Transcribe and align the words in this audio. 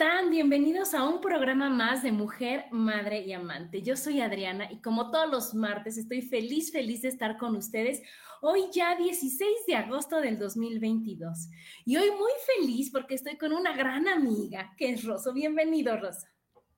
Están? 0.00 0.30
Bienvenidos 0.30 0.94
a 0.94 1.06
un 1.06 1.20
programa 1.20 1.68
más 1.68 2.02
de 2.02 2.10
Mujer, 2.10 2.64
Madre 2.70 3.20
y 3.20 3.34
Amante. 3.34 3.82
Yo 3.82 3.96
soy 3.96 4.22
Adriana 4.22 4.66
y 4.72 4.80
como 4.80 5.10
todos 5.10 5.30
los 5.30 5.54
martes 5.54 5.98
estoy 5.98 6.22
feliz, 6.22 6.72
feliz 6.72 7.02
de 7.02 7.08
estar 7.08 7.36
con 7.36 7.54
ustedes. 7.54 8.00
Hoy 8.40 8.62
ya 8.72 8.96
16 8.96 9.66
de 9.66 9.74
agosto 9.74 10.22
del 10.22 10.38
2022. 10.38 11.50
Y 11.84 11.98
hoy 11.98 12.08
muy 12.12 12.32
feliz 12.56 12.90
porque 12.90 13.14
estoy 13.14 13.36
con 13.36 13.52
una 13.52 13.76
gran 13.76 14.08
amiga 14.08 14.72
que 14.78 14.88
es 14.88 15.04
Rosa. 15.04 15.32
Bienvenido, 15.32 15.94
Rosa. 15.98 16.32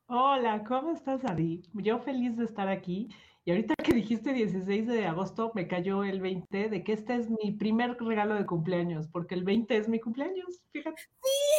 Hola, 0.07 0.65
¿cómo 0.67 0.91
estás, 0.91 1.25
Adi? 1.25 1.63
Yo 1.75 2.01
feliz 2.01 2.37
de 2.37 2.45
estar 2.45 2.67
aquí 2.67 3.09
y 3.45 3.51
ahorita 3.51 3.75
que 3.83 3.93
dijiste 3.93 4.33
16 4.33 4.87
de 4.87 5.07
agosto, 5.07 5.51
me 5.55 5.67
cayó 5.67 6.05
el 6.05 6.21
20 6.21 6.69
de 6.69 6.85
que 6.85 6.93
este 6.93 7.17
es 7.17 7.29
mi 7.29 7.51
primer 7.51 7.97
regalo 7.99 8.37
de 8.37 8.47
cumpleaños, 8.47 9.09
porque 9.09 9.35
el 9.35 9.43
20 9.43 9.77
es 9.77 9.89
mi 9.89 9.99
cumpleaños, 9.99 10.63
fíjate. 10.71 11.03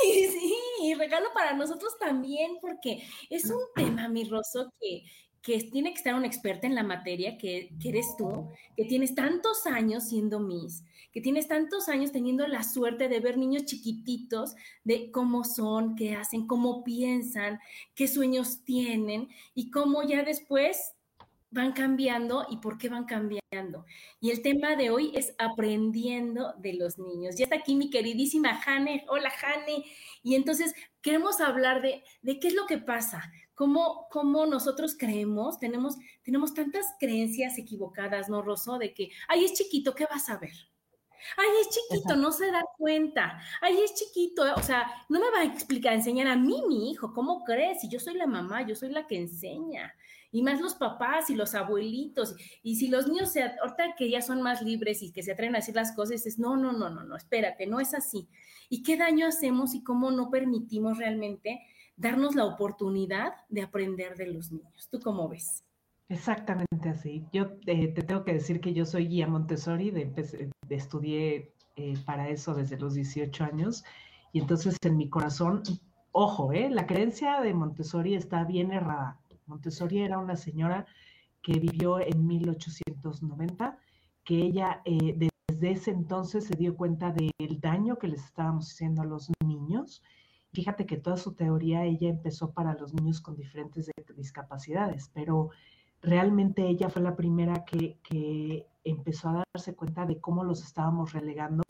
Sí, 0.02 0.28
sí, 0.28 0.56
y 0.82 0.94
regalo 0.94 1.28
para 1.34 1.54
nosotros 1.54 1.98
también, 2.00 2.58
porque 2.62 3.04
es 3.30 3.50
un 3.50 3.60
tema, 3.76 4.08
mi 4.08 4.24
Rosso, 4.24 4.72
que, 4.80 5.04
que 5.42 5.60
tiene 5.72 5.92
que 5.92 5.98
estar 5.98 6.16
una 6.16 6.28
experta 6.28 6.68
en 6.68 6.76
la 6.76 6.84
materia, 6.84 7.38
que, 7.38 7.76
que, 7.82 7.90
eres 7.90 8.16
tú, 8.18 8.48
que 8.78 8.86
tienes 8.86 9.14
tantos 9.14 9.68
años 9.68 10.08
siendo 10.08 10.40
Miss, 10.40 10.86
que 11.12 11.20
tienes 11.20 11.50
tantos 11.50 11.90
años 11.90 12.14
teniendo 12.14 12.48
la 12.48 12.64
suerte 12.64 13.10
de 13.10 13.20
ver 13.20 13.38
niños 13.38 13.66
chiquititos, 13.66 14.56
de 14.86 15.12
cómo 15.12 15.44
son, 15.44 15.98
qué 15.98 16.16
hacen, 16.16 16.48
cómo 16.48 16.82
piensan, 16.86 17.60
qué 17.94 18.08
sueños 18.08 18.64
tienen, 18.64 19.28
y 19.54 19.70
cómo 19.70 20.02
ya 20.04 20.24
después 20.24 20.94
van 21.54 21.72
cambiando 21.72 22.46
y 22.50 22.58
por 22.58 22.78
qué 22.78 22.90
van 22.90 23.06
cambiando. 23.06 23.86
Y 24.20 24.32
el 24.32 24.42
tema 24.42 24.76
de 24.76 24.90
hoy 24.90 25.12
es 25.14 25.36
aprendiendo 25.38 26.54
de 26.58 26.74
los 26.74 26.98
niños. 26.98 27.36
Ya 27.36 27.44
está 27.44 27.58
aquí 27.58 27.76
mi 27.76 27.90
queridísima 27.90 28.56
Jane. 28.56 29.06
Hola, 29.08 29.30
Jane. 29.30 29.86
Y 30.24 30.36
entonces 30.36 30.74
queremos 31.02 31.40
hablar 31.42 31.82
de, 31.82 32.04
de 32.24 32.40
qué 32.40 32.48
es 32.48 32.56
lo 32.56 32.66
que 32.66 32.80
pasa, 32.80 33.32
cómo, 33.54 34.08
cómo 34.10 34.46
nosotros 34.48 34.96
creemos, 34.98 35.60
tenemos, 35.60 35.96
tenemos 36.24 36.54
tantas 36.54 36.86
creencias 37.00 37.58
equivocadas, 37.60 38.30
¿no, 38.30 38.42
Rosso? 38.42 38.80
De 38.80 38.94
que, 38.94 39.12
ay, 39.28 39.46
es 39.46 39.54
chiquito, 39.54 39.94
¿qué 39.94 40.08
vas 40.10 40.30
a 40.30 40.38
ver? 40.38 40.54
Ay, 41.38 41.48
es 41.62 41.70
chiquito, 41.70 42.16
no 42.16 42.32
se 42.32 42.52
da 42.52 42.64
cuenta. 42.78 43.40
Ay, 43.62 43.80
es 43.82 43.94
chiquito, 43.94 44.44
o 44.56 44.64
sea, 44.64 44.92
no 45.08 45.20
me 45.20 45.30
va 45.30 45.40
a 45.40 45.46
explicar, 45.46 45.94
enseñar 45.94 46.28
a 46.28 46.36
mí, 46.36 46.64
mi 46.68 46.92
hijo, 46.92 47.14
¿cómo 47.14 47.44
crees? 47.44 47.82
Si 47.82 47.90
yo 47.90 48.00
soy 48.00 48.16
la 48.16 48.28
mamá, 48.28 48.66
yo 48.66 48.76
soy 48.76 48.90
la 48.90 49.08
que 49.08 49.18
enseña 49.18 49.94
y 50.34 50.42
más 50.42 50.60
los 50.60 50.74
papás 50.74 51.30
y 51.30 51.36
los 51.36 51.56
abuelitos. 51.56 52.36
Y 52.62 52.76
si 52.76 52.90
los 52.90 53.08
niños, 53.08 53.32
se, 53.32 53.44
ahorita 53.44 53.96
que 53.98 54.10
ya 54.10 54.22
son 54.22 54.42
más 54.42 54.62
libres 54.62 55.02
y 55.02 55.14
que 55.14 55.24
se 55.24 55.32
atreven 55.32 55.56
a 55.56 55.60
decir 55.60 55.76
las 55.76 55.94
cosas, 55.94 56.26
es 56.26 56.40
no, 56.40 56.58
no, 56.58 56.74
no, 56.74 56.90
no, 56.90 57.04
no, 57.04 57.16
espérate, 57.16 57.68
no 57.68 57.80
es 57.80 57.94
así. 57.94 58.28
¿Y 58.68 58.84
qué 58.84 58.98
daño 58.98 59.28
hacemos 59.28 59.76
y 59.76 59.84
cómo 59.84 60.12
no 60.12 60.30
permitimos 60.30 60.98
realmente 60.98 61.62
darnos 61.96 62.36
la 62.36 62.46
oportunidad 62.46 63.34
de 63.48 63.62
aprender 63.62 64.18
de 64.18 64.28
los 64.28 64.52
niños? 64.52 64.90
¿Tú 64.92 65.00
cómo 65.00 65.30
ves? 65.30 65.64
Exactamente 66.10 66.90
así. 66.90 67.26
Yo 67.32 67.52
eh, 67.68 67.88
te 67.90 68.02
tengo 68.02 68.26
que 68.26 68.34
decir 68.34 68.60
que 68.60 68.74
yo 68.74 68.86
soy 68.86 69.08
guía 69.08 69.28
Montessori, 69.28 69.92
de, 69.92 70.06
de 70.68 70.76
estudié 70.76 71.54
eh, 71.76 71.96
para 72.06 72.30
eso 72.30 72.56
desde 72.56 72.78
los 72.78 72.96
18 72.96 73.44
años. 73.44 73.84
Y 74.32 74.40
entonces 74.40 74.78
en 74.82 74.98
mi 74.98 75.10
corazón, 75.10 75.62
ojo, 76.12 76.54
eh, 76.54 76.70
la 76.70 76.88
creencia 76.88 77.40
de 77.42 77.54
Montessori 77.54 78.16
está 78.16 78.44
bien 78.46 78.72
errada. 78.72 79.20
Montessori 79.48 80.00
era 80.00 80.18
una 80.18 80.36
señora 80.36 80.86
que 81.42 81.60
vivió 81.60 82.00
en 82.00 82.26
1890, 82.26 83.78
que 84.24 84.38
ella 84.38 84.82
eh, 84.86 85.30
desde 85.48 85.72
ese 85.72 85.92
entonces 85.92 86.46
se 86.46 86.56
dio 86.56 86.76
cuenta 86.76 87.12
del 87.12 87.60
daño 87.60 87.98
que 87.98 88.08
les 88.08 88.24
estábamos 88.24 88.72
haciendo 88.72 89.02
a 89.02 89.06
los 89.06 89.30
niños. 89.46 90.02
Fíjate 90.54 90.86
que 90.86 90.98
toda 90.98 91.18
su 91.18 91.34
teoría 91.34 91.84
ella 91.84 92.10
empezó 92.10 92.52
para 92.52 92.74
los 92.76 92.94
niños 92.94 93.22
con 93.22 93.36
diferentes 93.36 93.90
discapacidades, 94.16 95.10
pero 95.14 95.50
realmente 96.02 96.68
ella 96.68 96.90
fue 96.90 97.02
la 97.02 97.16
primera 97.16 97.66
que, 97.66 97.98
que, 98.04 98.68
empezó 98.86 99.30
a 99.30 99.44
darse 99.54 99.76
cuenta 99.76 100.06
de 100.06 100.20
cómo 100.20 100.44
los 100.44 100.62
estábamos 100.62 101.14
relegando 101.14 101.64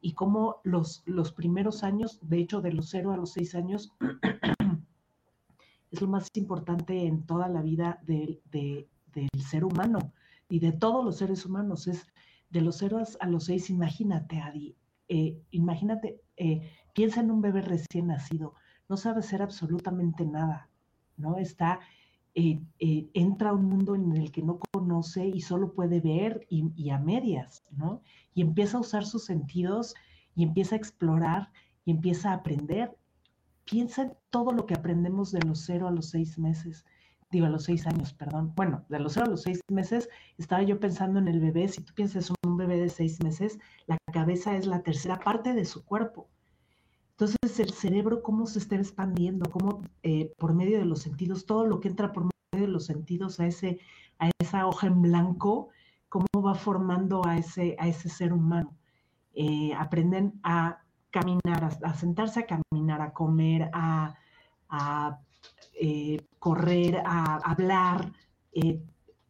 y 0.00 0.12
cómo 0.12 0.60
los, 0.62 1.02
los 1.06 1.32
primeros 1.32 1.82
años, 1.82 2.20
de 2.22 2.38
hecho 2.38 2.60
de 2.60 2.72
los 2.72 2.88
0 2.90 3.12
a 3.12 3.16
los 3.16 3.32
6 3.32 3.54
años, 3.56 3.92
es 5.92 6.00
lo 6.00 6.08
más 6.08 6.30
importante 6.34 7.06
en 7.06 7.24
toda 7.24 7.48
la 7.48 7.62
vida 7.62 8.00
del 8.06 8.40
ser 9.38 9.64
humano 9.64 10.12
y 10.48 10.58
de 10.58 10.72
todos 10.72 11.04
los 11.04 11.18
seres 11.18 11.44
humanos. 11.44 11.86
Es 11.86 12.06
de 12.50 12.62
los 12.62 12.78
cero 12.78 13.02
a 13.20 13.26
los 13.26 13.44
seis, 13.44 13.70
imagínate, 13.70 14.40
Adi, 14.40 14.74
eh, 15.08 15.38
imagínate, 15.50 16.20
eh, 16.36 16.70
piensa 16.94 17.20
en 17.20 17.30
un 17.30 17.42
bebé 17.42 17.60
recién 17.62 18.08
nacido, 18.08 18.54
no 18.88 18.96
sabe 18.96 19.20
hacer 19.20 19.42
absolutamente 19.42 20.24
nada, 20.24 20.70
¿no? 21.16 21.36
Está, 21.36 21.80
eh, 22.34 22.60
entra 22.78 23.50
a 23.50 23.54
un 23.54 23.66
mundo 23.66 23.94
en 23.94 24.16
el 24.16 24.32
que 24.32 24.42
no 24.42 24.58
conoce 24.72 25.26
y 25.26 25.40
solo 25.42 25.74
puede 25.74 26.00
ver 26.00 26.46
y, 26.48 26.72
y 26.74 26.90
a 26.90 26.98
medias, 26.98 27.64
¿no? 27.70 28.02
Y 28.34 28.40
empieza 28.40 28.78
a 28.78 28.80
usar 28.80 29.04
sus 29.04 29.24
sentidos 29.24 29.94
y 30.34 30.42
empieza 30.42 30.74
a 30.74 30.78
explorar 30.78 31.50
y 31.84 31.90
empieza 31.90 32.30
a 32.30 32.34
aprender 32.34 32.96
piensa 33.64 34.02
en 34.02 34.14
todo 34.30 34.52
lo 34.52 34.66
que 34.66 34.74
aprendemos 34.74 35.32
de 35.32 35.40
los 35.42 35.60
cero 35.60 35.88
a 35.88 35.90
los 35.90 36.10
seis 36.10 36.38
meses, 36.38 36.84
digo 37.30 37.46
a 37.46 37.50
los 37.50 37.64
seis 37.64 37.86
años, 37.86 38.12
perdón. 38.12 38.52
Bueno, 38.54 38.84
de 38.88 39.00
los 39.00 39.14
cero 39.14 39.26
a 39.26 39.30
los 39.30 39.42
seis 39.42 39.60
meses 39.70 40.08
estaba 40.38 40.62
yo 40.62 40.78
pensando 40.78 41.18
en 41.18 41.28
el 41.28 41.40
bebé. 41.40 41.68
Si 41.68 41.82
tú 41.82 41.94
piensas 41.94 42.30
en 42.30 42.50
un 42.50 42.56
bebé 42.56 42.78
de 42.78 42.90
seis 42.90 43.22
meses, 43.22 43.58
la 43.86 43.96
cabeza 44.12 44.56
es 44.56 44.66
la 44.66 44.82
tercera 44.82 45.18
parte 45.20 45.54
de 45.54 45.64
su 45.64 45.84
cuerpo. 45.84 46.28
Entonces, 47.12 47.60
el 47.60 47.70
cerebro, 47.70 48.22
cómo 48.22 48.46
se 48.46 48.58
está 48.58 48.76
expandiendo, 48.76 49.48
cómo 49.50 49.82
eh, 50.02 50.32
por 50.38 50.54
medio 50.54 50.78
de 50.78 50.84
los 50.84 51.00
sentidos, 51.00 51.46
todo 51.46 51.66
lo 51.66 51.80
que 51.80 51.88
entra 51.88 52.12
por 52.12 52.24
medio 52.24 52.66
de 52.66 52.72
los 52.72 52.86
sentidos 52.86 53.38
a, 53.38 53.46
ese, 53.46 53.78
a 54.18 54.30
esa 54.40 54.66
hoja 54.66 54.88
en 54.88 55.02
blanco, 55.02 55.68
cómo 56.08 56.26
va 56.44 56.54
formando 56.54 57.24
a 57.24 57.38
ese, 57.38 57.76
a 57.78 57.86
ese 57.86 58.08
ser 58.08 58.32
humano. 58.32 58.76
Eh, 59.34 59.72
aprenden 59.74 60.40
a 60.42 60.81
caminar, 61.12 61.70
a, 61.84 61.94
sentarse 61.94 62.40
a 62.40 62.46
caminar, 62.46 63.00
a 63.00 63.12
comer, 63.12 63.70
a, 63.72 64.16
eh, 65.74 66.18
correr, 66.40 67.02
a 67.04 67.36
hablar. 67.36 68.12
Eh, 68.52 68.82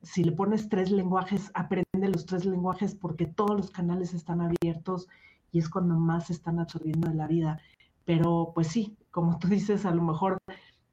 si 0.03 0.25
le 0.25 0.33
pones 0.33 0.69
tres 0.69 0.91
lenguajes, 0.91 1.51
aprende 1.55 2.09
los 2.09 2.25
tres 2.25 2.47
lenguajes 2.47 2.95
porque 2.95 3.27
todos 3.27 3.57
los 3.57 3.71
canales 3.71 4.15
están 4.15 4.41
abiertos 4.41 5.09
y 5.53 5.59
es 5.59 5.69
cuando 5.69 5.95
más 5.97 6.29
se 6.29 6.33
están 6.33 6.59
absorbiendo 6.59 7.09
de 7.09 7.15
la 7.15 7.27
vida. 7.27 7.61
Pero 8.05 8.53
pues 8.55 8.69
sí, 8.69 8.97
como 9.11 9.39
tú 9.39 9.49
dices, 9.49 9.85
a 9.85 9.95
lo 9.95 10.03
mejor, 10.03 10.39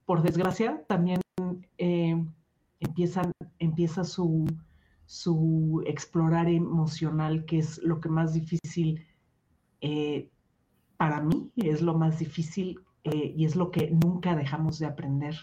por 0.06 0.21
desgracia, 0.21 0.83
también 0.88 1.21
eh, 1.77 2.21
empiezan, 2.80 3.31
empieza 3.59 4.03
su, 4.03 4.45
su 5.06 5.83
explorar 5.85 6.50
emocional, 6.50 7.45
que 7.45 7.59
es 7.59 7.77
lo 7.83 8.00
que 8.01 8.09
más 8.09 8.33
difícil 8.33 9.06
para 11.00 11.22
mí 11.22 11.50
es 11.56 11.81
lo 11.81 11.94
más 11.94 12.19
difícil 12.19 12.81
eh, 13.06 13.34
y 13.34 13.46
es 13.46 13.56
lo 13.56 13.72
que 13.72 13.90
nunca 13.90 14.36
dejamos 14.36 14.80
de 14.80 14.86
aprender, 14.86 15.34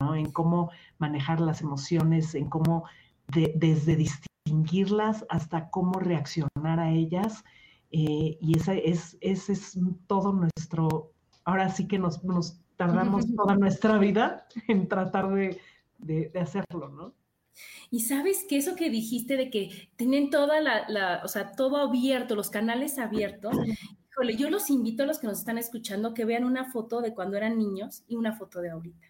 ¿no? 0.00 0.14
En 0.16 0.32
cómo 0.32 0.70
manejar 0.96 1.38
las 1.38 1.60
emociones, 1.60 2.34
en 2.34 2.48
cómo 2.48 2.84
desde 3.26 3.94
distinguirlas 3.94 5.26
hasta 5.28 5.68
cómo 5.68 6.00
reaccionar 6.00 6.80
a 6.80 6.92
ellas. 6.92 7.44
Eh, 7.90 8.38
y 8.40 8.56
ese 8.56 8.88
es, 8.88 9.18
ese 9.20 9.52
es 9.52 9.78
todo 10.06 10.32
nuestro, 10.32 11.12
ahora 11.44 11.68
sí 11.68 11.86
que 11.86 11.98
nos, 11.98 12.24
nos 12.24 12.62
tardamos 12.76 13.26
toda 13.36 13.54
nuestra 13.54 13.98
vida 13.98 14.46
en 14.66 14.88
tratar 14.88 15.28
de, 15.34 15.60
de, 15.98 16.30
de 16.30 16.40
hacerlo, 16.40 16.88
¿no? 16.88 17.12
Y 17.90 18.00
sabes 18.00 18.46
que 18.48 18.56
eso 18.56 18.76
que 18.76 18.88
dijiste 18.88 19.36
de 19.36 19.50
que 19.50 19.90
tienen 19.96 20.30
toda 20.30 20.62
la, 20.62 20.88
la, 20.88 21.20
o 21.22 21.28
sea, 21.28 21.52
todo 21.52 21.76
abierto, 21.76 22.34
los 22.34 22.48
canales 22.48 22.98
abiertos, 22.98 23.54
yo 24.36 24.50
los 24.50 24.70
invito 24.70 25.02
a 25.02 25.06
los 25.06 25.18
que 25.18 25.26
nos 25.26 25.38
están 25.38 25.58
escuchando 25.58 26.14
que 26.14 26.24
vean 26.24 26.44
una 26.44 26.70
foto 26.70 27.00
de 27.00 27.14
cuando 27.14 27.36
eran 27.36 27.58
niños 27.58 28.04
y 28.06 28.16
una 28.16 28.34
foto 28.34 28.60
de 28.60 28.70
ahorita. 28.70 29.08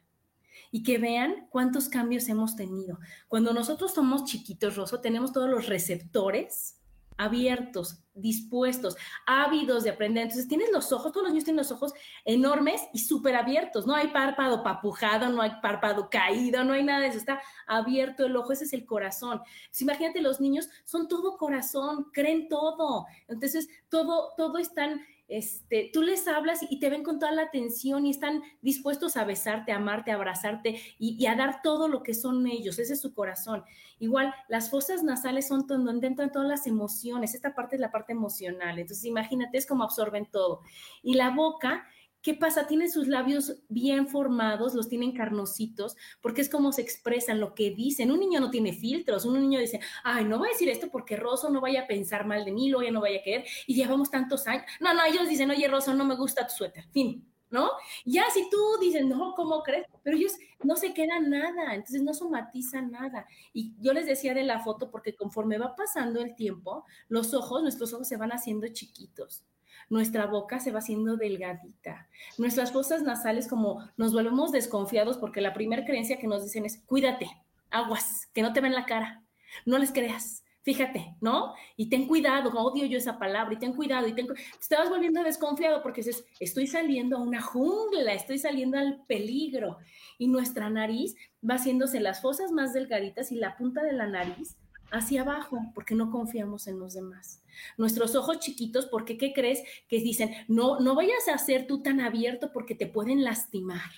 Y 0.71 0.83
que 0.83 0.99
vean 0.99 1.47
cuántos 1.51 1.89
cambios 1.89 2.29
hemos 2.29 2.57
tenido. 2.57 2.99
Cuando 3.29 3.53
nosotros 3.53 3.93
somos 3.93 4.25
chiquitos, 4.25 4.77
Rosso, 4.77 5.01
tenemos 5.01 5.33
todos 5.33 5.51
los 5.51 5.67
receptores 5.67 6.82
abiertos, 7.17 8.03
dispuestos, 8.15 8.97
ávidos 9.27 9.85
de 9.85 9.91
aprender. 9.91 10.25
Entonces 10.25 10.49
tienes 10.49 10.71
los 10.73 10.93
ojos, 10.93 11.13
todos 11.13 11.25
los 11.25 11.33
niños 11.33 11.45
tienen 11.45 11.59
los 11.59 11.73
ojos 11.73 11.93
enormes 12.25 12.83
y 12.93 12.99
súper 13.01 13.37
abiertos. 13.37 13.87
No 13.87 13.95
hay 13.95 14.09
párpado 14.09 14.63
papujado, 14.63 15.29
no 15.29 15.43
hay 15.43 15.53
párpado 15.63 16.09
caído, 16.11 16.65
no 16.65 16.73
hay 16.75 16.85
nada 16.85 17.01
de 17.01 17.09
eso. 17.09 17.19
Está 17.19 17.41
abierto 17.67 18.27
el 18.27 18.37
ojo, 18.37 18.53
ese 18.53 18.65
es 18.65 18.73
el 18.73 18.85
corazón. 18.85 19.41
imagínate, 19.81 20.21
los 20.21 20.41
niños 20.41 20.69
son 20.85 21.09
todo 21.09 21.37
corazón, 21.37 22.07
creen 22.13 22.49
todo. 22.49 23.07
Entonces 23.29 23.69
todo, 23.89 24.33
todo 24.37 24.59
están 24.59 25.01
este, 25.29 25.91
tú 25.93 26.03
les 26.03 26.29
hablas 26.29 26.61
y 26.69 26.79
te 26.79 26.91
ven 26.91 27.03
con 27.03 27.19
toda 27.19 27.33
la 27.33 27.43
atención 27.43 28.05
y 28.05 28.11
están 28.11 28.43
dispuestos 28.61 29.17
a 29.17 29.25
besarte, 29.25 29.73
a 29.73 29.77
amarte, 29.77 30.11
a 30.11 30.17
abrazarte 30.17 30.81
y, 30.99 31.25
a 31.27 31.35
dar 31.37 31.63
todo 31.63 31.89
lo 31.89 32.03
que 32.03 32.15
son 32.15 32.47
ellos, 32.47 32.79
ese 32.79 32.95
es 32.95 33.01
su 33.01 33.15
corazón. 33.15 33.65
Igual, 33.99 34.35
las 34.49 34.71
fosas 34.71 35.03
nasales 35.03 35.49
son 35.49 35.67
donde 35.67 36.07
entran 36.07 36.33
todas 36.33 36.49
las 36.49 36.67
emociones, 36.67 37.35
esta 37.35 37.55
parte 37.55 37.77
es 37.77 37.81
la 37.81 37.91
parte 37.91 38.13
emocional, 38.13 38.79
entonces 38.79 39.05
imagínate, 39.05 39.59
es 39.59 39.67
como 39.67 39.85
absorben 39.85 40.27
todo. 40.27 40.61
Y 41.03 41.15
la 41.15 41.31
boca 41.31 41.87
¿Qué 42.23 42.35
pasa? 42.35 42.69
Tienen 42.69 42.89
sus 42.89 43.09
labios 43.09 43.57
bien 43.69 44.07
formados, 44.07 44.75
los 44.75 44.89
tienen 44.89 45.11
carnositos, 45.11 45.97
porque 46.21 46.41
es 46.41 46.49
como 46.49 46.71
se 46.71 46.81
expresan, 46.81 47.41
lo 47.41 47.53
que 47.55 47.71
dicen. 47.71 48.13
Un 48.13 48.21
niño 48.21 48.39
no 48.39 48.51
tiene 48.51 48.73
filtros, 48.73 49.25
un 49.25 49.41
niño 49.41 49.59
dice, 49.59 49.81
ay, 50.05 50.25
no 50.25 50.39
voy 50.39 50.49
a 50.49 50.53
decir 50.53 50.69
esto 50.69 50.89
porque 50.89 51.17
Rosso 51.17 51.51
no 51.51 51.61
vaya 51.61 51.83
a 51.83 51.87
pensar 51.89 52.25
mal 52.25 52.45
de 52.45 52.53
mí, 52.53 52.71
lo 52.71 52.81
ya 52.81 52.93
no 52.93 53.01
vaya 53.01 53.19
a 53.19 53.23
querer, 53.25 53.45
y 53.67 53.75
llevamos 53.75 54.09
tantos 54.09 54.47
años. 54.47 54.65
No, 54.81 54.95
no, 54.95 55.05
ellos 55.05 55.29
dicen, 55.29 55.51
oye, 55.51 55.67
Rosso, 55.67 55.95
no 55.95 56.05
me 56.05 56.15
gusta 56.15 56.47
tu 56.47 56.55
suéter, 56.55 56.85
fin, 56.93 57.27
¿no? 57.51 57.71
Ya 58.05 58.25
si 58.33 58.49
tú 58.51 58.59
dices, 58.81 59.05
no, 59.05 59.35
¿cómo 59.35 59.65
crees? 59.65 59.87
Pero 60.05 60.17
ellos 60.17 60.35
no 60.63 60.77
se 60.77 60.95
quedan 60.95 61.29
nada, 61.29 61.75
entonces 61.75 62.03
no 62.03 62.15
somatizan 62.15 62.93
nada. 62.93 63.27
Y 63.53 63.75
yo 63.81 63.93
les 63.93 64.07
decía 64.07 64.33
de 64.33 64.45
la 64.45 64.61
foto, 64.61 64.93
porque 64.93 65.17
conforme 65.17 65.59
va 65.59 65.75
pasando 65.75 66.21
el 66.21 66.37
tiempo, 66.37 66.85
los 67.09 67.35
ojos, 67.35 67.63
nuestros 67.63 67.93
ojos 67.95 68.07
se 68.07 68.17
van 68.17 68.31
haciendo 68.31 68.69
chiquitos 68.69 69.45
nuestra 69.93 70.25
boca 70.25 70.59
se 70.59 70.73
va 70.73 70.79
haciendo 70.79 71.19
delgadita, 71.19 72.09
nuestras 72.39 72.73
fosas 72.73 73.03
nasales 73.03 73.47
como 73.47 73.87
nos 73.99 74.15
volvemos 74.15 74.51
desconfiados 74.51 75.19
porque 75.19 75.43
la 75.43 75.53
primera 75.53 75.85
creencia 75.85 76.19
que 76.19 76.27
nos 76.27 76.43
dicen 76.43 76.65
es, 76.65 76.83
cuídate, 76.87 77.29
aguas, 77.71 78.27
que 78.33 78.41
no 78.41 78.55
te 78.55 78.63
ven 78.63 78.73
la 78.73 78.87
cara, 78.87 79.23
no 79.67 79.77
les 79.77 79.93
creas, 79.93 80.45
fíjate, 80.63 81.15
¿no? 81.21 81.53
Y 81.77 81.91
ten 81.91 82.09
cuidado, 82.09 82.49
odio 82.59 82.87
yo 82.87 82.97
esa 82.97 83.19
palabra, 83.19 83.53
y 83.53 83.59
ten 83.59 83.75
cuidado, 83.75 84.09
y 84.09 84.15
ten 84.15 84.29
te 84.67 84.77
vas 84.77 84.89
volviendo 84.89 85.23
desconfiado 85.23 85.83
porque 85.83 86.01
dices, 86.01 86.25
estoy 86.41 86.67
saliendo 86.67 87.19
a 87.19 87.23
una 87.23 87.43
jungla, 87.43 88.15
estoy 88.15 88.39
saliendo 88.39 88.79
al 88.79 89.05
peligro, 89.07 89.77
y 90.17 90.27
nuestra 90.27 90.71
nariz 90.71 91.17
va 91.49 91.57
haciéndose 91.57 92.01
las 92.01 92.23
fosas 92.23 92.51
más 92.51 92.73
delgaditas 92.73 93.31
y 93.31 93.37
la 93.37 93.59
punta 93.59 93.83
de 93.83 93.93
la 93.93 94.07
nariz 94.07 94.57
hacia 94.93 95.23
abajo, 95.23 95.59
porque 95.75 95.95
no 95.95 96.11
confiamos 96.11 96.69
en 96.69 96.79
los 96.79 96.95
demás. 96.95 97.43
Nuestros 97.77 98.15
ojos 98.15 98.39
chiquitos, 98.39 98.87
porque 98.87 99.19
¿qué 99.19 99.33
crees? 99.33 99.63
Que 99.89 100.01
dicen, 100.01 100.33
no, 100.49 100.79
no 100.81 100.95
vayas 100.95 101.29
a 101.29 101.39
ser 101.39 101.67
tú 101.67 101.83
tan 101.83 102.01
abierto 102.01 102.53
porque 102.53 102.75
te 102.75 102.87
pueden 102.87 103.25
lastimar, 103.25 103.91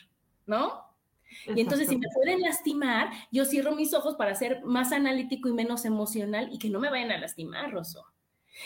¿no? 0.46 0.84
Y 1.46 1.60
entonces 1.60 1.88
si 1.88 1.96
me 1.96 2.06
pueden 2.14 2.40
lastimar, 2.40 3.10
yo 3.32 3.44
cierro 3.44 3.74
mis 3.74 3.92
ojos 3.92 4.14
para 4.14 4.34
ser 4.34 4.62
más 4.64 4.92
analítico 4.92 5.48
y 5.48 5.52
menos 5.52 5.84
emocional 5.84 6.48
y 6.52 6.58
que 6.58 6.70
no 6.70 6.78
me 6.78 6.90
vayan 6.90 7.10
a 7.10 7.18
lastimar, 7.18 7.72
Rosso. 7.72 8.06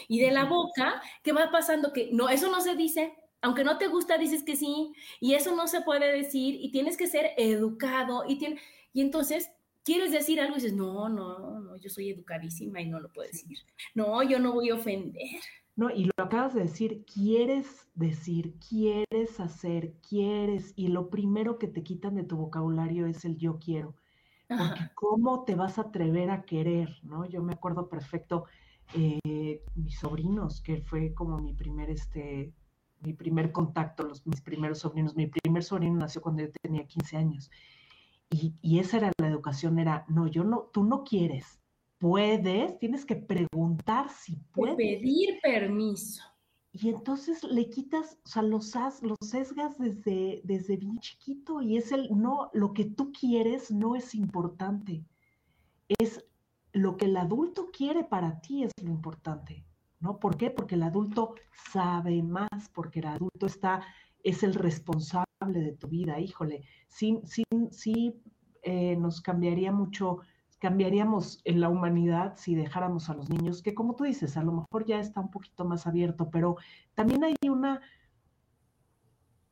Y 0.06 0.20
de 0.20 0.30
la 0.30 0.44
boca, 0.44 1.00
¿qué 1.22 1.32
va 1.32 1.50
pasando? 1.50 1.92
Que 1.94 2.10
no, 2.12 2.28
eso 2.28 2.50
no 2.50 2.60
se 2.60 2.76
dice, 2.76 3.14
aunque 3.40 3.64
no 3.64 3.78
te 3.78 3.86
gusta, 3.86 4.18
dices 4.18 4.42
que 4.42 4.54
sí, 4.54 4.92
y 5.18 5.34
eso 5.34 5.56
no 5.56 5.66
se 5.66 5.80
puede 5.80 6.12
decir, 6.12 6.56
y 6.60 6.70
tienes 6.70 6.96
que 6.98 7.06
ser 7.06 7.30
educado, 7.38 8.24
y, 8.28 8.38
tiene, 8.38 8.60
y 8.92 9.00
entonces 9.00 9.50
quieres 9.88 10.12
decir 10.12 10.38
algo 10.38 10.52
y 10.52 10.60
dices, 10.60 10.74
no, 10.74 11.08
no, 11.08 11.60
no, 11.60 11.76
yo 11.78 11.88
soy 11.88 12.10
educadísima 12.10 12.82
y 12.82 12.90
no 12.90 13.00
lo 13.00 13.08
puedo 13.08 13.26
decir. 13.26 13.56
No, 13.94 14.22
yo 14.22 14.38
no 14.38 14.52
voy 14.52 14.68
a 14.68 14.74
ofender. 14.74 15.40
No, 15.76 15.88
y 15.90 16.04
lo 16.04 16.12
acabas 16.18 16.52
de 16.52 16.60
decir, 16.60 17.06
quieres 17.06 17.88
decir, 17.94 18.58
quieres 18.68 19.40
hacer, 19.40 19.94
quieres, 20.06 20.74
y 20.76 20.88
lo 20.88 21.08
primero 21.08 21.58
que 21.58 21.68
te 21.68 21.82
quitan 21.82 22.16
de 22.16 22.24
tu 22.24 22.36
vocabulario 22.36 23.06
es 23.06 23.24
el 23.24 23.38
yo 23.38 23.58
quiero. 23.58 23.94
Porque 24.46 24.90
cómo 24.94 25.44
te 25.44 25.54
vas 25.54 25.78
a 25.78 25.82
atrever 25.82 26.30
a 26.30 26.42
querer, 26.42 26.90
¿no? 27.02 27.24
Yo 27.24 27.42
me 27.42 27.54
acuerdo 27.54 27.88
perfecto, 27.88 28.44
eh, 28.94 29.62
mis 29.74 29.98
sobrinos, 29.98 30.60
que 30.60 30.82
fue 30.82 31.14
como 31.14 31.38
mi 31.38 31.54
primer, 31.54 31.88
este, 31.88 32.52
mi 33.00 33.14
primer 33.14 33.52
contacto, 33.52 34.02
los, 34.02 34.26
mis 34.26 34.42
primeros 34.42 34.80
sobrinos. 34.80 35.16
Mi 35.16 35.28
primer 35.28 35.62
sobrino 35.62 35.96
nació 35.96 36.20
cuando 36.20 36.42
yo 36.42 36.50
tenía 36.60 36.86
15 36.86 37.16
años. 37.16 37.50
Y, 38.30 38.78
esa 38.78 38.98
era 38.98 39.12
la 39.18 39.28
educación, 39.28 39.78
era, 39.78 40.04
no, 40.08 40.26
yo 40.26 40.44
no, 40.44 40.68
tú 40.72 40.84
no 40.84 41.02
quieres, 41.02 41.60
puedes, 41.98 42.78
tienes 42.78 43.04
que 43.04 43.16
preguntar 43.16 44.10
si 44.10 44.36
puedes. 44.52 44.76
Pedir 44.76 45.40
permiso. 45.42 46.22
Y 46.72 46.90
entonces 46.90 47.42
le 47.42 47.70
quitas, 47.70 48.18
o 48.24 48.28
sea, 48.28 48.42
los, 48.42 48.74
los 49.02 49.16
sesgas 49.22 49.78
desde, 49.78 50.42
desde 50.44 50.76
bien 50.76 50.98
chiquito 50.98 51.62
y 51.62 51.76
es 51.76 51.90
el, 51.92 52.08
no, 52.10 52.50
lo 52.52 52.74
que 52.74 52.84
tú 52.84 53.10
quieres 53.12 53.70
no 53.70 53.96
es 53.96 54.14
importante, 54.14 55.04
es 55.98 56.24
lo 56.72 56.96
que 56.96 57.06
el 57.06 57.16
adulto 57.16 57.70
quiere 57.72 58.04
para 58.04 58.40
ti 58.40 58.64
es 58.64 58.72
lo 58.82 58.90
importante, 58.90 59.64
¿no? 60.00 60.18
¿Por 60.18 60.36
qué? 60.36 60.50
Porque 60.50 60.74
el 60.74 60.82
adulto 60.82 61.34
sabe 61.72 62.22
más, 62.22 62.68
porque 62.72 63.00
el 63.00 63.06
adulto 63.06 63.46
está, 63.46 63.82
es 64.22 64.42
el 64.42 64.54
responsable 64.54 65.26
de 65.44 65.72
tu 65.72 65.88
vida, 65.88 66.20
híjole, 66.20 66.62
sí, 66.88 67.20
sí, 67.24 67.44
sí 67.70 68.20
eh, 68.62 68.96
nos 68.96 69.20
cambiaría 69.20 69.72
mucho, 69.72 70.18
cambiaríamos 70.58 71.40
en 71.44 71.60
la 71.60 71.68
humanidad 71.68 72.34
si 72.36 72.54
dejáramos 72.54 73.08
a 73.08 73.14
los 73.14 73.30
niños, 73.30 73.62
que 73.62 73.74
como 73.74 73.94
tú 73.94 74.04
dices, 74.04 74.36
a 74.36 74.42
lo 74.42 74.52
mejor 74.52 74.84
ya 74.86 74.98
está 74.98 75.20
un 75.20 75.30
poquito 75.30 75.64
más 75.64 75.86
abierto, 75.86 76.30
pero 76.30 76.56
también 76.94 77.24
hay 77.24 77.36
una, 77.48 77.80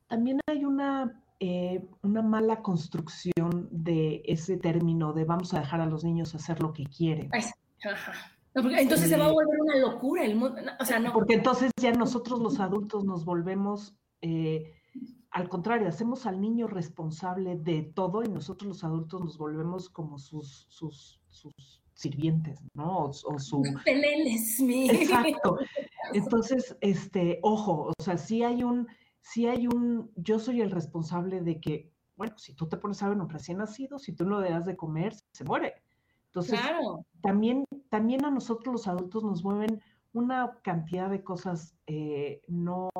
también 0.08 0.40
hay 0.48 0.64
una, 0.64 1.22
eh, 1.38 1.86
una 2.02 2.22
mala 2.22 2.62
construcción 2.62 3.68
de 3.70 4.22
ese 4.26 4.56
término 4.56 5.12
de 5.12 5.24
vamos 5.24 5.54
a 5.54 5.60
dejar 5.60 5.80
a 5.80 5.86
los 5.86 6.04
niños 6.04 6.34
hacer 6.34 6.60
lo 6.60 6.72
que 6.72 6.84
quieren. 6.84 7.30
entonces 8.54 9.08
se 9.08 9.16
va 9.16 9.26
a 9.26 9.32
volver 9.32 9.60
una 9.60 9.76
locura 9.78 10.24
el 10.24 10.34
mundo. 10.34 10.60
O 10.80 10.84
sea, 10.84 10.98
no. 10.98 11.12
Porque 11.12 11.34
entonces 11.34 11.70
ya 11.80 11.92
nosotros 11.92 12.40
los 12.40 12.58
adultos 12.58 13.04
nos 13.04 13.24
volvemos 13.24 13.94
eh, 14.22 14.72
al 15.30 15.48
contrario, 15.48 15.88
hacemos 15.88 16.24
al 16.24 16.40
niño 16.40 16.66
responsable 16.66 17.56
de 17.56 17.82
todo 17.82 18.22
y 18.22 18.28
nosotros 18.28 18.68
los 18.68 18.84
adultos 18.84 19.20
nos 19.20 19.36
volvemos 19.36 19.90
como 19.90 20.18
sus, 20.18 20.66
sus, 20.70 21.20
sirvientes, 21.92 22.58
¿no? 22.74 23.04
O, 23.04 23.12
su... 23.12 23.62
Peleles, 23.84 24.60
mi. 24.60 24.88
Exacto. 24.90 25.58
Entonces, 26.14 26.76
este, 26.80 27.38
ojo, 27.42 27.92
o 27.98 28.02
sea, 28.02 28.16
si 28.16 28.42
hay 28.42 28.62
un, 28.62 28.86
si 29.20 29.46
hay 29.46 29.66
un, 29.66 30.10
yo 30.16 30.38
soy 30.38 30.60
el 30.60 30.70
responsable 30.70 31.40
de 31.42 31.60
que, 31.60 31.92
bueno, 32.16 32.38
si 32.38 32.54
tú 32.54 32.68
te 32.68 32.76
pones 32.76 33.02
a 33.02 33.08
ver 33.08 33.18
un 33.18 33.28
recién 33.28 33.58
nacido, 33.58 33.98
si 33.98 34.12
tú 34.12 34.24
no 34.24 34.40
le 34.40 34.50
das 34.50 34.64
de 34.64 34.76
comer, 34.76 35.14
se 35.32 35.44
muere. 35.44 35.74
Entonces, 36.26 36.60
también, 37.22 37.64
también 37.88 38.24
a 38.24 38.30
nosotros 38.30 38.72
los 38.72 38.88
adultos 38.88 39.24
nos 39.24 39.42
mueven 39.42 39.82
una 40.12 40.58
cantidad 40.62 41.10
de 41.10 41.22
cosas 41.22 41.74
eh, 41.86 42.42
no 42.46 42.90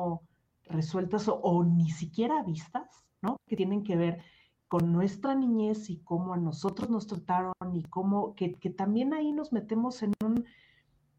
resueltas 0.69 1.27
o, 1.29 1.63
ni 1.63 1.89
siquiera 1.89 2.43
vistas, 2.43 3.05
¿no? 3.21 3.37
Que 3.47 3.55
tienen 3.55 3.83
que 3.83 3.95
ver 3.95 4.23
con 4.67 4.91
nuestra 4.91 5.33
niñez 5.33 5.89
y 5.89 5.99
cómo 5.99 6.33
a 6.33 6.37
nosotros 6.37 6.89
nos 6.89 7.07
trataron 7.07 7.53
y 7.73 7.83
cómo, 7.83 8.35
que, 8.35 8.49
también 8.77 9.13
ahí 9.13 9.31
nos 9.31 9.53
metemos 9.53 10.03
en 10.03 10.13
un, 10.23 10.45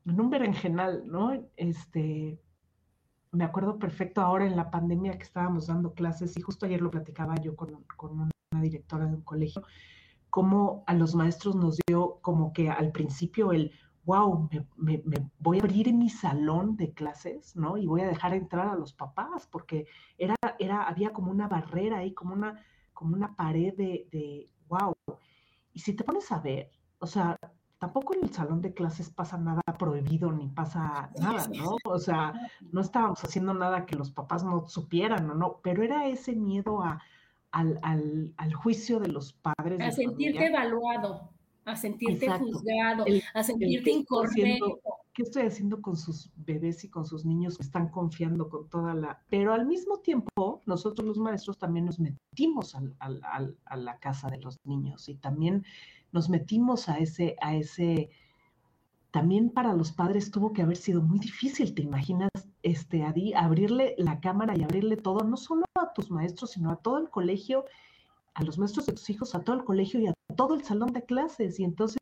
en 0.07 0.21
un 0.21 0.31
berenjenal, 0.31 1.05
¿no? 1.07 1.33
Este, 1.57 2.41
me 3.33 3.45
acuerdo 3.45 3.79
perfecto 3.79 4.21
ahora 4.21 4.47
en 4.47 4.57
la 4.57 4.71
pandemia 4.71 5.17
que 5.17 5.25
estábamos 5.25 5.67
dando 5.67 5.95
clases 5.95 6.37
y 6.37 6.43
justo 6.43 6.67
ayer 6.67 6.81
lo 6.81 6.91
platicaba 6.91 7.35
yo 7.37 7.57
con, 7.57 7.85
con 7.97 8.21
una 8.21 8.63
directora 8.63 9.07
de 9.07 9.15
un 9.15 9.23
colegio, 9.23 9.63
cómo 10.31 10.85
a 10.87 10.95
los 10.95 11.15
maestros 11.15 11.57
nos 11.57 11.79
dio 11.87 12.19
como 12.21 12.53
que 12.53 12.71
al 12.71 12.93
principio 12.93 13.53
el, 13.53 13.73
wow, 14.09 14.49
me, 14.77 15.03
voy 15.39 15.59
a 15.59 15.61
abrir 15.61 15.93
mi 15.93 16.09
salón 16.09 16.79
de 16.79 16.95
clases, 16.95 17.55
¿no? 17.55 17.77
Y 17.77 17.87
voy 17.87 18.01
a 18.01 18.09
dejar 18.09 18.33
entrar 18.33 18.67
a 18.69 18.75
los 18.75 18.95
papás, 18.95 19.47
porque 19.47 19.87
era, 20.17 20.35
era, 20.59 20.85
había 20.85 21.13
como 21.13 21.31
una 21.31 21.47
barrera 21.47 21.99
ahí, 21.99 22.15
como 22.15 22.33
una, 22.33 22.65
como 22.95 23.15
una 23.15 23.37
pared 23.37 23.75
de, 23.75 24.09
de, 24.11 24.51
wow. 24.67 24.95
Y 25.75 25.81
si 25.81 25.93
te 25.93 26.05
pones 26.05 26.33
a 26.33 26.39
ver, 26.39 26.71
o 27.01 27.07
sea, 27.07 27.37
tampoco 27.79 28.15
en 28.15 28.25
el 28.25 28.33
salón 28.33 28.63
de 28.63 28.73
clases 28.73 29.11
pasa 29.11 29.37
nada 29.37 29.61
prohibido 29.79 30.33
ni 30.33 30.49
pasa 30.49 31.11
nada, 31.21 31.47
¿no? 31.49 31.77
O 31.85 31.99
sea, 31.99 32.33
no 32.73 32.81
estábamos 32.81 33.23
haciendo 33.23 33.53
nada 33.53 33.85
que 33.85 33.95
los 33.95 34.11
papás 34.11 34.43
no 34.43 34.67
supieran 34.69 35.29
o 35.29 35.35
no, 35.35 35.61
pero 35.63 35.83
era 35.83 36.07
ese 36.07 36.35
miedo 36.35 36.83
a, 36.83 36.99
al, 37.51 37.79
al, 37.83 38.33
al 38.39 38.55
juicio 38.55 39.01
de 39.01 39.09
los 39.09 39.35
padres. 39.35 39.81
A 39.83 39.91
sentirte 39.91 40.47
evaluado 40.47 41.38
a 41.69 41.77
sentirte 41.77 42.29
juzgado, 42.31 43.05
a 43.35 43.43
sentirte 43.43 43.91
incorrecto. 43.91 44.81
¿Qué 45.13 45.23
estoy 45.23 45.43
haciendo 45.43 45.83
con 45.83 45.97
sus 45.97 46.31
bebés 46.37 46.85
y 46.85 46.89
con 46.89 47.05
sus 47.05 47.25
niños 47.25 47.57
que 47.59 47.65
están 47.65 47.89
confiando 47.89 48.49
con 48.49 48.69
toda 48.69 48.95
la... 48.95 49.21
Pero 49.29 49.53
al 49.53 49.67
mismo 49.67 49.99
tiempo, 49.99 50.63
nosotros 50.65 51.07
los 51.07 51.19
maestros 51.19 51.59
también 51.59 51.87
nos 51.87 51.99
metimos 51.99 52.77
a 52.77 53.77
la 53.77 53.99
casa 53.99 54.29
de 54.29 54.39
los 54.39 54.57
niños 54.65 55.09
y 55.09 55.17
también 55.17 55.65
nos 56.13 56.31
metimos 56.31 56.89
a 56.89 56.99
ese, 56.99 57.37
a 57.41 57.57
ese... 57.57 58.11
También 59.11 59.51
para 59.51 59.73
los 59.73 59.91
padres 59.91 60.31
tuvo 60.31 60.53
que 60.53 60.63
haber 60.63 60.77
sido 60.77 61.03
muy 61.03 61.19
difícil, 61.19 61.75
¿te 61.75 61.83
imaginas? 61.83 62.31
Este, 62.63 63.03
Adi, 63.03 63.35
abrirle 63.35 63.95
la 63.99 64.21
cámara 64.21 64.57
y 64.57 64.63
abrirle 64.63 64.97
todo, 64.97 65.25
no 65.25 65.37
solo 65.37 65.65
a 65.75 65.93
tus 65.95 66.11
maestros, 66.11 66.53
sino 66.53 66.71
a 66.71 66.77
todo 66.77 66.99
el 66.99 67.11
colegio 67.11 67.65
a 68.39 68.45
los 68.45 68.57
maestros 68.57 68.87
de 68.87 68.93
tus 68.93 69.11
hijos, 69.11 69.35
a 69.35 69.43
todo 69.43 69.57
el 69.57 69.65
colegio 69.65 69.99
y 69.99 70.07
a 70.07 70.15
todo 70.37 70.55
el 70.55 70.65
salón 70.65 70.93
de 70.93 71.05
clases. 71.05 71.61
Y 71.61 71.65
entonces 71.65 71.99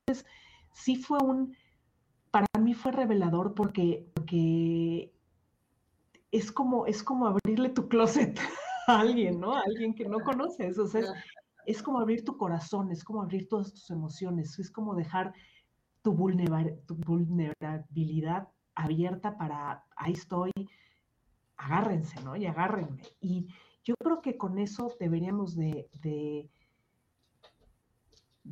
sí 0.72 0.96
fue 0.96 1.18
un, 1.18 1.56
para 2.30 2.46
mí 2.60 2.74
fue 2.74 2.92
revelador 2.92 3.54
porque, 3.54 4.06
es 6.30 6.52
como, 6.52 6.86
es 6.86 7.02
como 7.02 7.26
abrirle 7.26 7.70
tu 7.70 7.88
closet 7.88 8.38
a 8.86 9.00
alguien, 9.00 9.40
¿no? 9.40 9.54
A 9.54 9.62
alguien 9.62 9.94
que 9.94 10.06
no 10.06 10.20
conoces. 10.20 10.78
O 10.78 10.86
sea, 10.86 11.02
es, 11.64 11.82
como 11.82 11.98
abrir 11.98 12.22
tu 12.24 12.36
corazón, 12.36 12.92
es 12.92 13.02
como 13.04 13.22
abrir 13.22 13.48
todas 13.48 13.72
tus 13.72 13.88
emociones, 13.90 14.58
es 14.58 14.70
como 14.70 14.94
dejar 14.94 15.32
tu, 16.02 16.12
vulnerabilidad 16.12 18.48
abierta 18.74 19.38
para, 19.38 19.82
ahí 19.96 20.12
estoy, 20.12 20.50
agárrense, 21.56 22.20
¿no? 22.22 22.36
Y 22.36 22.44
agárrenme. 22.46 23.00
Y, 23.20 23.48
yo 23.86 23.94
creo 24.02 24.20
que 24.20 24.36
con 24.36 24.58
eso 24.58 24.92
deberíamos 24.98 25.54
de, 25.54 25.88
de, 26.02 26.50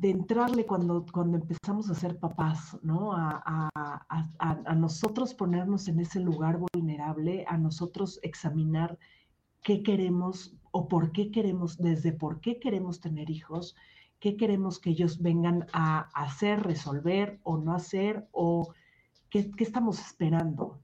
entrarle 0.01 0.65
cuando, 0.65 1.05
cuando 1.11 1.37
empezamos 1.37 1.89
a 1.89 1.95
ser 1.95 2.19
papás, 2.19 2.77
¿no? 2.83 3.13
A, 3.13 3.69
a, 3.75 4.75
nosotros 4.75 5.33
ponernos 5.33 5.87
en 5.87 5.99
ese 5.99 6.19
lugar 6.19 6.59
vulnerable, 6.73 7.45
a 7.47 7.57
nosotros 7.57 8.19
examinar 8.21 8.97
qué 9.63 9.83
queremos 9.83 10.55
o 10.71 10.87
por 10.87 11.11
qué 11.11 11.31
queremos, 11.31 11.77
desde 11.77 12.11
por 12.11 12.41
qué 12.41 12.59
queremos 12.59 12.99
tener 12.99 13.29
hijos, 13.29 13.75
qué 14.19 14.35
queremos 14.35 14.79
que 14.79 14.91
ellos 14.91 15.21
vengan 15.21 15.67
a 15.73 16.09
hacer, 16.13 16.63
resolver 16.63 17.39
o 17.43 17.57
no 17.57 17.73
hacer, 17.73 18.27
o 18.31 18.73
qué, 19.29 19.49
qué 19.51 19.63
estamos 19.63 19.99
esperando, 19.99 20.79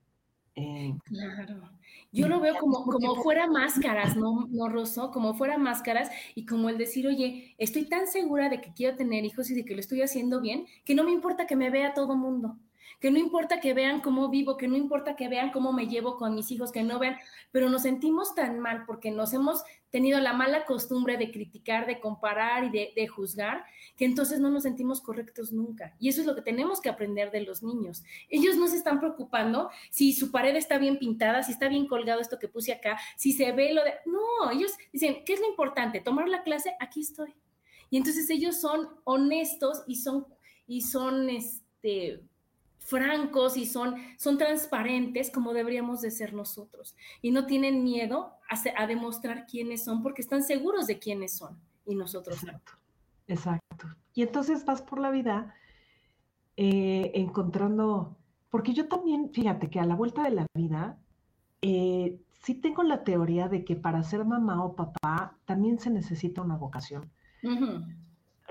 eh, 0.61 0.93
claro. 1.05 1.69
Yo 2.11 2.27
lo 2.27 2.39
veo 2.41 2.55
como, 2.57 2.83
como 2.83 3.15
fuera 3.23 3.47
máscaras, 3.47 4.17
¿no, 4.17 4.47
no, 4.49 4.67
Rosso? 4.67 5.11
Como 5.11 5.33
fuera 5.33 5.57
máscaras 5.57 6.09
y 6.35 6.45
como 6.45 6.69
el 6.69 6.77
decir, 6.77 7.07
oye, 7.07 7.55
estoy 7.57 7.85
tan 7.85 8.07
segura 8.07 8.49
de 8.49 8.59
que 8.59 8.73
quiero 8.73 8.97
tener 8.97 9.23
hijos 9.23 9.49
y 9.49 9.55
de 9.55 9.63
que 9.63 9.73
lo 9.73 9.79
estoy 9.79 10.01
haciendo 10.01 10.41
bien, 10.41 10.65
que 10.83 10.93
no 10.93 11.03
me 11.03 11.11
importa 11.11 11.47
que 11.47 11.55
me 11.55 11.69
vea 11.69 11.93
todo 11.93 12.15
mundo 12.15 12.57
que 13.01 13.09
no 13.09 13.17
importa 13.17 13.59
que 13.59 13.73
vean 13.73 13.99
cómo 13.99 14.29
vivo, 14.29 14.55
que 14.57 14.67
no 14.67 14.77
importa 14.77 15.15
que 15.15 15.27
vean 15.27 15.51
cómo 15.51 15.73
me 15.73 15.87
llevo 15.87 16.17
con 16.17 16.35
mis 16.35 16.51
hijos, 16.51 16.71
que 16.71 16.83
no 16.83 16.99
vean, 16.99 17.17
pero 17.51 17.67
nos 17.67 17.81
sentimos 17.81 18.35
tan 18.35 18.59
mal 18.59 18.83
porque 18.85 19.09
nos 19.09 19.33
hemos 19.33 19.63
tenido 19.89 20.19
la 20.19 20.33
mala 20.33 20.65
costumbre 20.65 21.17
de 21.17 21.31
criticar, 21.31 21.87
de 21.87 21.99
comparar 21.99 22.63
y 22.63 22.69
de, 22.69 23.07
juzgar, 23.07 23.65
que 23.97 24.05
entonces 24.05 24.39
no 24.39 24.51
nos 24.51 24.63
sentimos 24.63 25.01
correctos 25.01 25.51
nunca. 25.51 25.95
Y 25.99 26.09
eso 26.09 26.21
es 26.21 26.27
lo 26.27 26.35
que 26.35 26.43
tenemos 26.43 26.79
que 26.79 26.89
aprender 26.89 27.31
de 27.31 27.41
los 27.41 27.63
niños. 27.63 28.03
Ellos 28.29 28.55
no 28.55 28.67
se 28.67 28.77
están 28.77 28.99
preocupando 28.99 29.71
si 29.89 30.13
su 30.13 30.31
pared 30.31 30.55
está 30.55 30.77
bien 30.77 30.99
pintada, 30.99 31.41
si 31.41 31.53
está 31.53 31.67
bien 31.69 31.87
colgado 31.87 32.21
esto 32.21 32.37
que 32.37 32.47
puse 32.47 32.71
acá, 32.71 32.99
si 33.17 33.33
se 33.33 33.51
ve 33.51 33.73
lo 33.73 33.83
de... 33.83 33.95
No, 34.05 34.51
ellos 34.51 34.73
dicen, 34.93 35.23
¿qué 35.25 35.33
es 35.33 35.39
lo 35.39 35.49
importante? 35.49 36.01
Tomar 36.01 36.29
la 36.29 36.43
clase, 36.43 36.75
aquí 36.79 37.01
estoy. 37.01 37.33
Y 37.89 37.97
entonces 37.97 38.29
ellos 38.29 38.61
son 38.61 38.89
honestos 39.05 39.83
y 39.87 39.95
son, 39.95 40.27
y 40.67 40.81
son, 40.81 41.29
este, 41.29 42.21
francos 42.91 43.55
y 43.55 43.65
son, 43.65 43.95
son 44.17 44.37
transparentes 44.37 45.31
como 45.31 45.53
deberíamos 45.53 46.01
de 46.01 46.11
ser 46.11 46.33
nosotros. 46.33 46.93
Y 47.21 47.31
no 47.31 47.45
tienen 47.45 47.85
miedo 47.85 48.33
a, 48.75 48.85
demostrar 48.85 49.45
quiénes 49.45 49.85
son 49.85 50.03
porque 50.03 50.21
están 50.21 50.43
seguros 50.43 50.87
de 50.87 50.99
quiénes 50.99 51.37
son 51.37 51.57
y 51.85 51.95
nosotros 51.95 52.43
exacto, 52.43 52.73
Exacto. 53.27 53.87
Y 54.13 54.23
entonces 54.23 54.65
vas 54.65 54.81
por 54.81 54.99
la 54.99 55.09
vida 55.09 55.55
eh, 56.57 57.11
encontrando, 57.15 58.17
porque 58.49 58.73
yo 58.73 58.89
también, 58.89 59.31
fíjate 59.31 59.69
que 59.69 59.79
a 59.79 59.85
la 59.85 59.95
vuelta 59.95 60.23
de 60.23 60.31
la 60.31 60.45
vida, 60.53 60.97
eh, 61.61 62.19
sí 62.43 62.55
tengo 62.55 62.83
la 62.83 63.05
teoría 63.05 63.47
de 63.47 63.63
que 63.63 63.77
para 63.77 64.03
ser 64.03 64.25
mamá 64.25 64.65
o 64.65 64.75
papá 64.75 65.37
también 65.45 65.79
se 65.79 65.89
necesita 65.89 66.41
una 66.41 66.57
vocación. 66.57 67.09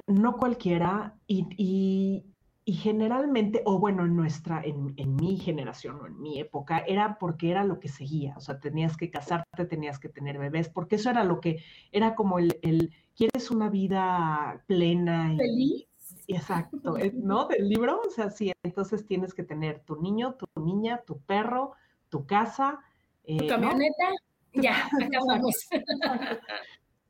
No 0.07 0.39
cualquiera, 0.39 1.15
y, 1.27 1.47
y 1.59 2.25
generalmente, 2.67 3.63
o 3.65 3.79
bueno, 3.79 4.05
en 4.05 4.15
nuestra, 4.15 4.63
en, 4.63 5.17
mi 5.17 5.39
generación 5.39 6.01
o 6.01 6.07
en 6.07 6.21
mi 6.21 6.39
época, 6.39 6.79
era 6.79 7.19
porque 7.19 7.51
era 7.51 7.65
lo 7.65 7.81
que 7.81 7.89
seguía. 7.89 8.35
O 8.37 8.41
sea, 8.41 8.61
tenías 8.61 8.97
que 8.97 9.11
casarte, 9.11 9.65
tenías 9.65 9.99
que 9.99 10.09
tener 10.09 10.39
bebés, 10.39 10.69
porque 10.69 10.97
eso 10.97 11.11
era 11.11 11.25
lo 11.25 11.41
que, 11.41 11.63
era 11.91 12.15
como 12.15 12.39
el, 12.39 12.59
el 12.63 12.93
¿quieres 13.17 13.51
una 13.51 13.69
vida 13.69 14.63
plena? 14.67 15.33
Y, 15.35 15.37
Feliz. 15.37 15.87
Exacto, 16.29 16.97
eh, 16.99 17.13
¿no? 17.15 17.47
Del 17.47 17.69
libro, 17.69 18.01
o 18.07 18.11
sea, 18.11 18.31
sí, 18.31 18.53
entonces 18.63 19.07
tienes 19.07 19.35
que 19.35 19.43
tener 19.43 19.81
tu 19.81 20.01
niño, 20.01 20.35
tu 20.35 20.47
niña, 20.61 21.03
tu 21.07 21.21
perro, 21.21 21.73
tu 22.09 22.27
casa. 22.27 22.81
tu 23.27 23.45
eh, 23.45 23.47
camioneta, 23.47 24.09
ya, 24.53 24.89
acabamos 25.01 25.57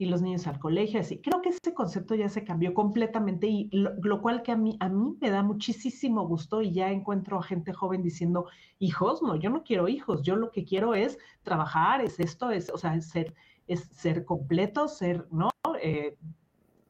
y 0.00 0.06
los 0.06 0.22
niños 0.22 0.46
al 0.46 0.58
colegio, 0.58 0.98
así. 0.98 1.20
Creo 1.20 1.42
que 1.42 1.50
ese 1.50 1.74
concepto 1.74 2.14
ya 2.14 2.30
se 2.30 2.42
cambió 2.42 2.72
completamente 2.72 3.46
y 3.48 3.68
lo, 3.70 4.22
cual 4.22 4.42
que 4.42 4.50
a 4.50 4.56
mí, 4.56 4.78
a 4.80 4.88
mí 4.88 5.18
me 5.20 5.28
da 5.28 5.42
muchísimo 5.42 6.26
gusto 6.26 6.62
y 6.62 6.72
ya 6.72 6.90
encuentro 6.90 7.38
a 7.38 7.42
gente 7.42 7.74
joven 7.74 8.02
diciendo, 8.02 8.46
hijos, 8.78 9.20
no, 9.20 9.36
yo 9.36 9.50
no 9.50 9.62
quiero 9.62 9.88
hijos, 9.88 10.22
yo 10.22 10.36
lo 10.36 10.52
que 10.52 10.64
quiero 10.64 10.94
es 10.94 11.18
trabajar, 11.42 12.00
es 12.00 12.18
esto, 12.18 12.50
es, 12.50 12.70
o 12.70 12.78
sea, 12.78 12.98
ser, 13.02 13.34
es 13.66 13.90
ser 13.92 14.24
completo, 14.24 14.88
ser, 14.88 15.26
¿no? 15.30 15.50
Eh, 15.82 16.16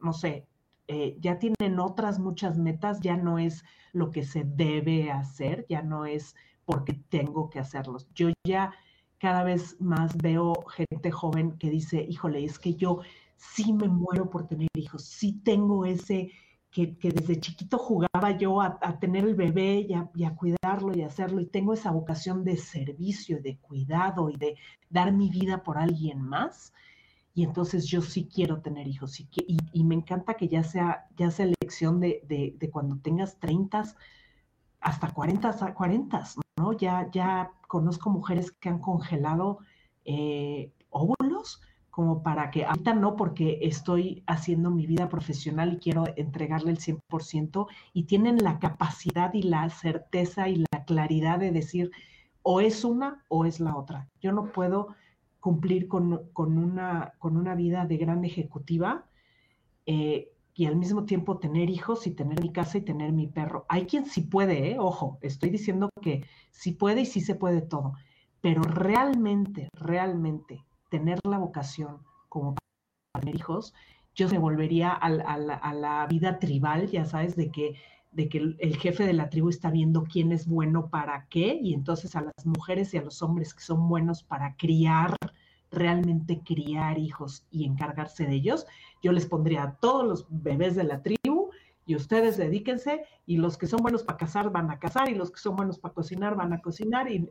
no 0.00 0.12
sé, 0.12 0.46
eh, 0.86 1.16
ya 1.18 1.40
tienen 1.40 1.80
otras 1.80 2.20
muchas 2.20 2.58
metas, 2.58 3.00
ya 3.00 3.16
no 3.16 3.40
es 3.40 3.64
lo 3.92 4.12
que 4.12 4.22
se 4.22 4.44
debe 4.44 5.10
hacer, 5.10 5.66
ya 5.68 5.82
no 5.82 6.06
es 6.06 6.36
porque 6.64 6.92
tengo 7.08 7.50
que 7.50 7.58
hacerlos. 7.58 8.06
Yo 8.14 8.28
ya 8.46 8.72
cada 9.20 9.44
vez 9.44 9.76
más 9.80 10.16
veo 10.16 10.64
gente 10.70 11.10
joven 11.10 11.52
que 11.58 11.70
dice, 11.70 12.04
híjole, 12.08 12.42
es 12.44 12.58
que 12.58 12.74
yo 12.74 13.00
sí 13.36 13.72
me 13.72 13.86
muero 13.86 14.30
por 14.30 14.46
tener 14.48 14.68
hijos, 14.74 15.04
sí 15.04 15.40
tengo 15.44 15.84
ese 15.84 16.32
que, 16.70 16.96
desde 17.02 17.40
chiquito 17.40 17.78
jugaba 17.78 18.36
yo 18.38 18.60
a, 18.60 18.78
tener 19.00 19.24
el 19.24 19.34
bebé 19.34 19.86
y 19.88 20.24
a, 20.24 20.34
cuidarlo 20.34 20.96
y 20.96 21.02
hacerlo, 21.02 21.40
y 21.40 21.46
tengo 21.46 21.74
esa 21.74 21.90
vocación 21.90 22.44
de 22.44 22.56
servicio, 22.56 23.42
de 23.42 23.58
cuidado 23.58 24.30
y 24.30 24.36
de 24.36 24.56
dar 24.88 25.12
mi 25.12 25.28
vida 25.28 25.62
por 25.64 25.78
alguien 25.78 26.22
más. 26.22 26.72
Y 27.34 27.44
entonces 27.44 27.86
yo 27.86 28.02
sí 28.02 28.28
quiero 28.32 28.60
tener 28.60 28.88
hijos 28.88 29.20
y, 29.20 29.28
y, 29.72 29.84
me 29.84 29.94
encanta 29.94 30.34
que 30.34 30.48
ya 30.48 30.62
sea, 30.62 31.08
ya 31.16 31.30
sea 31.30 31.46
elección 31.46 32.00
de, 32.00 32.22
de, 32.26 32.70
cuando 32.70 32.96
tengas 32.98 33.38
30 33.38 33.84
hasta 34.80 35.12
40, 35.12 35.74
40, 35.74 36.24
Ya, 36.78 37.52
conozco 37.68 38.10
mujeres 38.10 38.52
que 38.52 38.68
han 38.68 38.80
congelado 38.80 39.58
eh, 40.04 40.72
óvulos 40.90 41.60
como 41.90 42.22
para 42.22 42.50
que 42.50 42.64
ahorita 42.64 42.94
no 42.94 43.16
porque 43.16 43.58
estoy 43.62 44.22
haciendo 44.26 44.70
mi 44.70 44.86
vida 44.86 45.08
profesional 45.08 45.74
y 45.74 45.78
quiero 45.78 46.04
entregarle 46.16 46.70
el 46.70 46.78
100% 46.78 47.66
y 47.92 48.04
tienen 48.04 48.38
la 48.38 48.58
capacidad 48.58 49.34
y 49.34 49.42
la 49.42 49.68
certeza 49.70 50.48
y 50.48 50.64
la 50.72 50.84
claridad 50.84 51.38
de 51.38 51.50
decir 51.50 51.90
o 52.42 52.60
es 52.60 52.84
una 52.84 53.24
o 53.28 53.44
es 53.44 53.60
la 53.60 53.76
otra. 53.76 54.08
Yo 54.20 54.32
no 54.32 54.52
puedo 54.52 54.94
cumplir 55.40 55.88
con, 55.88 56.30
una, 56.34 57.12
con 57.18 57.36
una 57.36 57.54
vida 57.54 57.86
de 57.86 57.96
gran 57.96 58.24
ejecutiva 58.24 59.04
eh, 59.86 60.32
y 60.60 60.66
al 60.66 60.76
mismo 60.76 61.06
tiempo 61.06 61.38
tener 61.38 61.70
hijos 61.70 62.06
y 62.06 62.10
tener 62.10 62.42
mi 62.42 62.52
casa 62.52 62.76
y 62.76 62.82
tener 62.82 63.12
mi 63.12 63.26
perro. 63.26 63.64
Hay 63.70 63.86
quien 63.86 64.04
sí 64.04 64.20
puede, 64.20 64.72
¿eh? 64.72 64.76
ojo, 64.78 65.18
estoy 65.22 65.48
diciendo 65.48 65.88
que 66.02 66.26
sí 66.50 66.72
puede 66.72 67.00
y 67.00 67.06
sí 67.06 67.22
se 67.22 67.34
puede 67.34 67.62
todo, 67.62 67.94
pero 68.42 68.60
realmente, 68.60 69.70
realmente 69.72 70.66
tener 70.90 71.18
la 71.24 71.38
vocación 71.38 72.02
como 72.28 72.56
para 72.56 73.22
tener 73.22 73.36
hijos, 73.36 73.72
yo 74.14 74.28
se 74.28 74.36
volvería 74.36 74.92
a, 74.92 75.08
la 75.08 76.06
vida 76.10 76.38
tribal, 76.38 76.90
ya 76.90 77.06
sabes, 77.06 77.36
de 77.36 77.50
que 77.50 77.76
de 78.12 78.28
que 78.28 78.36
el, 78.36 78.76
jefe 78.76 79.06
de 79.06 79.14
la 79.14 79.30
tribu 79.30 79.48
está 79.48 79.70
viendo 79.70 80.02
quién 80.02 80.30
es 80.30 80.46
bueno 80.46 80.90
para 80.90 81.26
qué, 81.30 81.58
y 81.62 81.72
entonces 81.72 82.16
a 82.16 82.20
las 82.20 82.44
mujeres 82.44 82.92
y 82.92 82.98
a 82.98 83.02
los 83.02 83.22
hombres 83.22 83.54
que 83.54 83.62
son 83.62 83.88
buenos 83.88 84.24
para 84.24 84.56
criar, 84.56 85.16
realmente 85.70 86.42
criar 86.44 86.98
hijos 86.98 87.46
y 87.50 87.64
encargarse 87.64 88.26
de 88.26 88.34
ellos, 88.34 88.66
yo 89.02 89.12
les 89.12 89.26
pondría 89.26 89.62
a 89.62 89.74
todos 89.76 90.06
los 90.06 90.26
bebés 90.28 90.74
de 90.74 90.84
la 90.84 91.02
tribu 91.02 91.50
y 91.86 91.96
ustedes 91.96 92.36
dedíquense, 92.36 93.04
y 93.26 93.38
los 93.38 93.58
que 93.58 93.66
son 93.66 93.80
buenos 93.80 94.04
para 94.04 94.18
cazar 94.18 94.50
van 94.50 94.70
a 94.70 94.78
cazar, 94.78 95.08
y 95.08 95.14
los 95.14 95.32
que 95.32 95.40
son 95.40 95.56
buenos 95.56 95.78
para 95.78 95.94
cocinar 95.94 96.36
van 96.36 96.52
a 96.52 96.60
cocinar, 96.60 97.10
y 97.10 97.28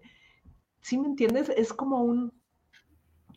¿sí 0.81 0.97
me 0.97 1.07
entiendes? 1.07 1.49
Es 1.49 1.71
como 1.71 2.03
un, 2.03 2.33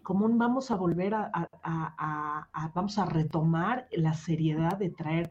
como 0.02 0.26
un 0.26 0.36
vamos 0.38 0.70
a 0.70 0.76
volver 0.76 1.14
a, 1.14 1.30
a, 1.62 2.72
vamos 2.74 2.98
a 2.98 3.04
retomar 3.04 3.86
la 3.92 4.14
seriedad 4.14 4.76
de 4.78 4.90
traer 4.90 5.30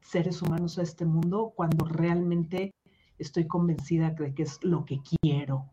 seres 0.00 0.42
humanos 0.42 0.78
a 0.78 0.82
este 0.82 1.04
mundo 1.04 1.52
cuando 1.54 1.84
realmente 1.84 2.74
estoy 3.18 3.46
convencida 3.46 4.10
de 4.10 4.34
que 4.34 4.42
es 4.42 4.62
lo 4.64 4.84
que 4.84 5.00
quiero. 5.20 5.70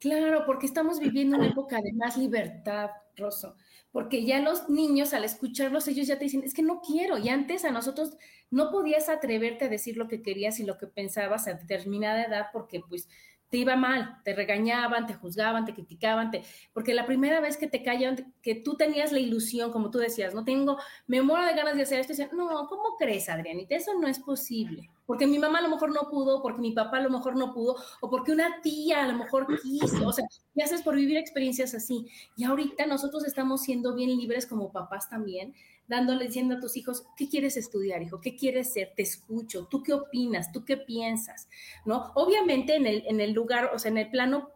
Claro, 0.00 0.44
porque 0.46 0.64
estamos 0.64 0.98
viviendo 0.98 1.36
una 1.36 1.48
época 1.48 1.78
de 1.82 1.92
más 1.92 2.16
libertad, 2.16 2.88
Rosso, 3.16 3.54
porque 3.92 4.24
ya 4.24 4.40
los 4.40 4.70
niños 4.70 5.12
al 5.12 5.24
escucharlos, 5.24 5.88
ellos 5.88 6.06
ya 6.06 6.16
te 6.18 6.24
dicen, 6.24 6.42
es 6.42 6.54
que 6.54 6.62
no 6.62 6.80
quiero, 6.80 7.18
y 7.18 7.28
antes 7.28 7.66
a 7.66 7.70
nosotros 7.70 8.16
no 8.50 8.70
podías 8.70 9.10
atreverte 9.10 9.66
a 9.66 9.68
decir 9.68 9.98
lo 9.98 10.08
que 10.08 10.22
querías 10.22 10.58
y 10.58 10.64
lo 10.64 10.78
que 10.78 10.86
pensabas 10.86 11.46
a 11.48 11.52
determinada 11.52 12.24
edad, 12.24 12.46
porque 12.50 12.80
pues 12.88 13.08
te 13.50 13.58
iba 13.58 13.74
mal, 13.74 14.20
te 14.24 14.32
regañaban, 14.32 15.06
te 15.06 15.14
juzgaban, 15.14 15.64
te 15.64 15.74
criticaban, 15.74 16.30
te, 16.30 16.44
porque 16.72 16.94
la 16.94 17.04
primera 17.04 17.40
vez 17.40 17.56
que 17.56 17.66
te 17.66 17.82
callan, 17.82 18.32
que 18.42 18.54
tú 18.54 18.76
tenías 18.76 19.10
la 19.10 19.18
ilusión, 19.18 19.72
como 19.72 19.90
tú 19.90 19.98
decías, 19.98 20.34
no 20.34 20.44
tengo, 20.44 20.78
me 21.08 21.20
muero 21.20 21.44
de 21.44 21.54
ganas 21.54 21.74
de 21.76 21.82
hacer 21.82 21.98
esto, 21.98 22.12
y 22.12 22.16
decían, 22.16 22.36
no, 22.36 22.68
¿cómo 22.68 22.96
crees, 22.96 23.28
Adrianita? 23.28 23.74
Eso 23.74 23.92
no 23.98 24.06
es 24.06 24.20
posible, 24.20 24.88
porque 25.04 25.26
mi 25.26 25.40
mamá 25.40 25.58
a 25.58 25.62
lo 25.62 25.68
mejor 25.68 25.92
no 25.92 26.08
pudo, 26.08 26.40
porque 26.42 26.60
mi 26.60 26.70
papá 26.70 26.98
a 26.98 27.02
lo 27.02 27.10
mejor 27.10 27.36
no 27.36 27.52
pudo, 27.52 27.76
o 28.00 28.08
porque 28.08 28.30
una 28.32 28.62
tía 28.62 29.02
a 29.02 29.08
lo 29.08 29.18
mejor 29.18 29.46
quiso, 29.60 30.06
o 30.06 30.12
sea, 30.12 30.24
ya 30.54 30.64
haces 30.64 30.82
por 30.82 30.94
vivir 30.94 31.18
experiencias 31.18 31.74
así, 31.74 32.06
y 32.36 32.44
ahorita 32.44 32.86
nosotros 32.86 33.26
estamos 33.26 33.62
siendo 33.62 33.94
bien 33.94 34.16
libres 34.16 34.46
como 34.46 34.70
papás 34.70 35.10
también, 35.10 35.54
dándole, 35.90 36.26
diciendo 36.26 36.54
a 36.54 36.60
tus 36.60 36.76
hijos, 36.76 37.04
¿qué 37.16 37.28
quieres 37.28 37.56
estudiar, 37.56 38.00
hijo? 38.00 38.20
¿Qué 38.20 38.36
quieres 38.36 38.72
ser? 38.72 38.92
Te 38.96 39.02
escucho. 39.02 39.66
¿Tú 39.66 39.82
qué 39.82 39.92
opinas? 39.92 40.52
¿Tú 40.52 40.64
qué 40.64 40.76
piensas? 40.76 41.48
¿No? 41.84 42.12
Obviamente 42.14 42.76
en 42.76 42.86
el, 42.86 43.02
en 43.06 43.20
el 43.20 43.32
lugar, 43.32 43.72
o 43.74 43.78
sea, 43.78 43.90
en 43.90 43.98
el 43.98 44.08
plano 44.08 44.50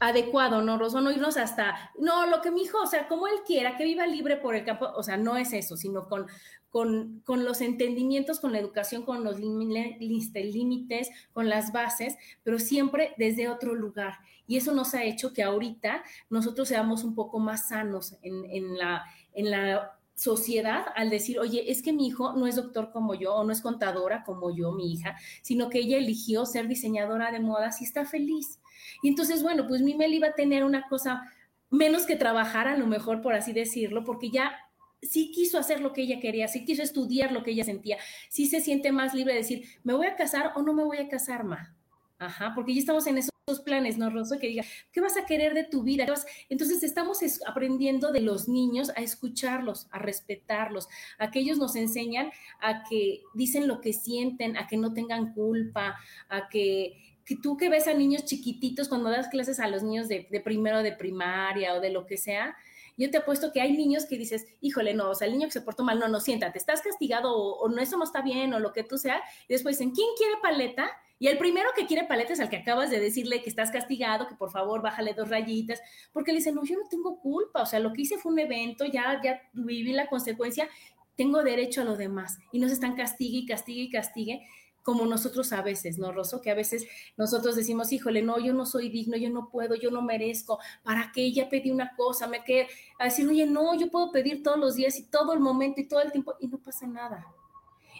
adecuado, 0.00 0.60
¿no, 0.60 0.78
Rosso? 0.78 1.00
No 1.00 1.10
irnos 1.10 1.38
hasta, 1.38 1.92
no, 1.98 2.26
lo 2.26 2.42
que 2.42 2.50
mi 2.50 2.62
hijo, 2.62 2.78
o 2.80 2.86
sea, 2.86 3.08
como 3.08 3.26
él 3.26 3.36
quiera, 3.46 3.76
que 3.76 3.84
viva 3.84 4.06
libre 4.06 4.36
por 4.36 4.54
el 4.54 4.64
campo, 4.64 4.92
o 4.94 5.02
sea, 5.02 5.16
no 5.16 5.38
es 5.38 5.54
eso, 5.54 5.78
sino 5.78 6.08
con, 6.08 6.26
con, 6.68 7.20
con 7.24 7.44
los 7.46 7.62
entendimientos, 7.62 8.38
con 8.38 8.52
la 8.52 8.58
educación, 8.58 9.02
con 9.02 9.24
los 9.24 9.40
límites, 9.40 11.08
con 11.32 11.48
las 11.48 11.72
bases, 11.72 12.16
pero 12.44 12.58
siempre 12.58 13.14
desde 13.16 13.48
otro 13.48 13.74
lugar. 13.74 14.18
Y 14.46 14.58
eso 14.58 14.72
nos 14.72 14.94
ha 14.94 15.04
hecho 15.04 15.32
que 15.32 15.42
ahorita 15.42 16.04
nosotros 16.28 16.68
seamos 16.68 17.02
un 17.02 17.14
poco 17.14 17.38
más 17.38 17.68
sanos 17.68 18.16
en, 18.22 18.44
en 18.50 18.76
la, 18.76 19.04
en 19.32 19.50
la 19.50 19.97
sociedad 20.18 20.86
al 20.96 21.10
decir, 21.10 21.38
oye, 21.38 21.70
es 21.70 21.80
que 21.80 21.92
mi 21.92 22.08
hijo 22.08 22.32
no 22.32 22.48
es 22.48 22.56
doctor 22.56 22.90
como 22.90 23.14
yo 23.14 23.36
o 23.36 23.44
no 23.44 23.52
es 23.52 23.60
contadora 23.60 24.24
como 24.24 24.50
yo, 24.50 24.72
mi 24.72 24.92
hija, 24.92 25.16
sino 25.42 25.70
que 25.70 25.78
ella 25.78 25.96
eligió 25.96 26.44
ser 26.44 26.66
diseñadora 26.66 27.30
de 27.30 27.38
modas 27.38 27.80
y 27.80 27.84
está 27.84 28.04
feliz. 28.04 28.58
Y 29.00 29.08
entonces, 29.08 29.44
bueno, 29.44 29.68
pues 29.68 29.80
mi 29.80 29.94
Mel 29.94 30.12
iba 30.12 30.26
a 30.26 30.34
tener 30.34 30.64
una 30.64 30.88
cosa 30.88 31.22
menos 31.70 32.04
que 32.04 32.16
trabajar, 32.16 32.66
a 32.66 32.76
lo 32.76 32.88
mejor, 32.88 33.22
por 33.22 33.34
así 33.34 33.52
decirlo, 33.52 34.02
porque 34.02 34.30
ya 34.30 34.56
sí 35.02 35.30
quiso 35.30 35.56
hacer 35.56 35.80
lo 35.80 35.92
que 35.92 36.02
ella 36.02 36.18
quería, 36.18 36.48
sí 36.48 36.64
quiso 36.64 36.82
estudiar 36.82 37.30
lo 37.30 37.44
que 37.44 37.52
ella 37.52 37.62
sentía, 37.62 37.98
sí 38.28 38.48
se 38.48 38.60
siente 38.60 38.90
más 38.90 39.14
libre 39.14 39.34
de 39.34 39.38
decir, 39.38 39.68
¿me 39.84 39.94
voy 39.94 40.08
a 40.08 40.16
casar 40.16 40.52
o 40.56 40.62
no 40.62 40.72
me 40.72 40.82
voy 40.82 40.98
a 40.98 41.08
casar, 41.08 41.44
ma? 41.44 41.76
Ajá, 42.18 42.52
porque 42.56 42.74
ya 42.74 42.80
estamos 42.80 43.06
en 43.06 43.18
eso 43.18 43.30
planes, 43.60 43.98
¿no, 43.98 44.10
Rosso? 44.10 44.38
Que 44.38 44.48
diga, 44.48 44.64
¿qué 44.92 45.00
vas 45.00 45.16
a 45.16 45.26
querer 45.26 45.54
de 45.54 45.64
tu 45.64 45.82
vida? 45.82 46.06
Entonces 46.48 46.82
estamos 46.82 47.18
aprendiendo 47.46 48.12
de 48.12 48.20
los 48.20 48.48
niños 48.48 48.90
a 48.96 49.02
escucharlos, 49.02 49.86
a 49.90 49.98
respetarlos, 49.98 50.88
a 51.18 51.30
que 51.30 51.40
ellos 51.40 51.58
nos 51.58 51.76
enseñan 51.76 52.30
a 52.60 52.84
que 52.84 53.22
dicen 53.34 53.68
lo 53.68 53.80
que 53.80 53.92
sienten, 53.92 54.56
a 54.56 54.66
que 54.66 54.76
no 54.76 54.92
tengan 54.92 55.32
culpa, 55.32 55.96
a 56.28 56.48
que, 56.48 57.16
que 57.24 57.36
tú 57.36 57.56
que 57.56 57.68
ves 57.68 57.86
a 57.88 57.94
niños 57.94 58.24
chiquititos 58.24 58.88
cuando 58.88 59.10
das 59.10 59.28
clases 59.28 59.60
a 59.60 59.68
los 59.68 59.82
niños 59.82 60.08
de, 60.08 60.28
de 60.30 60.40
primero 60.40 60.82
de 60.82 60.92
primaria 60.92 61.74
o 61.74 61.80
de 61.80 61.90
lo 61.90 62.06
que 62.06 62.16
sea, 62.16 62.56
yo 62.98 63.08
te 63.10 63.18
apuesto 63.18 63.52
que 63.52 63.60
hay 63.60 63.76
niños 63.76 64.06
que 64.06 64.18
dices, 64.18 64.44
híjole, 64.60 64.92
no, 64.92 65.10
o 65.10 65.14
sea, 65.14 65.28
el 65.28 65.34
niño 65.34 65.46
que 65.46 65.52
se 65.52 65.60
portó 65.60 65.84
mal, 65.84 66.00
no, 66.00 66.08
no, 66.08 66.18
siéntate, 66.18 66.58
estás 66.58 66.82
castigado 66.82 67.32
o, 67.32 67.60
o 67.60 67.68
no, 67.68 67.80
eso 67.80 67.96
no 67.96 68.02
está 68.02 68.22
bien 68.22 68.52
o 68.52 68.58
lo 68.58 68.72
que 68.72 68.82
tú 68.82 68.98
sea. 68.98 69.22
Y 69.48 69.52
después 69.52 69.78
dicen, 69.78 69.94
¿quién 69.94 70.08
quiere 70.16 70.34
paleta? 70.42 70.90
Y 71.18 71.26
el 71.26 71.38
primero 71.38 71.68
que 71.74 71.86
quiere 71.86 72.06
paletas 72.06 72.32
es 72.32 72.40
al 72.40 72.48
que 72.48 72.58
acabas 72.58 72.90
de 72.90 73.00
decirle 73.00 73.42
que 73.42 73.50
estás 73.50 73.70
castigado, 73.70 74.28
que 74.28 74.36
por 74.36 74.50
favor 74.50 74.82
bájale 74.82 75.14
dos 75.14 75.28
rayitas, 75.28 75.80
porque 76.12 76.32
le 76.32 76.38
dice, 76.38 76.52
no, 76.52 76.64
yo 76.64 76.76
no 76.76 76.88
tengo 76.88 77.20
culpa, 77.20 77.62
o 77.62 77.66
sea, 77.66 77.80
lo 77.80 77.92
que 77.92 78.02
hice 78.02 78.18
fue 78.18 78.32
un 78.32 78.38
evento, 78.38 78.84
ya, 78.84 79.20
ya 79.22 79.40
viví 79.52 79.92
la 79.92 80.06
consecuencia, 80.06 80.68
tengo 81.16 81.42
derecho 81.42 81.80
a 81.80 81.84
lo 81.84 81.96
demás. 81.96 82.38
Y 82.52 82.60
no 82.60 82.68
se 82.68 82.74
están 82.74 82.94
castigue 82.94 83.38
y 83.38 83.46
castigue 83.46 83.82
y 83.82 83.90
castigue 83.90 84.42
como 84.88 85.04
nosotros 85.04 85.52
a 85.52 85.60
veces, 85.60 85.98
¿no, 85.98 86.12
Rosso? 86.12 86.40
Que 86.40 86.50
a 86.50 86.54
veces 86.54 86.86
nosotros 87.18 87.56
decimos, 87.56 87.92
híjole, 87.92 88.22
no, 88.22 88.38
yo 88.38 88.54
no 88.54 88.64
soy 88.64 88.88
digno, 88.88 89.18
yo 89.18 89.28
no 89.28 89.50
puedo, 89.50 89.74
yo 89.74 89.90
no 89.90 90.00
merezco, 90.00 90.58
¿para 90.82 91.12
qué 91.12 91.24
ella 91.26 91.50
pedí 91.50 91.70
una 91.70 91.94
cosa? 91.94 92.26
Me 92.26 92.42
quedé 92.42 92.68
a 92.98 93.04
decir, 93.04 93.28
oye, 93.28 93.44
no, 93.44 93.74
yo 93.74 93.90
puedo 93.90 94.10
pedir 94.10 94.42
todos 94.42 94.58
los 94.58 94.76
días 94.76 94.98
y 94.98 95.02
todo 95.02 95.34
el 95.34 95.40
momento 95.40 95.82
y 95.82 95.88
todo 95.88 96.00
el 96.00 96.10
tiempo 96.10 96.36
y 96.40 96.48
no 96.48 96.56
pasa 96.56 96.86
nada. 96.86 97.26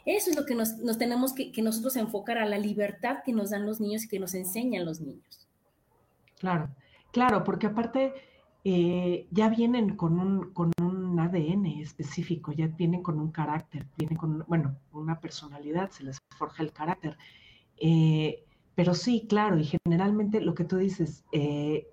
Eso 0.08 0.30
es 0.30 0.36
lo 0.36 0.46
que 0.46 0.54
nos, 0.54 0.74
tenemos 0.96 1.34
que, 1.34 1.52
nosotros 1.62 1.94
enfocar 1.96 2.38
a 2.38 2.46
la 2.46 2.56
libertad 2.56 3.18
que 3.26 3.34
nos 3.34 3.50
dan 3.50 3.66
los 3.66 3.78
niños 3.78 4.04
y 4.04 4.08
que 4.08 4.18
nos 4.18 4.32
enseñan 4.32 4.86
los 4.86 5.02
niños. 5.02 5.46
Claro, 6.38 6.70
claro, 7.12 7.44
porque 7.44 7.66
aparte 7.66 8.14
eh, 8.64 9.26
ya 9.30 9.50
vienen 9.50 9.96
con 9.96 10.18
un, 10.18 10.54
con 10.54 10.72
un 10.80 11.20
ADN 11.20 11.66
específico, 11.82 12.52
ya 12.52 12.68
vienen 12.68 13.02
con 13.02 13.20
un 13.20 13.30
carácter, 13.30 13.86
vienen 13.98 14.16
con, 14.16 14.46
bueno, 14.48 14.76
una 14.92 15.20
personalidad, 15.20 15.90
se 15.90 16.04
les 16.04 16.16
forja 16.38 16.62
el 16.62 16.72
carácter. 16.72 17.18
Eh, 17.76 18.46
pero 18.74 18.94
sí, 18.94 19.26
claro, 19.28 19.58
y 19.58 19.64
generalmente 19.84 20.40
lo 20.40 20.54
que 20.54 20.64
tú 20.64 20.78
dices, 20.78 21.22
eh, 21.32 21.86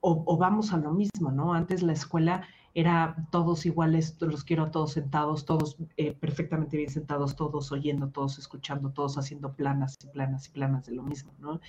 o, 0.00 0.36
vamos 0.36 0.72
a 0.72 0.76
lo 0.78 0.90
mismo, 0.90 1.30
¿no? 1.30 1.54
Antes 1.54 1.84
la 1.84 1.92
escuela 1.92 2.48
era 2.78 3.16
todos 3.32 3.66
iguales, 3.66 4.16
los 4.20 4.44
quiero 4.44 4.62
a 4.62 4.70
todos 4.70 4.92
sentados, 4.92 5.44
todos 5.44 5.76
eh, 5.96 6.12
perfectamente 6.12 6.76
bien 6.76 6.90
sentados, 6.90 7.34
todos 7.34 7.72
oyendo, 7.72 8.10
todos 8.10 8.38
escuchando, 8.38 8.90
todos 8.90 9.18
haciendo 9.18 9.52
planas 9.52 9.96
y 10.04 10.06
planas 10.06 10.46
y 10.46 10.50
planas 10.50 10.86
de 10.86 10.94
lo 10.94 11.02
mismo, 11.02 11.32
¿no? 11.40 11.60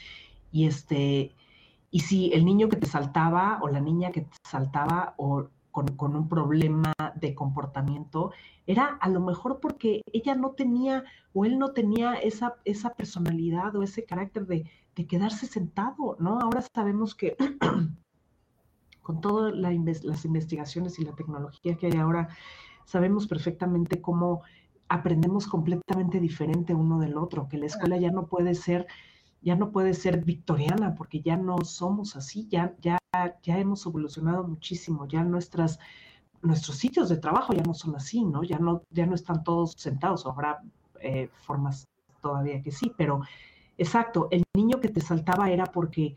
Y 0.52 0.68
este, 0.68 1.34
y 1.90 2.02
si 2.02 2.32
el 2.32 2.46
niño 2.46 2.70
que 2.70 2.78
te 2.78 2.86
saltaba 2.86 3.58
o 3.64 3.70
la 3.70 3.80
niña 3.80 4.12
que 4.12 4.22
te 4.22 4.38
saltaba 4.48 5.16
o 5.18 5.48
con, 5.72 6.16
un 6.16 6.30
problema 6.30 6.94
de 7.16 7.34
comportamiento, 7.34 8.32
era 8.68 8.86
a 8.86 9.10
lo 9.10 9.20
mejor 9.20 9.60
porque 9.60 10.04
ella 10.14 10.36
no 10.36 10.52
tenía 10.52 11.06
o 11.34 11.44
él 11.44 11.58
no 11.58 11.72
tenía 11.72 12.14
esa, 12.14 12.58
esa 12.66 12.94
personalidad 12.94 13.76
o 13.76 13.82
ese 13.82 14.06
carácter 14.06 14.46
de, 14.46 14.70
de 14.96 15.08
quedarse 15.08 15.48
sentado, 15.48 16.18
¿no? 16.20 16.40
Ahora 16.40 16.64
sabemos 16.76 17.16
que 17.16 17.36
con 19.10 19.22
todas 19.22 19.56
las 19.56 20.24
investigaciones 20.24 21.00
y 21.00 21.04
la 21.04 21.16
tecnología 21.16 21.76
que 21.76 21.88
hay 21.88 21.98
ahora, 21.98 22.30
sabemos 22.86 23.26
perfectamente 23.26 24.04
cómo 24.04 24.44
aprendemos 24.88 25.48
completamente 25.48 26.20
diferente 26.20 26.76
uno 26.76 27.00
del 27.00 27.18
otro, 27.18 27.48
que 27.50 27.58
la 27.58 27.66
escuela 27.66 27.98
ya 27.98 28.12
no 28.12 28.28
puede 28.28 28.54
ser, 28.54 28.86
ya 29.42 29.56
no 29.56 29.72
puede 29.72 29.96
ser 29.96 30.24
victoriana, 30.24 30.94
porque 30.94 31.22
ya 31.22 31.38
no 31.38 31.58
somos 31.66 32.16
así, 32.16 32.48
ya, 32.52 32.76
ya, 32.82 33.00
ya 33.42 33.58
hemos 33.58 33.84
evolucionado 33.88 34.44
muchísimo, 34.48 35.08
ya 35.08 35.24
nuestras, 35.24 35.80
nuestros 36.44 36.78
sitios 36.78 37.10
de 37.10 37.18
trabajo 37.18 37.52
ya 37.54 37.64
no 37.64 37.74
son 37.74 37.96
así, 37.96 38.24
¿no? 38.24 38.44
Ya 38.44 38.60
no, 38.60 38.84
ya 38.92 39.08
no 39.08 39.16
están 39.16 39.44
todos 39.44 39.72
sentados, 39.72 40.28
habrá 40.28 40.62
eh, 41.02 41.32
formas 41.48 41.88
todavía 42.22 42.62
que 42.62 42.70
sí, 42.70 42.92
pero 42.96 43.22
exacto, 43.76 44.28
el 44.30 44.44
niño 44.54 44.80
que 44.80 44.90
te 44.90 45.02
saltaba 45.02 45.50
era 45.50 45.66
porque 45.66 46.16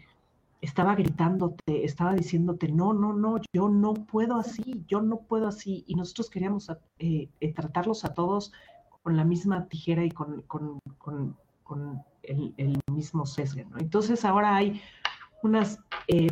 estaba 0.63 0.95
gritándote, 0.95 1.85
estaba 1.85 2.15
diciéndote, 2.15 2.69
no, 2.69 2.95
no, 2.95 3.13
no, 3.13 3.41
yo 3.53 3.69
no 3.69 3.95
puedo 3.95 4.37
así, 4.37 4.85
yo 4.87 5.03
no 5.03 5.19
puedo 5.19 5.49
así. 5.49 5.85
Y 5.89 5.97
nosotros 5.97 6.31
queríamos 6.31 6.71
eh, 7.01 7.29
eh, 7.41 7.53
tratarlos 7.53 8.05
a 8.05 8.15
todos 8.15 8.53
con 9.03 9.17
la 9.17 9.25
misma 9.25 9.67
tijera 9.67 10.05
y 10.05 10.11
con, 10.13 10.45
el, 12.23 12.81
mismo 12.93 13.27
sesgo. 13.27 13.63
Entonces 13.79 14.25
ahora 14.25 14.55
hay 14.55 14.81
unas, 15.43 15.81
eh, 16.07 16.29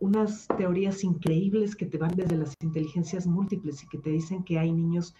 unas 0.00 0.48
teorías 0.58 1.04
increíbles 1.04 1.76
que 1.76 1.86
te 1.86 1.98
van 1.98 2.16
desde 2.16 2.36
las 2.36 2.54
inteligencias 2.60 3.28
múltiples 3.28 3.84
y 3.84 3.88
que 3.88 3.98
te 3.98 4.10
dicen 4.10 4.42
que 4.42 4.58
hay 4.58 4.72
niños 4.72 5.14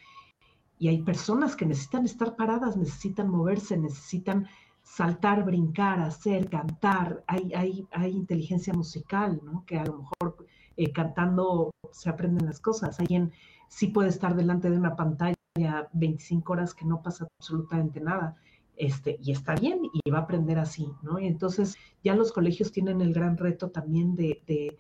y 0.79 0.89
hay 0.89 1.03
personas 1.03 1.55
que 1.55 1.67
necesitan 1.67 2.05
estar 2.05 2.35
paradas, 2.35 2.77
necesitan 2.77 3.31
moverse, 3.31 3.77
necesitan 3.79 4.49
saltar, 4.87 5.45
brincar, 5.45 6.01
hacer, 6.01 6.49
cantar, 6.49 7.25
hay, 7.27 7.53
hay, 7.55 7.87
hay 7.91 8.13
inteligencia 8.13 8.73
musical, 8.73 9.41
¿no? 9.45 9.65
Que 9.67 9.79
a 9.79 9.85
lo 9.85 9.99
mejor 9.99 10.47
eh, 10.77 10.93
cantando 10.93 11.73
se 11.91 12.09
aprenden 12.09 12.47
las 12.47 12.61
cosas. 12.61 13.01
Alguien 13.01 13.33
sí 13.69 13.89
puede 13.89 14.11
estar 14.11 14.37
delante 14.37 14.71
de 14.71 14.79
una 14.79 14.95
pantalla 14.95 15.35
haya 15.57 15.89
25 15.93 16.53
horas 16.53 16.73
que 16.73 16.85
no 16.85 17.03
pasa 17.03 17.27
absolutamente 17.41 18.01
nada. 18.01 18.37
Este, 18.77 19.19
y 19.21 19.33
está 19.33 19.55
bien, 19.57 19.81
y 19.93 20.11
va 20.11 20.19
a 20.19 20.23
aprender 20.23 20.59
así, 20.59 20.87
¿no? 21.03 21.19
Y 21.19 21.27
entonces 21.27 21.77
ya 22.05 22.15
los 22.15 22.31
colegios 22.31 22.71
tienen 22.71 23.01
el 23.01 23.13
gran 23.13 23.37
reto 23.39 23.71
también 23.71 24.15
de, 24.15 24.43
de, 24.47 24.79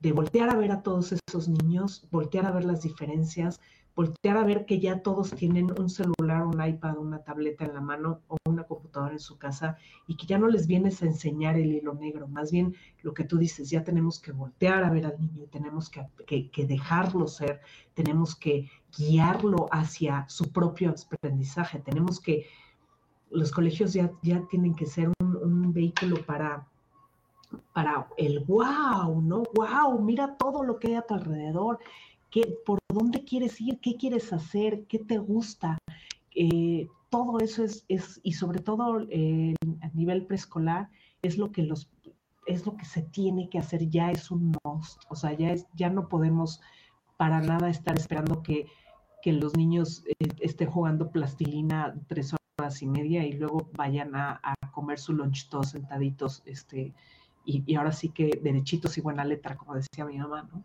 de 0.00 0.12
voltear 0.12 0.50
a 0.50 0.56
ver 0.56 0.72
a 0.72 0.82
todos 0.82 1.12
esos 1.12 1.48
niños, 1.48 2.06
voltear 2.10 2.46
a 2.46 2.50
ver 2.50 2.64
las 2.64 2.82
diferencias, 2.82 3.60
voltear 3.98 4.36
a 4.36 4.44
ver 4.44 4.64
que 4.64 4.78
ya 4.78 5.02
todos 5.02 5.32
tienen 5.32 5.72
un 5.76 5.90
celular, 5.90 6.46
un 6.46 6.64
iPad, 6.64 6.98
una 6.98 7.24
tableta 7.24 7.64
en 7.64 7.74
la 7.74 7.80
mano 7.80 8.20
o 8.28 8.36
una 8.46 8.62
computadora 8.62 9.14
en 9.14 9.18
su 9.18 9.38
casa 9.38 9.76
y 10.06 10.16
que 10.16 10.24
ya 10.24 10.38
no 10.38 10.46
les 10.46 10.68
vienes 10.68 11.02
a 11.02 11.06
enseñar 11.06 11.56
el 11.58 11.72
hilo 11.72 11.94
negro, 11.94 12.28
más 12.28 12.52
bien 12.52 12.76
lo 13.02 13.12
que 13.12 13.24
tú 13.24 13.38
dices, 13.38 13.70
ya 13.70 13.82
tenemos 13.82 14.20
que 14.20 14.30
voltear 14.30 14.84
a 14.84 14.90
ver 14.90 15.04
al 15.04 15.20
niño 15.20 15.46
tenemos 15.50 15.90
que, 15.90 16.06
que, 16.48 16.64
dejarlo 16.64 17.26
ser, 17.26 17.60
tenemos 17.94 18.36
que 18.36 18.70
guiarlo 18.96 19.66
hacia 19.72 20.28
su 20.28 20.52
propio 20.52 20.94
aprendizaje, 21.14 21.80
tenemos 21.80 22.20
que, 22.20 22.46
los 23.32 23.50
colegios 23.50 23.94
ya, 23.94 24.12
ya 24.22 24.46
tienen 24.48 24.76
que 24.76 24.86
ser 24.86 25.10
un, 25.18 25.36
un 25.36 25.72
vehículo 25.72 26.24
para 26.24 26.68
para 27.72 28.06
el 28.18 28.40
wow, 28.40 29.22
¿no? 29.22 29.42
Wow, 29.54 29.98
mira 30.02 30.36
todo 30.36 30.62
lo 30.62 30.78
que 30.78 30.88
hay 30.88 30.94
a 30.96 31.02
tu 31.02 31.14
alrededor 31.14 31.78
por 32.64 32.78
dónde 32.92 33.24
quieres 33.24 33.60
ir, 33.60 33.80
qué 33.80 33.96
quieres 33.96 34.32
hacer, 34.32 34.84
qué 34.86 34.98
te 34.98 35.18
gusta. 35.18 35.78
Eh, 36.34 36.88
todo 37.10 37.38
eso 37.40 37.64
es, 37.64 37.84
es, 37.88 38.20
y 38.22 38.32
sobre 38.32 38.60
todo 38.60 39.06
eh, 39.10 39.54
a 39.82 39.88
nivel 39.88 40.26
preescolar, 40.26 40.88
es 41.22 41.36
lo 41.38 41.52
que 41.52 41.62
los 41.62 41.90
es 42.46 42.64
lo 42.64 42.78
que 42.78 42.86
se 42.86 43.02
tiene 43.02 43.50
que 43.50 43.58
hacer, 43.58 43.90
ya 43.90 44.10
es 44.10 44.30
un 44.30 44.56
must, 44.64 45.02
o 45.10 45.14
sea, 45.14 45.34
ya, 45.34 45.52
es, 45.52 45.66
ya 45.74 45.90
no 45.90 46.08
podemos 46.08 46.62
para 47.18 47.42
nada 47.42 47.68
estar 47.68 47.98
esperando 47.98 48.42
que, 48.42 48.66
que 49.22 49.34
los 49.34 49.54
niños 49.54 50.02
eh, 50.06 50.28
estén 50.40 50.70
jugando 50.70 51.10
plastilina 51.10 51.94
tres 52.06 52.34
horas 52.58 52.80
y 52.80 52.86
media 52.86 53.26
y 53.26 53.32
luego 53.32 53.68
vayan 53.76 54.16
a, 54.16 54.40
comer 54.72 54.98
su 54.98 55.12
lunch 55.12 55.50
todos 55.50 55.70
sentaditos, 55.70 56.42
este, 56.46 56.94
y, 57.44 57.64
y, 57.66 57.74
ahora 57.74 57.92
sí 57.92 58.08
que 58.10 58.40
derechitos 58.42 58.96
y 58.96 59.02
buena 59.02 59.24
letra, 59.24 59.56
como 59.56 59.74
decía 59.74 60.06
mi 60.06 60.16
mamá, 60.16 60.48
¿no? 60.50 60.64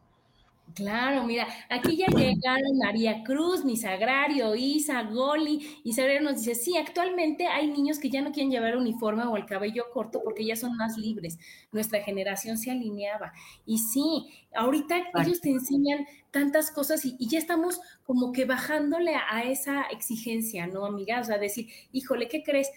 Claro, 0.76 1.24
mira, 1.24 1.48
aquí 1.70 1.98
ya 1.98 2.08
llegaron 2.08 2.80
María 2.80 3.24
Cruz, 3.24 3.64
mi 3.64 3.78
Sagrario, 3.78 4.56
Isa, 4.56 5.04
Goli, 5.04 5.80
y 5.84 5.94
Sagrario 5.94 6.22
nos 6.22 6.38
dice, 6.38 6.56
sí, 6.56 6.78
actualmente 6.78 7.46
hay 7.46 7.68
niños 7.68 8.00
que 8.00 8.10
ya 8.10 8.22
no 8.22 8.32
quieren 8.32 8.50
llevar 8.50 8.76
uniforme 8.76 9.24
o 9.24 9.38
el 9.38 9.46
cabello 9.46 9.86
corto 9.94 10.22
porque 10.24 10.44
ya 10.46 10.56
son 10.56 10.76
más 10.76 10.98
libres. 10.98 11.38
Nuestra 11.72 12.02
generación 12.02 12.58
se 12.58 12.72
alineaba. 12.72 13.34
Y 13.68 13.78
sí, 13.78 14.26
ahorita 14.56 14.96
ellos 15.22 15.42
te 15.42 15.52
enseñan 15.52 16.08
tantas 16.32 16.72
cosas 16.72 17.06
y, 17.06 17.16
ya 17.20 17.38
estamos 17.38 17.80
como 18.04 18.32
que 18.32 18.46
bajándole 18.46 19.14
a, 19.16 19.22
a, 19.30 19.44
esa 19.44 19.84
exigencia, 19.84 20.66
¿no, 20.66 20.86
amiga? 20.88 21.20
O 21.20 21.24
sea, 21.24 21.38
decir, 21.38 21.68
híjole, 21.92 22.28
¿qué 22.28 22.42
crees? 22.42 22.70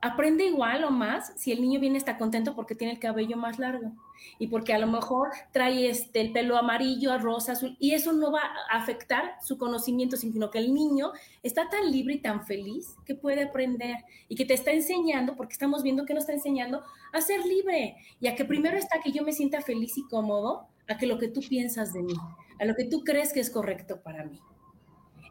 Aprende 0.00 0.46
igual 0.46 0.84
o 0.84 0.90
más 0.90 1.32
si 1.36 1.52
el 1.52 1.60
niño 1.60 1.78
viene 1.78 1.98
está 1.98 2.16
contento 2.16 2.54
porque 2.54 2.74
tiene 2.74 2.94
el 2.94 2.98
cabello 2.98 3.36
más 3.36 3.58
largo 3.58 3.92
y 4.38 4.46
porque 4.46 4.72
a 4.72 4.78
lo 4.78 4.86
mejor 4.86 5.30
trae 5.52 5.88
este, 5.88 6.20
el 6.20 6.32
pelo 6.32 6.56
amarillo, 6.56 7.16
rosa, 7.18 7.52
azul, 7.52 7.76
y 7.78 7.92
eso 7.92 8.12
no 8.12 8.32
va 8.32 8.42
a 8.70 8.76
afectar 8.76 9.36
su 9.42 9.58
conocimiento, 9.58 10.16
sino 10.16 10.50
que 10.50 10.58
el 10.58 10.72
niño 10.72 11.12
está 11.42 11.68
tan 11.68 11.90
libre 11.90 12.14
y 12.14 12.18
tan 12.18 12.46
feliz 12.46 12.94
que 13.04 13.14
puede 13.14 13.44
aprender 13.44 13.96
y 14.28 14.36
que 14.36 14.44
te 14.44 14.54
está 14.54 14.72
enseñando, 14.72 15.36
porque 15.36 15.52
estamos 15.52 15.82
viendo 15.82 16.06
que 16.06 16.14
nos 16.14 16.22
está 16.22 16.32
enseñando 16.32 16.82
a 17.12 17.20
ser 17.20 17.44
libre 17.44 17.96
y 18.20 18.28
a 18.28 18.34
que 18.34 18.44
primero 18.44 18.76
está 18.76 19.00
que 19.00 19.12
yo 19.12 19.22
me 19.22 19.32
sienta 19.32 19.60
feliz 19.60 19.96
y 19.98 20.04
cómodo, 20.04 20.66
a 20.88 20.96
que 20.96 21.06
lo 21.06 21.18
que 21.18 21.28
tú 21.28 21.40
piensas 21.40 21.92
de 21.92 22.02
mí, 22.02 22.14
a 22.58 22.64
lo 22.64 22.74
que 22.74 22.84
tú 22.84 23.04
crees 23.04 23.32
que 23.32 23.40
es 23.40 23.50
correcto 23.50 24.00
para 24.02 24.24
mí. 24.24 24.40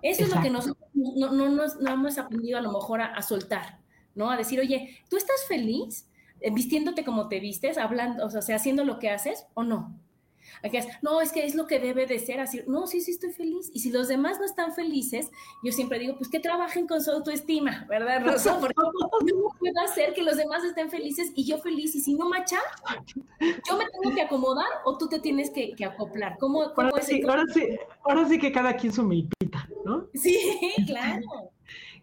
Eso 0.01 0.23
es 0.23 0.34
lo 0.34 0.41
que 0.41 0.49
nosotros 0.49 0.89
no, 0.93 1.32
no, 1.32 1.49
no, 1.49 1.91
hemos 1.91 2.17
aprendido 2.17 2.58
a 2.58 2.62
lo 2.62 2.71
mejor 2.71 3.01
a 3.01 3.21
soltar 3.21 3.78
¿no? 4.19 4.29
A 4.29 4.38
decir, 4.38 4.60
oye, 4.60 4.99
¿tú 5.10 5.15
estás 5.15 5.45
feliz 5.47 6.05
eh, 6.41 6.51
vistiéndote 6.51 7.05
como 7.05 7.29
te 7.29 7.39
vistes, 7.39 7.77
hablando, 7.77 8.25
o 8.25 8.29
sea, 8.29 8.58
haciendo 8.58 8.84
lo 8.84 8.99
que 8.99 9.10
haces 9.10 9.47
o 9.53 9.63
no? 9.63 9.97
Aquí 10.62 10.75
es, 10.75 10.88
no, 11.01 11.21
es 11.21 11.32
que 11.32 11.45
es 11.45 11.55
lo 11.55 11.67
que 11.67 11.79
debe 11.79 12.05
de 12.05 12.19
ser 12.19 12.41
así. 12.41 12.62
No, 12.67 12.86
sí, 12.86 12.99
sí 12.99 13.12
estoy 13.12 13.32
feliz. 13.32 13.71
Y 13.73 13.79
si 13.79 13.91
los 13.91 14.10
demás 14.10 14.39
no 14.39 14.45
están 14.45 14.73
felices, 14.73 15.32
yo 15.63 15.71
siempre 15.71 15.99
digo, 15.99 16.17
pues 16.17 16.29
que 16.29 16.41
trabajen 16.41 16.86
con 16.86 17.01
su 17.01 17.12
autoestima, 17.12 17.86
¿verdad, 17.88 18.21
Rosa? 18.25 18.60
Porque 18.60 18.73
no 18.75 19.58
puedo 19.58 19.79
hacer 19.86 20.13
que 20.13 20.21
los 20.21 20.36
demás 20.36 20.65
estén 20.65 20.89
felices 20.89 21.32
y 21.34 21.45
yo 21.45 21.60
feliz. 21.60 21.95
Y 21.95 22.01
si 22.01 22.15
no 22.15 22.27
macha, 22.27 22.58
yo 23.39 23.77
me 23.77 23.86
tengo 23.86 24.13
que 24.13 24.21
acomodar 24.21 24.67
o 24.84 24.97
tú 24.97 25.08
te 25.08 25.19
tienes 25.19 25.49
que, 25.49 25.73
acoplar. 25.86 26.36
¿Cómo, 26.39 26.63
ahora, 26.63 27.01
sí, 27.01 27.21
ahora, 27.25 27.45
sí, 27.53 27.69
ahora 28.03 28.27
sí 28.27 28.38
que 28.38 28.51
cada 28.51 28.75
quien 28.75 28.91
su 28.91 29.03
milpita, 29.03 29.69
¿no? 29.86 30.08
Sí, 30.13 30.38
claro 30.88 31.53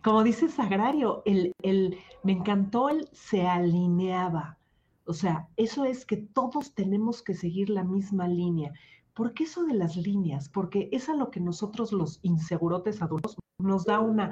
como 0.07 0.23
dice 0.23 0.49
Sagrario, 0.49 1.23
el, 1.25 1.53
el, 1.63 1.99
me 2.23 2.31
encantó 2.31 2.91
el 2.91 3.09
se 3.11 3.45
alineaba. 3.45 4.57
O 5.05 5.13
sea, 5.13 5.49
eso 5.57 5.85
es 5.85 6.07
que 6.07 6.17
todos 6.17 6.75
tenemos 6.75 7.25
que 7.25 7.35
seguir 7.35 7.71
la 7.71 7.83
misma 7.83 8.29
línea. 8.29 8.73
¿Por 9.15 9.35
qué 9.35 9.43
eso 9.43 9.65
de 9.65 9.75
las 9.75 9.97
líneas? 9.97 10.49
Porque 10.49 10.89
es 10.93 11.09
a 11.09 11.15
lo 11.15 11.33
que 11.33 11.41
nosotros 11.41 11.91
los 11.91 12.21
insegurotes 12.23 13.03
adultos 13.03 13.37
nos 13.59 13.85
da 13.85 13.99
una 13.99 14.31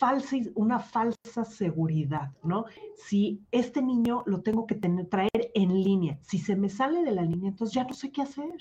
falsa, 0.00 0.36
una 0.54 0.78
falsa 0.80 1.44
seguridad, 1.44 2.32
¿no? 2.42 2.64
Si 2.96 3.42
este 3.50 3.82
niño 3.82 4.22
lo 4.24 4.40
tengo 4.40 4.66
que 4.66 4.76
tener, 4.76 5.04
traer 5.10 5.50
en 5.52 5.82
línea, 5.84 6.18
si 6.22 6.38
se 6.38 6.56
me 6.56 6.70
sale 6.70 7.04
de 7.04 7.12
la 7.12 7.24
línea, 7.24 7.50
entonces 7.50 7.74
ya 7.74 7.84
no 7.84 7.92
sé 7.92 8.10
qué 8.10 8.22
hacer. 8.22 8.56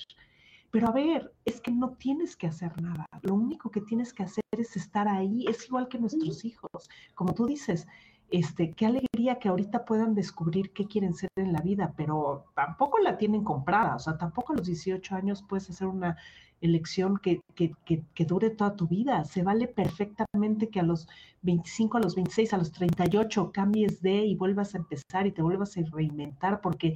Pero 0.75 0.89
a 0.89 0.91
ver, 0.91 1.33
es 1.45 1.61
que 1.61 1.71
no 1.71 1.91
tienes 1.91 2.35
que 2.35 2.47
hacer 2.47 2.81
nada. 2.81 3.05
Lo 3.21 3.33
único 3.33 3.71
que 3.71 3.79
tienes 3.79 4.11
que 4.11 4.23
hacer 4.23 4.43
es 4.51 4.75
estar 4.75 5.07
ahí. 5.07 5.45
Es 5.47 5.65
igual 5.67 5.87
que 5.87 5.97
nuestros 5.97 6.43
hijos. 6.43 6.89
Como 7.13 7.33
tú 7.33 7.45
dices, 7.45 7.87
este, 8.29 8.73
qué 8.73 8.85
alegría 8.85 9.39
que 9.39 9.47
ahorita 9.47 9.85
puedan 9.85 10.15
descubrir 10.15 10.73
qué 10.73 10.85
quieren 10.85 11.13
ser 11.13 11.29
en 11.37 11.53
la 11.53 11.61
vida, 11.61 11.93
pero 11.95 12.47
tampoco 12.55 12.99
la 12.99 13.17
tienen 13.17 13.45
comprada. 13.45 13.95
O 13.95 13.99
sea, 13.99 14.17
tampoco 14.17 14.51
a 14.51 14.57
los 14.57 14.67
18 14.67 15.15
años 15.15 15.45
puedes 15.47 15.69
hacer 15.69 15.87
una 15.87 16.17
elección 16.61 17.17
que, 17.17 17.41
que, 17.55 17.73
que, 17.85 18.25
dure 18.25 18.49
toda 18.49 18.75
tu 18.75 18.87
vida. 18.87 19.23
Se 19.25 19.43
vale 19.43 19.67
perfectamente 19.67 20.69
que 20.69 20.79
a 20.79 20.83
los 20.83 21.07
25, 21.41 21.97
a 21.97 22.01
los 22.01 22.15
26, 22.15 22.53
a 22.53 22.57
los 22.57 22.71
38 22.71 23.51
cambies 23.51 24.01
de 24.01 24.25
y 24.25 24.35
vuelvas 24.35 24.73
a 24.73 24.79
empezar 24.79 25.27
y 25.27 25.31
te 25.31 25.41
vuelvas 25.41 25.77
a 25.77 25.81
reinventar, 25.91 26.61
porque 26.61 26.95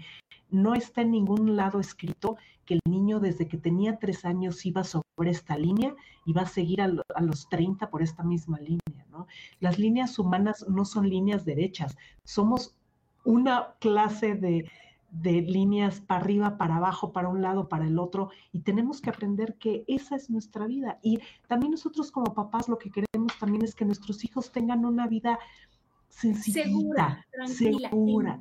no 0.50 0.76
está 0.76 1.02
en 1.02 1.12
ningún 1.12 1.56
lado 1.56 1.80
escrito 1.80 2.38
que 2.66 2.76
el 2.76 2.82
niño 2.90 3.20
desde 3.20 3.48
que 3.48 3.58
tenía 3.58 3.98
tres 3.98 4.26
años 4.26 4.66
iba 4.66 4.84
sobre 4.84 5.32
esta 5.32 5.58
línea 5.58 5.96
y 6.26 6.34
va 6.34 6.44
a 6.44 6.48
seguir 6.48 6.82
a, 6.82 6.88
los 6.88 7.50
30 7.50 7.90
por 7.90 8.02
esta 8.02 8.24
misma 8.24 8.60
línea, 8.60 9.06
¿no? 9.12 9.28
Las 9.60 9.80
líneas 9.80 10.18
humanas 10.20 10.66
no 10.68 10.86
son 10.86 11.10
líneas 11.10 11.46
derechas, 11.46 11.98
somos 12.24 12.76
una 13.24 13.76
clase 13.80 14.36
de, 14.36 14.70
de 15.12 15.42
líneas 15.42 16.02
para 16.02 16.22
arriba, 16.22 16.58
para 16.58 16.78
abajo, 16.78 17.12
para 17.12 17.30
un 17.30 17.42
lado, 17.42 17.68
para 17.68 17.88
el 17.88 18.00
otro, 18.00 18.30
y 18.52 18.60
tenemos 18.60 19.02
que 19.02 19.10
aprender 19.10 19.56
que 19.56 19.84
esa 19.88 20.16
es 20.16 20.30
nuestra 20.30 20.68
vida. 20.68 21.00
Y 21.02 21.20
también 21.48 21.72
nosotros 21.72 22.12
como 22.12 22.34
papás 22.34 22.68
lo 22.68 22.78
que 22.78 22.92
queremos 22.92 23.38
también 23.40 23.64
es 23.64 23.76
que 23.76 23.86
nuestros 23.86 24.24
hijos 24.24 24.52
tengan 24.52 24.86
una 24.86 25.08
vida 25.08 25.40
sencilla, 26.10 26.64
segura, 26.64 27.26
segura. 27.48 28.40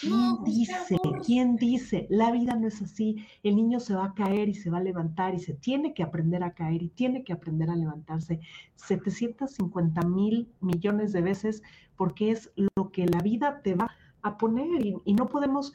¿Quién 0.00 0.44
dice? 0.44 0.96
¿Quién 1.24 1.56
dice? 1.56 2.06
La 2.10 2.32
vida 2.32 2.56
no 2.56 2.66
es 2.66 2.82
así. 2.82 3.24
El 3.42 3.56
niño 3.56 3.78
se 3.78 3.94
va 3.94 4.06
a 4.06 4.14
caer 4.14 4.48
y 4.48 4.54
se 4.54 4.70
va 4.70 4.78
a 4.78 4.82
levantar 4.82 5.34
y 5.34 5.38
se 5.38 5.54
tiene 5.54 5.94
que 5.94 6.02
aprender 6.02 6.42
a 6.42 6.52
caer 6.52 6.82
y 6.82 6.88
tiene 6.88 7.22
que 7.22 7.32
aprender 7.32 7.70
a 7.70 7.76
levantarse 7.76 8.40
750 8.74 10.02
mil 10.02 10.48
millones 10.60 11.12
de 11.12 11.22
veces 11.22 11.62
porque 11.96 12.30
es 12.32 12.50
lo 12.56 12.90
que 12.90 13.06
la 13.06 13.20
vida 13.20 13.60
te 13.62 13.74
va 13.74 13.84
a 13.84 14.03
poner 14.38 14.84
y, 14.84 15.14
no 15.14 15.28
podemos... 15.28 15.72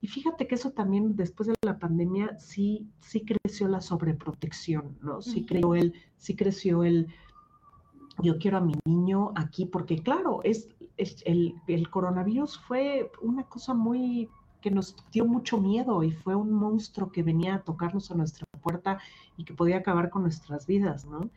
Y 0.00 0.06
fíjate 0.06 0.46
que 0.46 0.56
eso 0.56 0.72
también 0.72 1.16
después 1.16 1.48
de 1.48 1.54
la 1.62 1.78
pandemia 1.78 2.38
sí, 2.38 2.86
sí 3.00 3.24
creció 3.24 3.68
la 3.68 3.80
sobreprotección, 3.80 4.98
¿no? 5.00 5.22
Sí, 5.22 5.46
creció 5.46 5.74
el, 5.74 5.94
sí 6.18 6.36
creció 6.36 6.84
el, 6.84 7.08
yo 8.22 8.38
quiero 8.38 8.58
a 8.58 8.60
mi 8.60 8.74
niño 8.84 9.32
aquí, 9.34 9.64
porque 9.64 10.02
claro, 10.02 10.40
es, 10.44 10.68
el, 10.98 11.54
el, 11.66 11.88
coronavirus 11.88 12.58
fue 12.58 13.10
una 13.22 13.44
cosa 13.44 13.72
muy 13.72 14.28
que 14.60 14.70
nos 14.70 14.96
dio 15.10 15.26
mucho 15.26 15.58
miedo 15.58 16.02
y 16.02 16.10
fue 16.10 16.34
un 16.34 16.52
monstruo 16.52 17.10
que 17.10 17.22
venía 17.22 17.56
a 17.56 17.62
tocarnos 17.62 18.10
a 18.10 18.14
nuestra 18.14 18.46
puerta 18.62 18.98
y 19.36 19.44
que 19.44 19.52
podía 19.52 19.78
acabar 19.78 20.10
con 20.10 20.22
nuestras 20.22 20.66
vidas, 20.66 21.04
¿no? 21.04 21.30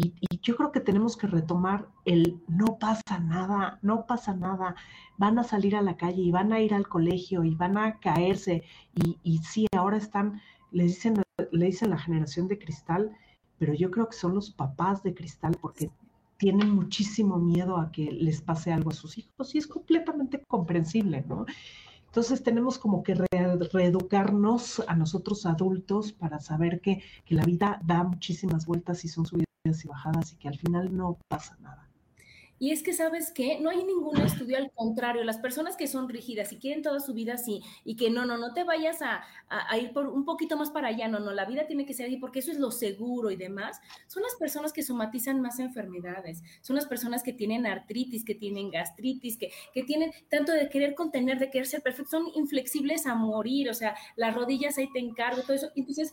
Y, 0.00 0.14
yo 0.42 0.54
creo 0.54 0.70
que 0.70 0.78
tenemos 0.78 1.16
que 1.16 1.26
retomar 1.26 1.88
el 2.04 2.40
no 2.46 2.78
pasa 2.78 3.18
nada, 3.18 3.80
no 3.82 4.06
pasa 4.06 4.32
nada, 4.32 4.76
van 5.16 5.40
a 5.40 5.44
salir 5.44 5.74
a 5.74 5.82
la 5.82 5.96
calle 5.96 6.22
y 6.22 6.30
van 6.30 6.52
a 6.52 6.60
ir 6.60 6.72
al 6.72 6.86
colegio 6.86 7.42
y 7.42 7.56
van 7.56 7.76
a 7.76 7.98
caerse 7.98 8.62
y, 9.24 9.38
sí, 9.38 9.66
ahora 9.76 9.96
están, 9.96 10.40
le 10.70 10.84
dicen, 10.84 11.20
le 11.50 11.66
dicen 11.66 11.90
la 11.90 11.98
generación 11.98 12.46
de 12.46 12.60
cristal, 12.60 13.10
pero 13.58 13.74
yo 13.74 13.90
creo 13.90 14.08
que 14.08 14.16
son 14.16 14.36
los 14.36 14.52
papás 14.52 15.02
de 15.02 15.14
cristal 15.14 15.58
porque 15.60 15.90
tienen 16.36 16.70
muchísimo 16.70 17.38
miedo 17.38 17.76
a 17.76 17.90
que 17.90 18.12
les 18.12 18.40
pase 18.40 18.72
algo 18.72 18.90
a 18.90 18.94
sus 18.94 19.18
hijos 19.18 19.52
y 19.56 19.58
es 19.58 19.66
completamente 19.66 20.44
comprensible, 20.46 21.24
¿no? 21.28 21.44
Entonces 22.06 22.44
tenemos 22.44 22.78
como 22.78 23.02
que 23.02 23.16
reeducarnos 23.72 24.80
a 24.86 24.94
nosotros 24.94 25.44
adultos 25.44 26.12
para 26.12 26.38
saber 26.38 26.80
que, 26.80 27.02
la 27.28 27.44
vida 27.44 27.80
da 27.84 28.04
muchísimas 28.04 28.64
vueltas 28.64 29.04
y 29.04 29.08
son 29.08 29.26
subidas 29.26 29.47
y 29.84 29.88
bajadas 29.88 30.32
y 30.32 30.36
que 30.36 30.48
al 30.48 30.58
final 30.58 30.96
no 30.96 31.18
pasa 31.28 31.56
nada. 31.60 31.88
Y 32.60 32.72
es 32.72 32.82
que, 32.82 32.92
¿sabes 32.92 33.30
qué? 33.30 33.58
No 33.60 33.70
hay 33.70 33.84
ningún 33.84 34.20
estudio, 34.20 34.56
al 34.56 34.72
contrario, 34.72 35.22
las 35.22 35.38
personas 35.38 35.76
que 35.76 35.86
son 35.86 36.08
rígidas 36.08 36.52
y 36.52 36.58
quieren 36.58 36.82
toda 36.82 36.98
su 36.98 37.14
vida 37.14 37.34
así 37.34 37.62
y 37.84 37.94
que 37.96 38.10
no, 38.10 38.26
no, 38.26 38.36
no 38.36 38.52
te 38.52 38.64
vayas 38.64 39.00
a, 39.00 39.22
ir 39.78 39.92
por 39.92 40.08
un 40.08 40.24
poquito 40.24 40.56
más 40.56 40.70
para 40.70 40.88
allá, 40.88 41.06
no, 41.08 41.20
no, 41.20 41.32
la 41.32 41.44
vida 41.44 41.66
tiene 41.66 41.86
que 41.86 41.94
ser 41.94 42.06
ahí 42.06 42.16
porque 42.16 42.40
eso 42.40 42.50
es 42.50 42.58
lo 42.58 42.70
seguro 42.72 43.30
y 43.30 43.36
demás, 43.36 43.80
son 44.08 44.24
las 44.24 44.34
personas 44.34 44.72
que 44.72 44.82
somatizan 44.82 45.40
más 45.40 45.60
enfermedades, 45.60 46.42
son 46.60 46.76
las 46.76 46.86
personas 46.86 47.22
que 47.22 47.32
tienen 47.32 47.66
artritis, 47.66 48.24
que 48.24 48.34
tienen 48.34 48.70
gastritis, 48.70 49.36
que, 49.36 49.52
que 49.72 49.84
tienen 49.84 50.10
tanto 50.28 50.52
de 50.52 50.68
querer 50.68 50.94
contener, 50.94 51.38
de 51.38 51.50
querer 51.50 51.66
ser 51.66 51.82
perfectos, 51.82 52.10
son 52.10 52.26
inflexibles 52.34 53.06
a 53.06 53.14
morir, 53.14 53.70
o 53.70 53.74
sea, 53.74 53.94
las 54.16 54.34
rodillas 54.34 54.78
ahí 54.78 54.90
te 54.92 54.98
encargo, 54.98 55.42
todo 55.42 55.54
eso. 55.54 55.70
Entonces, 55.76 56.12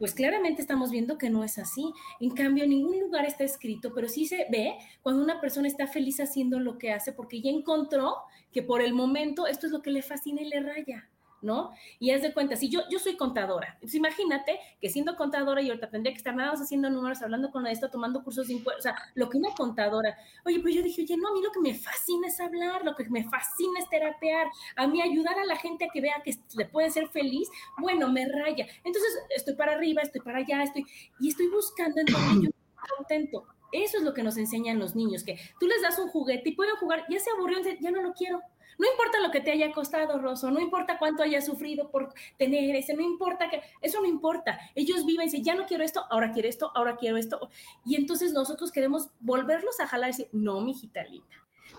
pues 0.00 0.14
claramente 0.14 0.62
estamos 0.62 0.90
viendo 0.90 1.18
que 1.18 1.28
no 1.28 1.44
es 1.44 1.58
así. 1.58 1.92
En 2.20 2.30
cambio, 2.30 2.64
en 2.64 2.70
ningún 2.70 2.98
lugar 2.98 3.26
está 3.26 3.44
escrito, 3.44 3.92
pero 3.94 4.08
sí 4.08 4.26
se 4.26 4.46
ve 4.50 4.78
cuando 5.02 5.22
una 5.22 5.42
persona 5.42 5.68
está 5.68 5.86
feliz 5.86 6.20
haciendo 6.20 6.58
lo 6.58 6.78
que 6.78 6.90
hace 6.90 7.12
porque 7.12 7.42
ya 7.42 7.50
encontró 7.50 8.16
que 8.50 8.62
por 8.62 8.80
el 8.80 8.94
momento 8.94 9.46
esto 9.46 9.66
es 9.66 9.72
lo 9.72 9.82
que 9.82 9.90
le 9.90 10.00
fascina 10.00 10.40
y 10.40 10.48
le 10.48 10.60
raya. 10.60 11.10
¿No? 11.42 11.72
Y 11.98 12.10
es 12.10 12.22
de 12.22 12.32
cuenta, 12.32 12.56
si 12.56 12.68
yo, 12.68 12.80
yo 12.90 12.98
soy 12.98 13.16
contadora, 13.16 13.74
entonces 13.74 13.94
imagínate 13.94 14.58
que 14.80 14.88
siendo 14.88 15.16
contadora 15.16 15.62
y 15.62 15.68
ahorita 15.68 15.90
tendría 15.90 16.12
que 16.12 16.18
estar 16.18 16.34
nada 16.34 16.52
más 16.52 16.60
haciendo 16.60 16.90
números, 16.90 17.22
hablando 17.22 17.50
con 17.50 17.66
esto, 17.66 17.90
tomando 17.90 18.22
cursos 18.22 18.48
de 18.48 18.54
impuestos, 18.54 18.86
o 18.86 18.88
sea, 18.88 18.96
lo 19.14 19.28
que 19.28 19.38
una 19.38 19.50
contadora, 19.54 20.16
oye, 20.44 20.60
pues 20.60 20.74
yo 20.74 20.82
dije, 20.82 21.02
oye, 21.02 21.16
no, 21.16 21.28
a 21.28 21.32
mí 21.32 21.42
lo 21.42 21.52
que 21.52 21.60
me 21.60 21.74
fascina 21.74 22.28
es 22.28 22.40
hablar, 22.40 22.84
lo 22.84 22.94
que 22.94 23.08
me 23.08 23.24
fascina 23.24 23.78
es 23.78 23.88
terapear, 23.88 24.48
a 24.76 24.86
mí 24.86 25.00
ayudar 25.00 25.38
a 25.38 25.44
la 25.44 25.56
gente 25.56 25.84
a 25.84 25.88
que 25.92 26.00
vea 26.00 26.22
que 26.24 26.34
le 26.56 26.66
puede 26.66 26.90
ser 26.90 27.08
feliz, 27.08 27.48
bueno, 27.78 28.08
me 28.08 28.26
raya. 28.28 28.66
Entonces, 28.84 29.18
estoy 29.34 29.54
para 29.54 29.72
arriba, 29.72 30.02
estoy 30.02 30.20
para 30.20 30.38
allá, 30.38 30.62
estoy, 30.62 30.84
y 31.18 31.28
estoy 31.28 31.48
buscando 31.48 32.00
en 32.00 32.06
donde 32.06 32.46
yo 32.46 32.50
contento. 32.96 33.46
Eso 33.72 33.98
es 33.98 34.02
lo 34.02 34.14
que 34.14 34.22
nos 34.22 34.36
enseñan 34.36 34.78
los 34.78 34.94
niños, 34.94 35.24
que 35.24 35.38
tú 35.58 35.66
les 35.66 35.82
das 35.82 35.98
un 35.98 36.08
juguete 36.08 36.50
y 36.50 36.52
pueden 36.52 36.76
jugar, 36.76 37.04
ya 37.08 37.18
se 37.18 37.30
aburrió, 37.30 37.58
ya 37.80 37.90
no 37.90 38.02
lo 38.02 38.12
quiero 38.12 38.40
no 38.80 38.90
importa 38.90 39.20
lo 39.20 39.30
que 39.30 39.42
te 39.42 39.52
haya 39.52 39.72
costado, 39.72 40.18
Rosso, 40.18 40.50
no 40.50 40.58
importa 40.58 40.96
cuánto 40.98 41.22
hayas 41.22 41.44
sufrido 41.44 41.90
por 41.90 42.14
tener 42.38 42.74
ese, 42.74 42.94
no 42.94 43.02
importa 43.02 43.50
que, 43.50 43.60
eso 43.82 44.00
no 44.00 44.06
importa. 44.06 44.58
Ellos 44.74 45.04
viven, 45.04 45.26
dicen, 45.26 45.44
ya 45.44 45.54
no 45.54 45.66
quiero 45.66 45.84
esto, 45.84 46.06
ahora 46.08 46.32
quiero 46.32 46.48
esto, 46.48 46.72
ahora 46.74 46.96
quiero 46.96 47.18
esto. 47.18 47.50
Y 47.84 47.96
entonces 47.96 48.32
nosotros 48.32 48.72
queremos 48.72 49.10
volverlos 49.20 49.78
a 49.80 49.86
jalar 49.86 50.08
y 50.08 50.12
decir, 50.12 50.28
no, 50.32 50.62
mijita 50.62 51.04
linda. 51.04 51.28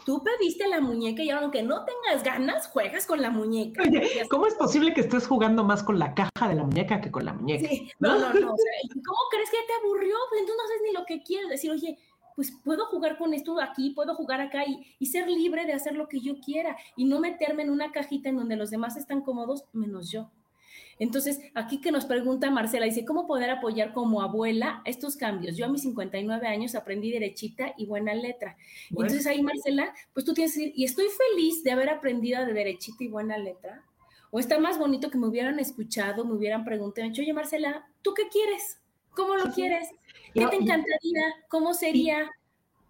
Tú 0.06 0.24
pediste 0.24 0.68
la 0.68 0.82
muñeca 0.82 1.22
y 1.24 1.30
aunque 1.30 1.62
no 1.62 1.86
tengas 1.86 2.24
ganas, 2.24 2.68
juegas 2.68 3.06
con 3.06 3.22
la 3.22 3.30
muñeca. 3.30 3.84
¿cómo 4.30 4.48
es 4.48 4.56
posible 4.56 4.94
que 4.94 5.02
estés 5.02 5.28
jugando 5.28 5.64
más 5.64 5.84
con 5.84 6.00
la 6.00 6.14
caja 6.14 6.50
de 6.50 6.56
la 6.56 6.64
muñeca 6.64 7.02
que 7.02 7.12
con 7.12 7.26
la 7.26 7.34
muñeca? 7.34 7.68
Sí, 7.68 7.92
no, 8.00 8.18
no, 8.18 8.34
no. 8.34 8.48
¿Cómo 8.50 9.20
crees 9.30 9.50
que 9.50 9.58
te 9.68 9.74
aburrió? 9.84 10.16
Pues 10.30 10.42
entonces 10.42 10.64
no 10.64 10.68
sabes 10.68 10.82
ni 10.84 10.94
lo 10.94 11.06
que 11.06 11.24
quieres 11.24 11.50
decir. 11.50 11.72
Oye, 11.72 11.98
pues 12.36 12.52
puedo 12.64 12.86
jugar 12.88 13.18
con 13.18 13.34
esto 13.34 13.60
aquí, 13.62 13.92
puedo 13.92 14.16
jugar 14.16 14.42
acá 14.42 14.64
y, 14.66 15.06
ser 15.06 15.28
libre 15.28 15.66
de 15.66 15.74
hacer 15.74 15.94
lo 15.94 16.08
que 16.08 16.22
yo 16.22 16.40
quiera 16.40 16.78
y 16.96 17.06
no 17.06 17.20
meterme 17.20 17.64
en 17.64 17.70
una 17.70 17.92
cajita 17.92 18.30
en 18.30 18.38
donde 18.38 18.56
los 18.56 18.70
demás 18.70 18.98
están 18.98 19.22
cómodos 19.22 19.66
menos 19.74 20.10
yo. 20.10 20.32
Entonces, 21.02 21.40
aquí 21.56 21.82
que 21.82 21.92
nos 21.92 22.06
pregunta 22.06 22.52
Marcela, 22.52 22.86
dice, 22.86 23.06
¿cómo 23.06 23.26
poder 23.26 23.50
apoyar 23.50 23.92
como 23.92 24.22
abuela 24.22 24.84
estos 24.86 25.16
cambios? 25.16 25.58
Yo 25.58 25.66
a 25.66 25.68
mis 25.68 25.82
59 25.82 26.46
años 26.46 26.76
aprendí 26.76 27.10
derechita 27.10 27.74
y 27.76 27.88
buena 27.88 28.14
letra. 28.14 28.56
Entonces 28.92 29.26
ahí, 29.26 29.42
Marcela, 29.42 29.96
pues 30.14 30.28
tú 30.28 30.36
tienes 30.36 30.54
que 30.54 30.60
decir, 30.60 30.74
y 30.78 30.84
estoy 30.84 31.08
feliz 31.08 31.64
de 31.64 31.72
haber 31.72 31.90
aprendido 31.90 32.46
de 32.46 32.54
derechita 32.54 33.04
y 33.04 33.08
buena 33.08 33.40
letra. 33.40 33.84
O 34.30 34.40
está 34.40 34.60
más 34.60 34.78
bonito 34.78 35.10
que 35.10 35.18
me 35.18 35.26
hubieran 35.26 35.60
escuchado, 35.60 36.24
me 36.24 36.36
hubieran 36.36 36.64
preguntado, 36.64 37.08
oye, 37.08 37.34
Marcela, 37.34 37.84
¿tú 38.04 38.14
qué 38.14 38.28
quieres? 38.30 38.80
¿Cómo 39.16 39.36
lo 39.36 39.52
quieres? 39.52 39.90
¿Qué 40.36 40.46
te 40.46 40.56
encantaría? 40.56 41.24
¿Cómo 41.50 41.74
sería? 41.74 42.30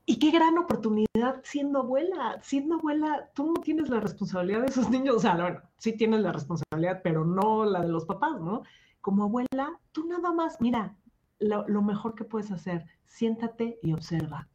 Y, 0.05 0.19
qué 0.19 0.31
gran 0.31 0.57
oportunidad 0.57 1.41
siendo 1.43 1.79
abuela. 1.79 2.39
Siendo 2.41 2.75
abuela, 2.75 3.29
tú 3.33 3.53
no 3.53 3.61
tienes 3.61 3.89
la 3.89 3.99
responsabilidad 3.99 4.61
de 4.61 4.67
esos 4.67 4.89
niños. 4.89 5.15
O 5.15 5.19
sea, 5.19 5.35
bueno, 5.35 5.61
sí 5.77 5.93
tienes 5.93 6.21
la 6.21 6.31
responsabilidad, 6.31 7.01
pero 7.03 7.25
no 7.25 7.65
la 7.65 7.81
de 7.81 7.89
los 7.89 8.05
papás, 8.05 8.39
¿no? 8.39 8.63
Como 8.99 9.23
abuela, 9.23 9.79
tú 9.91 10.05
nada 10.07 10.31
más, 10.33 10.59
mira, 10.59 10.95
lo, 11.39 11.81
mejor 11.81 12.15
que 12.15 12.23
puedes 12.23 12.51
hacer, 12.51 12.85
siéntate 13.05 13.79
y 13.81 13.93
observa. 13.93 14.47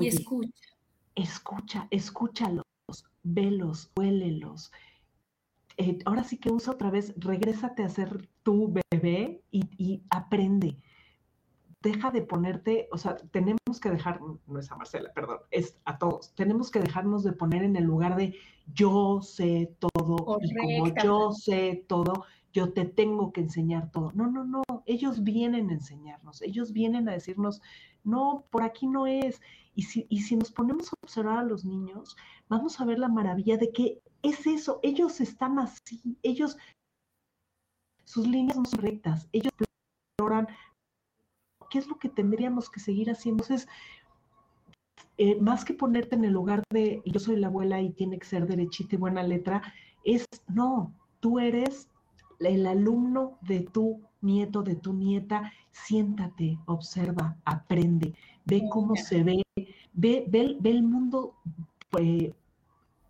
y 0.00 0.08
escucha. 0.08 0.50
Escucha, 1.14 1.88
escúchalos, 1.90 2.64
velos, 3.22 3.90
huélelos. 3.96 4.72
Eh, 5.76 5.98
ahora 6.04 6.22
sí 6.22 6.38
que 6.38 6.50
usa 6.50 6.74
otra 6.74 6.90
vez, 6.90 7.12
regrésate 7.16 7.82
a 7.82 7.88
ser 7.88 8.28
tu 8.42 8.72
bebé 8.90 9.42
y 9.50 10.02
aprende 10.10 10.76
deja 11.82 12.10
de 12.10 12.22
ponerte, 12.22 12.88
o 12.90 12.98
sea, 12.98 13.16
tenemos 13.16 13.58
que 13.80 13.90
dejar, 13.90 14.20
no 14.20 14.58
es 14.58 14.70
a 14.70 14.76
Marcela, 14.76 15.12
perdón, 15.14 15.38
es 15.50 15.78
a 15.84 15.98
todos, 15.98 16.34
tenemos 16.34 16.70
que 16.70 16.80
dejarnos 16.80 17.22
de 17.22 17.32
poner 17.32 17.62
en 17.62 17.76
el 17.76 17.84
lugar 17.84 18.16
de 18.16 18.34
yo 18.74 19.20
sé 19.22 19.76
todo 19.78 20.38
y 20.42 20.54
como 20.54 20.94
yo 21.02 21.32
sé 21.32 21.84
todo, 21.88 22.24
yo 22.52 22.72
te 22.72 22.84
tengo 22.84 23.32
que 23.32 23.42
enseñar 23.42 23.90
todo. 23.90 24.10
No, 24.14 24.26
no, 24.26 24.44
no, 24.44 24.62
ellos 24.86 25.22
vienen 25.22 25.70
a 25.70 25.74
enseñarnos, 25.74 26.42
ellos 26.42 26.72
vienen 26.72 27.08
a 27.08 27.12
decirnos, 27.12 27.62
no, 28.04 28.44
por 28.50 28.62
aquí 28.62 28.86
no 28.86 29.06
es. 29.06 29.40
Y 29.74 29.82
si, 29.82 30.06
y 30.08 30.22
si 30.22 30.36
nos 30.36 30.50
ponemos 30.50 30.88
a 30.88 30.96
observar 31.02 31.38
a 31.38 31.44
los 31.44 31.64
niños, 31.64 32.16
vamos 32.48 32.80
a 32.80 32.84
ver 32.84 32.98
la 32.98 33.08
maravilla 33.08 33.56
de 33.56 33.70
que 33.70 34.00
es 34.22 34.46
eso, 34.46 34.80
ellos 34.82 35.20
están 35.20 35.58
así, 35.60 36.18
ellos, 36.22 36.56
sus 38.04 38.26
líneas 38.26 38.56
son 38.56 38.80
rectas, 38.80 39.28
ellos 39.32 39.52
exploran 39.60 40.48
¿qué 41.70 41.78
es 41.78 41.86
lo 41.86 41.98
que 41.98 42.08
tendríamos 42.08 42.70
que 42.70 42.80
seguir 42.80 43.10
haciendo? 43.10 43.44
Entonces, 43.44 43.68
eh, 45.16 45.40
más 45.40 45.64
que 45.64 45.74
ponerte 45.74 46.14
en 46.14 46.24
el 46.24 46.32
lugar 46.32 46.62
de 46.70 47.02
yo 47.04 47.18
soy 47.18 47.36
la 47.36 47.48
abuela 47.48 47.80
y 47.80 47.90
tiene 47.90 48.18
que 48.18 48.26
ser 48.26 48.46
derechita 48.46 48.94
y 48.94 48.98
buena 48.98 49.22
letra, 49.22 49.62
es 50.04 50.24
no, 50.46 50.94
tú 51.20 51.38
eres 51.38 51.88
el 52.38 52.66
alumno 52.66 53.36
de 53.42 53.60
tu 53.60 54.00
nieto, 54.20 54.62
de 54.62 54.76
tu 54.76 54.92
nieta, 54.92 55.52
siéntate, 55.72 56.58
observa, 56.66 57.36
aprende, 57.44 58.14
ve 58.44 58.62
cómo 58.70 58.94
se 58.96 59.24
ve, 59.24 59.42
ve, 59.92 60.24
ve, 60.28 60.56
el 60.62 60.82
mundo 60.82 61.34
eh, 61.98 62.32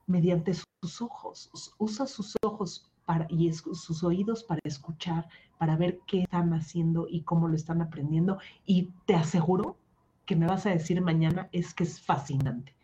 mediante 0.07 0.55
sus 0.55 1.03
ojos, 1.03 1.51
usa 1.79 2.07
sus 2.07 2.35
ojos 2.43 2.91
y 3.29 3.53
sus 3.53 4.05
oídos 4.05 4.45
para 4.45 4.61
escuchar, 4.65 5.29
para 5.59 5.77
ver 5.77 6.01
qué 6.07 6.23
están 6.23 6.53
haciendo 6.53 7.07
y 7.09 7.23
cómo 7.23 7.49
lo 7.49 7.57
están 7.57 7.81
aprendiendo. 7.81 8.39
Y 8.67 8.91
te 9.07 9.15
aseguro 9.15 9.77
que 10.27 10.37
me 10.37 10.47
vas 10.47 10.67
a 10.67 10.71
decir 10.71 11.01
mañana 11.01 11.49
es 11.53 11.75
que 11.75 11.85
es 11.85 12.01
fascinante. 12.01 12.75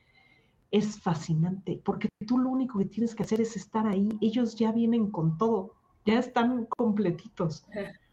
Es 0.70 0.98
fascinante, 0.98 1.80
porque 1.84 2.08
tú 2.26 2.38
lo 2.38 2.50
único 2.50 2.78
que 2.78 2.86
tienes 2.86 3.14
que 3.14 3.22
hacer 3.22 3.40
es 3.40 3.56
estar 3.56 3.86
ahí. 3.86 4.08
Ellos 4.20 4.56
ya 4.56 4.72
vienen 4.72 5.10
con 5.10 5.38
todo, 5.38 5.74
ya 6.04 6.18
están 6.18 6.66
completitos. 6.66 7.64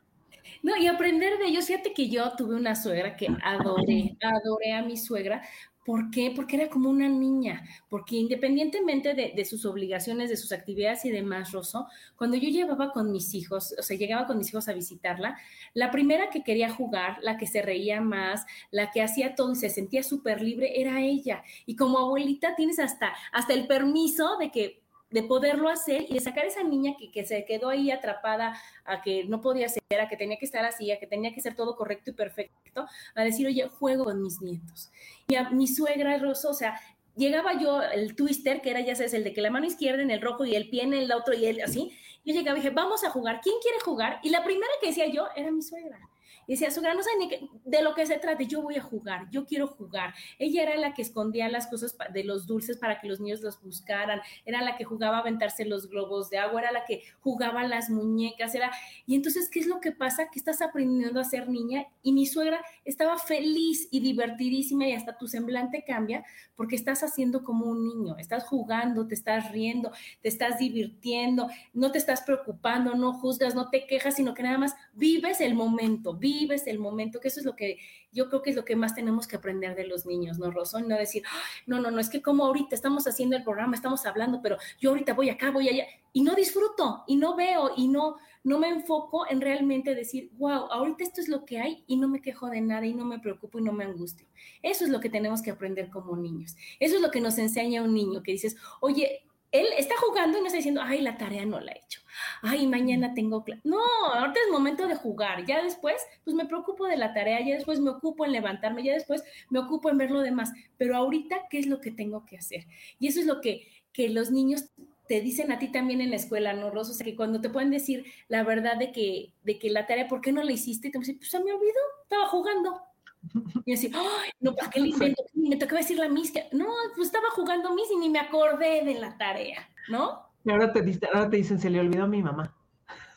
No, 0.63 0.75
y 0.75 0.87
aprender 0.87 1.37
de 1.37 1.45
ellos. 1.45 1.65
Fíjate 1.65 1.93
que 1.93 2.09
yo 2.09 2.35
tuve 2.35 2.55
una 2.55 2.75
suegra 2.75 3.15
que 3.15 3.27
adoré, 3.43 4.17
adoré 4.21 4.73
a 4.73 4.83
mi 4.83 4.97
suegra, 4.97 5.41
¿Por 5.83 6.11
qué? 6.11 6.31
Porque 6.35 6.57
era 6.57 6.69
como 6.69 6.91
una 6.91 7.09
niña, 7.09 7.63
porque 7.89 8.15
independientemente 8.15 9.15
de, 9.15 9.45
sus 9.45 9.65
obligaciones, 9.65 10.29
de 10.29 10.37
sus 10.37 10.51
actividades 10.51 11.05
y 11.05 11.09
demás, 11.09 11.51
Rosso, 11.51 11.87
cuando 12.15 12.37
yo 12.37 12.49
llevaba 12.49 12.91
con 12.91 13.11
mis 13.11 13.33
hijos, 13.33 13.73
o 13.79 13.81
sea, 13.81 13.97
llegaba 13.97 14.27
con 14.27 14.37
mis 14.37 14.49
hijos 14.49 14.67
a 14.67 14.73
visitarla, 14.73 15.39
la 15.73 15.89
primera 15.89 16.29
que 16.29 16.43
quería 16.43 16.69
jugar, 16.69 17.17
la 17.23 17.37
que 17.37 17.47
se 17.47 17.63
reía 17.63 17.99
más, 17.99 18.45
la 18.69 18.91
que 18.91 19.01
hacía 19.01 19.33
todo 19.33 19.53
y 19.53 19.55
se 19.55 19.69
sentía 19.69 20.03
súper 20.03 20.43
libre, 20.43 20.79
era 20.79 21.01
ella. 21.01 21.43
Y 21.65 21.75
como 21.75 21.97
abuelita 21.97 22.55
tienes 22.55 22.77
hasta, 22.77 23.13
hasta 23.31 23.53
el 23.53 23.65
permiso 23.65 24.37
de 24.37 24.51
que 24.51 24.80
de 25.11 25.23
poderlo 25.23 25.69
hacer 25.69 26.05
y 26.09 26.13
de 26.15 26.19
sacar 26.19 26.45
a 26.45 26.47
esa 26.47 26.63
niña 26.63 26.95
que, 26.97 27.11
que, 27.11 27.25
se 27.25 27.45
quedó 27.45 27.69
ahí 27.69 27.91
atrapada 27.91 28.57
a 28.85 29.01
que 29.01 29.25
no 29.25 29.41
podía 29.41 29.67
ser, 29.69 29.81
a 30.01 30.07
que 30.07 30.17
tenía 30.17 30.37
que 30.37 30.45
estar 30.45 30.65
así, 30.65 30.91
a 30.91 30.99
que 30.99 31.07
tenía 31.07 31.33
que 31.33 31.41
ser 31.41 31.55
todo 31.55 31.75
correcto 31.75 32.11
y 32.11 32.13
perfecto, 32.13 32.85
a 33.15 33.23
decir, 33.23 33.45
oye, 33.47 33.67
juego 33.67 34.05
con 34.05 34.21
mis 34.21 34.41
nietos. 34.41 34.91
Y 35.27 35.35
a 35.35 35.49
mi 35.49 35.67
suegra 35.67 36.17
Rosa, 36.17 36.49
o 36.49 36.53
sea, 36.53 36.79
llegaba 37.15 37.59
yo, 37.59 37.81
el 37.81 38.15
twister, 38.15 38.61
que 38.61 38.71
era, 38.71 38.81
ya 38.81 38.95
sabes, 38.95 39.13
el 39.13 39.23
de 39.23 39.33
que 39.33 39.41
la 39.41 39.51
mano 39.51 39.65
izquierda 39.65 40.01
en 40.01 40.11
el 40.11 40.21
rojo 40.21 40.45
y 40.45 40.55
el 40.55 40.69
pie 40.69 40.83
en 40.83 40.93
el 40.93 41.11
otro 41.11 41.33
y 41.33 41.45
él 41.45 41.61
así, 41.61 41.91
yo 42.23 42.33
llegaba 42.33 42.57
y 42.57 42.61
dije, 42.61 42.73
vamos 42.73 43.03
a 43.03 43.09
jugar, 43.09 43.41
¿quién 43.43 43.55
quiere 43.61 43.79
jugar? 43.79 44.19
Y 44.23 44.29
la 44.29 44.43
primera 44.43 44.71
que 44.79 44.87
decía 44.87 45.07
yo 45.07 45.27
era 45.35 45.51
mi 45.51 45.61
suegra. 45.61 45.99
Y 46.47 46.53
decía, 46.53 46.71
su 46.71 46.81
no 46.81 47.03
sabe 47.03 47.17
ni 47.19 47.49
de 47.63 47.81
lo 47.81 47.93
que 47.93 48.05
se 48.05 48.17
trata, 48.17 48.43
yo 48.43 48.61
voy 48.61 48.75
a 48.75 48.81
jugar, 48.81 49.29
yo 49.31 49.45
quiero 49.45 49.67
jugar. 49.67 50.13
Ella 50.39 50.63
era 50.63 50.75
la 50.75 50.93
que 50.93 51.01
escondía 51.01 51.47
las 51.49 51.67
cosas 51.67 51.95
de 52.13 52.23
los 52.23 52.47
dulces 52.47 52.77
para 52.77 52.99
que 52.99 53.07
los 53.07 53.19
niños 53.19 53.41
los 53.41 53.61
buscaran, 53.61 54.21
era 54.45 54.61
la 54.61 54.75
que 54.75 54.83
jugaba 54.83 55.17
a 55.17 55.19
aventarse 55.21 55.65
los 55.65 55.89
globos 55.89 56.29
de 56.29 56.39
agua, 56.39 56.61
era 56.61 56.71
la 56.71 56.85
que 56.85 57.03
jugaba 57.19 57.63
las 57.63 57.89
muñecas, 57.89 58.55
era... 58.55 58.71
Y 59.05 59.15
entonces, 59.15 59.49
¿qué 59.49 59.59
es 59.59 59.67
lo 59.67 59.79
que 59.79 59.91
pasa? 59.91 60.29
Que 60.31 60.39
estás 60.39 60.61
aprendiendo 60.61 61.19
a 61.19 61.23
ser 61.23 61.47
niña 61.47 61.85
y 62.01 62.13
mi 62.13 62.25
suegra 62.25 62.61
estaba 62.85 63.17
feliz 63.17 63.87
y 63.91 63.99
divertidísima 63.99 64.87
y 64.87 64.93
hasta 64.93 65.17
tu 65.17 65.27
semblante 65.27 65.83
cambia 65.85 66.23
porque 66.55 66.75
estás 66.75 67.03
haciendo 67.03 67.43
como 67.43 67.65
un 67.65 67.83
niño, 67.83 68.17
estás 68.17 68.43
jugando, 68.45 69.07
te 69.07 69.15
estás 69.15 69.51
riendo, 69.51 69.91
te 70.21 70.29
estás 70.29 70.59
divirtiendo, 70.59 71.49
no 71.73 71.91
te 71.91 71.97
estás 71.97 72.21
preocupando, 72.21 72.93
no 72.95 73.13
juzgas, 73.13 73.55
no 73.55 73.69
te 73.69 73.87
quejas, 73.87 74.15
sino 74.15 74.33
que 74.33 74.43
nada 74.43 74.57
más 74.57 74.75
vives 74.93 75.41
el 75.41 75.55
momento, 75.55 76.13
vives 76.13 76.30
vives 76.39 76.67
el 76.67 76.79
momento, 76.79 77.19
que 77.19 77.27
eso 77.27 77.39
es 77.39 77.45
lo 77.45 77.55
que 77.55 77.77
yo 78.11 78.29
creo 78.29 78.41
que 78.41 78.49
es 78.49 78.55
lo 78.55 78.65
que 78.65 78.75
más 78.75 78.95
tenemos 78.95 79.27
que 79.27 79.37
aprender 79.37 79.75
de 79.75 79.87
los 79.87 80.05
niños, 80.05 80.37
¿no, 80.37 80.51
Rosón? 80.51 80.87
No 80.87 80.97
decir, 80.97 81.23
no, 81.65 81.79
no, 81.79 81.91
no, 81.91 81.99
es 81.99 82.09
que 82.09 82.21
como 82.21 82.45
ahorita 82.45 82.75
estamos 82.75 83.07
haciendo 83.07 83.35
el 83.37 83.43
programa, 83.43 83.75
estamos 83.75 84.05
hablando, 84.05 84.41
pero 84.41 84.57
yo 84.79 84.89
ahorita 84.89 85.13
voy 85.13 85.29
acá, 85.29 85.51
voy 85.51 85.69
allá, 85.69 85.85
y 86.13 86.21
no 86.21 86.35
disfruto, 86.35 87.03
y 87.07 87.15
no 87.15 87.35
veo, 87.35 87.71
y 87.77 87.87
no, 87.87 88.17
no 88.43 88.59
me 88.59 88.69
enfoco 88.69 89.29
en 89.29 89.39
realmente 89.39 89.95
decir, 89.95 90.31
wow, 90.37 90.65
ahorita 90.71 91.03
esto 91.03 91.21
es 91.21 91.29
lo 91.29 91.45
que 91.45 91.59
hay 91.59 91.83
y 91.87 91.97
no 91.97 92.07
me 92.07 92.21
quejo 92.21 92.49
de 92.49 92.61
nada 92.61 92.85
y 92.85 92.93
no 92.93 93.05
me 93.05 93.19
preocupo 93.19 93.59
y 93.59 93.63
no 93.63 93.71
me 93.71 93.85
angustio. 93.85 94.27
Eso 94.61 94.83
es 94.83 94.89
lo 94.89 94.99
que 94.99 95.09
tenemos 95.09 95.41
que 95.41 95.51
aprender 95.51 95.89
como 95.89 96.15
niños. 96.15 96.55
Eso 96.79 96.95
es 96.95 97.01
lo 97.01 97.11
que 97.11 97.21
nos 97.21 97.37
enseña 97.37 97.83
un 97.83 97.93
niño 97.93 98.23
que 98.23 98.31
dices, 98.31 98.57
oye, 98.79 99.23
él 99.51 99.67
está 99.77 99.95
jugando 99.97 100.37
y 100.37 100.41
no 100.41 100.47
está 100.47 100.57
diciendo, 100.57 100.81
ay, 100.83 101.01
la 101.01 101.17
tarea 101.17 101.45
no 101.45 101.59
la 101.59 101.73
he 101.73 101.79
hecho. 101.79 102.01
Ay, 102.41 102.67
mañana 102.67 103.13
tengo 103.13 103.43
clase. 103.43 103.61
No, 103.65 103.79
ahorita 104.13 104.39
es 104.45 104.51
momento 104.51 104.87
de 104.87 104.95
jugar. 104.95 105.45
Ya 105.45 105.61
después, 105.61 106.01
pues 106.23 106.35
me 106.35 106.45
preocupo 106.45 106.85
de 106.85 106.97
la 106.97 107.13
tarea, 107.13 107.39
ya 107.45 107.55
después 107.55 107.79
me 107.79 107.89
ocupo 107.89 108.25
en 108.25 108.31
levantarme, 108.31 108.83
ya 108.83 108.93
después 108.93 109.23
me 109.49 109.59
ocupo 109.59 109.89
en 109.89 109.97
ver 109.97 110.11
lo 110.11 110.21
demás. 110.21 110.51
Pero 110.77 110.95
ahorita, 110.95 111.47
¿qué 111.49 111.59
es 111.59 111.67
lo 111.67 111.81
que 111.81 111.91
tengo 111.91 112.25
que 112.25 112.37
hacer? 112.37 112.65
Y 112.99 113.07
eso 113.07 113.19
es 113.19 113.25
lo 113.25 113.41
que, 113.41 113.67
que 113.91 114.09
los 114.09 114.31
niños 114.31 114.71
te 115.07 115.19
dicen 115.19 115.51
a 115.51 115.59
ti 115.59 115.67
también 115.69 115.99
en 115.99 116.11
la 116.11 116.15
escuela, 116.15 116.53
¿no, 116.53 116.69
Rosa? 116.69 116.91
O 116.91 116.95
sea, 116.95 117.03
que 117.03 117.17
cuando 117.17 117.41
te 117.41 117.49
pueden 117.49 117.69
decir 117.69 118.05
la 118.29 118.43
verdad 118.43 118.77
de 118.77 118.93
que, 118.93 119.33
de 119.43 119.59
que 119.59 119.69
la 119.69 119.85
tarea, 119.85 120.07
¿por 120.07 120.21
qué 120.21 120.31
no 120.31 120.41
la 120.41 120.53
hiciste? 120.53 120.87
Y 120.87 120.91
te 120.91 120.99
dicen, 120.99 121.17
pues 121.17 121.29
se 121.29 121.43
me 121.43 121.51
olvidó, 121.51 121.79
estaba 122.03 122.27
jugando. 122.27 122.81
Y 123.65 123.73
así, 123.73 123.91
¡ay! 123.93 124.31
No, 124.39 124.55
¿para 124.55 124.69
qué 124.69 124.79
le 124.79 124.89
invento? 124.89 125.23
Me 125.33 125.55
tocaba 125.55 125.79
decir 125.79 125.97
la 125.97 126.09
mis, 126.09 126.33
no, 126.51 126.67
pues 126.95 127.07
estaba 127.07 127.29
jugando 127.31 127.73
mis 127.73 127.89
y 127.91 127.97
ni 127.97 128.09
me 128.09 128.19
acordé 128.19 128.83
de 128.83 128.95
la 128.95 129.17
tarea, 129.17 129.69
¿no? 129.89 130.31
Y 130.43 130.51
ahora 130.51 130.73
te, 130.73 130.79
ahora 131.13 131.29
te 131.29 131.37
dicen, 131.37 131.59
se 131.59 131.69
le 131.69 131.79
olvidó 131.79 132.03
a 132.03 132.07
mi 132.07 132.23
mamá. 132.23 132.55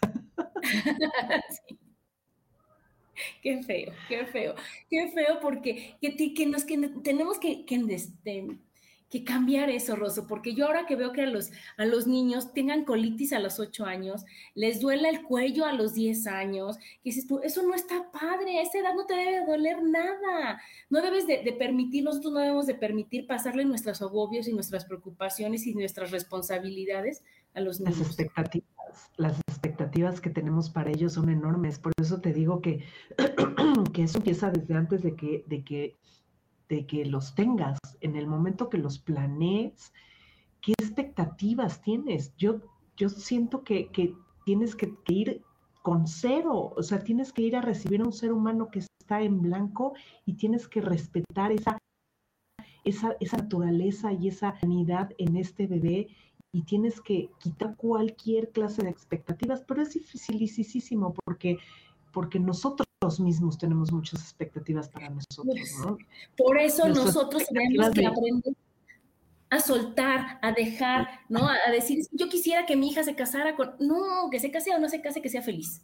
sí. 1.69 1.79
Qué 3.43 3.63
feo, 3.63 3.93
qué 4.09 4.27
feo, 4.27 4.55
qué 4.91 5.13
feo 5.15 5.39
porque 5.41 5.97
que, 6.01 6.35
que 6.35 6.47
nos, 6.47 6.65
que 6.65 6.77
tenemos 7.03 7.39
que, 7.39 7.65
que 7.65 7.77
este, 7.91 8.59
que 9.15 9.23
cambiar 9.23 9.71
eso, 9.71 9.95
Rosso, 9.95 10.27
porque 10.27 10.55
yo 10.55 10.67
ahora 10.67 10.87
que 10.87 10.97
veo 10.97 11.13
que 11.13 11.23
a 11.23 11.27
los, 11.27 11.53
a 11.77 11.85
los 11.85 12.09
niños 12.09 12.53
tengan 12.53 12.85
colitis 12.85 13.33
a 13.33 13.39
los 13.39 13.61
8 13.61 13.87
años, 13.87 14.25
les 14.57 14.81
duela 14.81 15.09
el 15.09 15.23
cuello 15.23 15.67
a 15.67 15.73
los 15.73 15.95
10 15.95 16.27
años, 16.27 16.79
que 16.79 17.11
dices 17.11 17.29
tú, 17.29 17.39
eso 17.45 17.63
no 17.63 17.77
está 17.77 18.11
padre, 18.11 18.59
a 18.59 18.63
esa 18.63 18.81
edad 18.81 18.93
no 18.97 19.07
te 19.07 19.15
debe 19.15 19.47
doler 19.47 19.85
nada, 19.85 20.61
no 20.91 21.01
debes 21.01 21.29
de, 21.29 21.55
permitir, 21.57 22.03
nosotros 22.03 22.33
no 22.33 22.41
debemos 22.41 22.67
de 22.67 22.75
permitir 22.75 23.29
pasarle 23.29 23.65
nuestros 23.65 24.03
agobios 24.03 24.49
y 24.49 24.53
nuestras 24.53 24.85
preocupaciones 24.85 25.65
y 25.69 25.75
nuestras 25.75 26.11
responsabilidades 26.11 27.23
a 27.55 27.61
los 27.61 27.79
niños. 27.79 27.99
Las 27.99 28.09
expectativas, 28.09 29.11
las 29.17 29.39
expectativas 29.49 30.21
que 30.21 30.31
tenemos 30.31 30.71
para 30.71 30.91
ellos 30.91 31.13
son 31.13 31.29
enormes, 31.31 31.79
por 31.79 31.93
eso 32.01 32.21
te 32.21 32.33
digo 32.33 32.61
que, 32.61 32.83
que 33.93 34.03
eso 34.03 34.19
empieza 34.19 34.51
desde 34.51 34.75
antes 34.75 35.05
de 35.05 35.15
que, 35.15 35.45
de 35.47 35.63
que 35.63 35.97
de 36.69 36.87
que 36.87 37.05
los 37.05 37.35
tengas, 37.35 37.79
en 38.01 38.17
el 38.17 38.27
momento 38.27 38.69
que 38.69 38.79
los 38.79 38.99
planees, 38.99 39.93
¿qué 40.61 40.73
expectativas 40.73 41.83
tienes? 41.83 42.35
Yo, 42.37 42.61
yo 42.97 43.09
siento 43.09 43.65
que, 43.65 43.91
tienes 44.45 44.75
que, 44.75 44.95
ir 45.09 45.43
con 45.83 46.07
cero, 46.07 46.73
o 46.77 46.83
sea, 46.83 47.01
tienes 47.01 47.33
que 47.33 47.43
ir 47.43 47.57
a 47.57 47.61
recibir 47.61 48.01
a 48.01 48.05
un 48.05 48.13
ser 48.13 48.33
humano 48.33 48.71
que 48.71 48.79
está 48.79 49.21
en 49.21 49.43
blanco 49.43 49.95
y 50.25 50.35
tienes 50.35 50.67
que 50.67 50.81
respetar 50.81 51.53
esa, 51.53 51.79
esa, 52.85 53.17
esa 53.21 53.37
naturaleza 53.37 54.13
y 54.13 54.29
esa 54.29 54.55
unidad 54.63 55.11
en 55.19 55.37
este 55.37 55.67
bebé 55.67 56.09
y 56.55 56.63
tienes 56.63 57.01
que 57.01 57.31
quitar 57.41 57.77
cualquier 57.77 58.51
clase 58.51 58.83
de 58.83 58.91
expectativas, 58.91 59.65
pero 59.67 59.83
es 59.83 59.93
dificilísimo 59.93 61.13
porque, 61.25 61.59
porque 62.13 62.39
nosotros 62.39 62.84
mismos 63.21 63.59
tenemos 63.59 63.93
muchas 63.93 64.21
expectativas 64.21 64.89
para 64.89 65.11
nosotros, 65.11 65.69
¿no? 65.81 65.99
Por 66.37 66.59
eso 66.59 66.89
nosotros 66.89 67.45
tenemos 67.47 67.91
que 67.91 68.07
aprender 68.07 68.55
a 69.51 69.61
soltar, 69.61 70.39
a 70.43 70.53
dejar, 70.53 71.21
¿no? 71.29 71.49
A 71.49 71.71
decir, 71.71 72.05
yo 72.13 72.29
quisiera 72.29 72.67
que 72.67 72.77
mi 72.77 72.89
hija 72.89 73.05
se 73.05 73.15
casara 73.15 73.57
con, 73.57 73.75
no, 73.79 74.29
que 74.31 74.41
se 74.41 74.51
case 74.51 74.75
o 74.75 74.79
no 74.79 74.89
se 74.89 75.01
case, 75.01 75.23
que 75.23 75.29
sea 75.29 75.43
feliz 75.43 75.83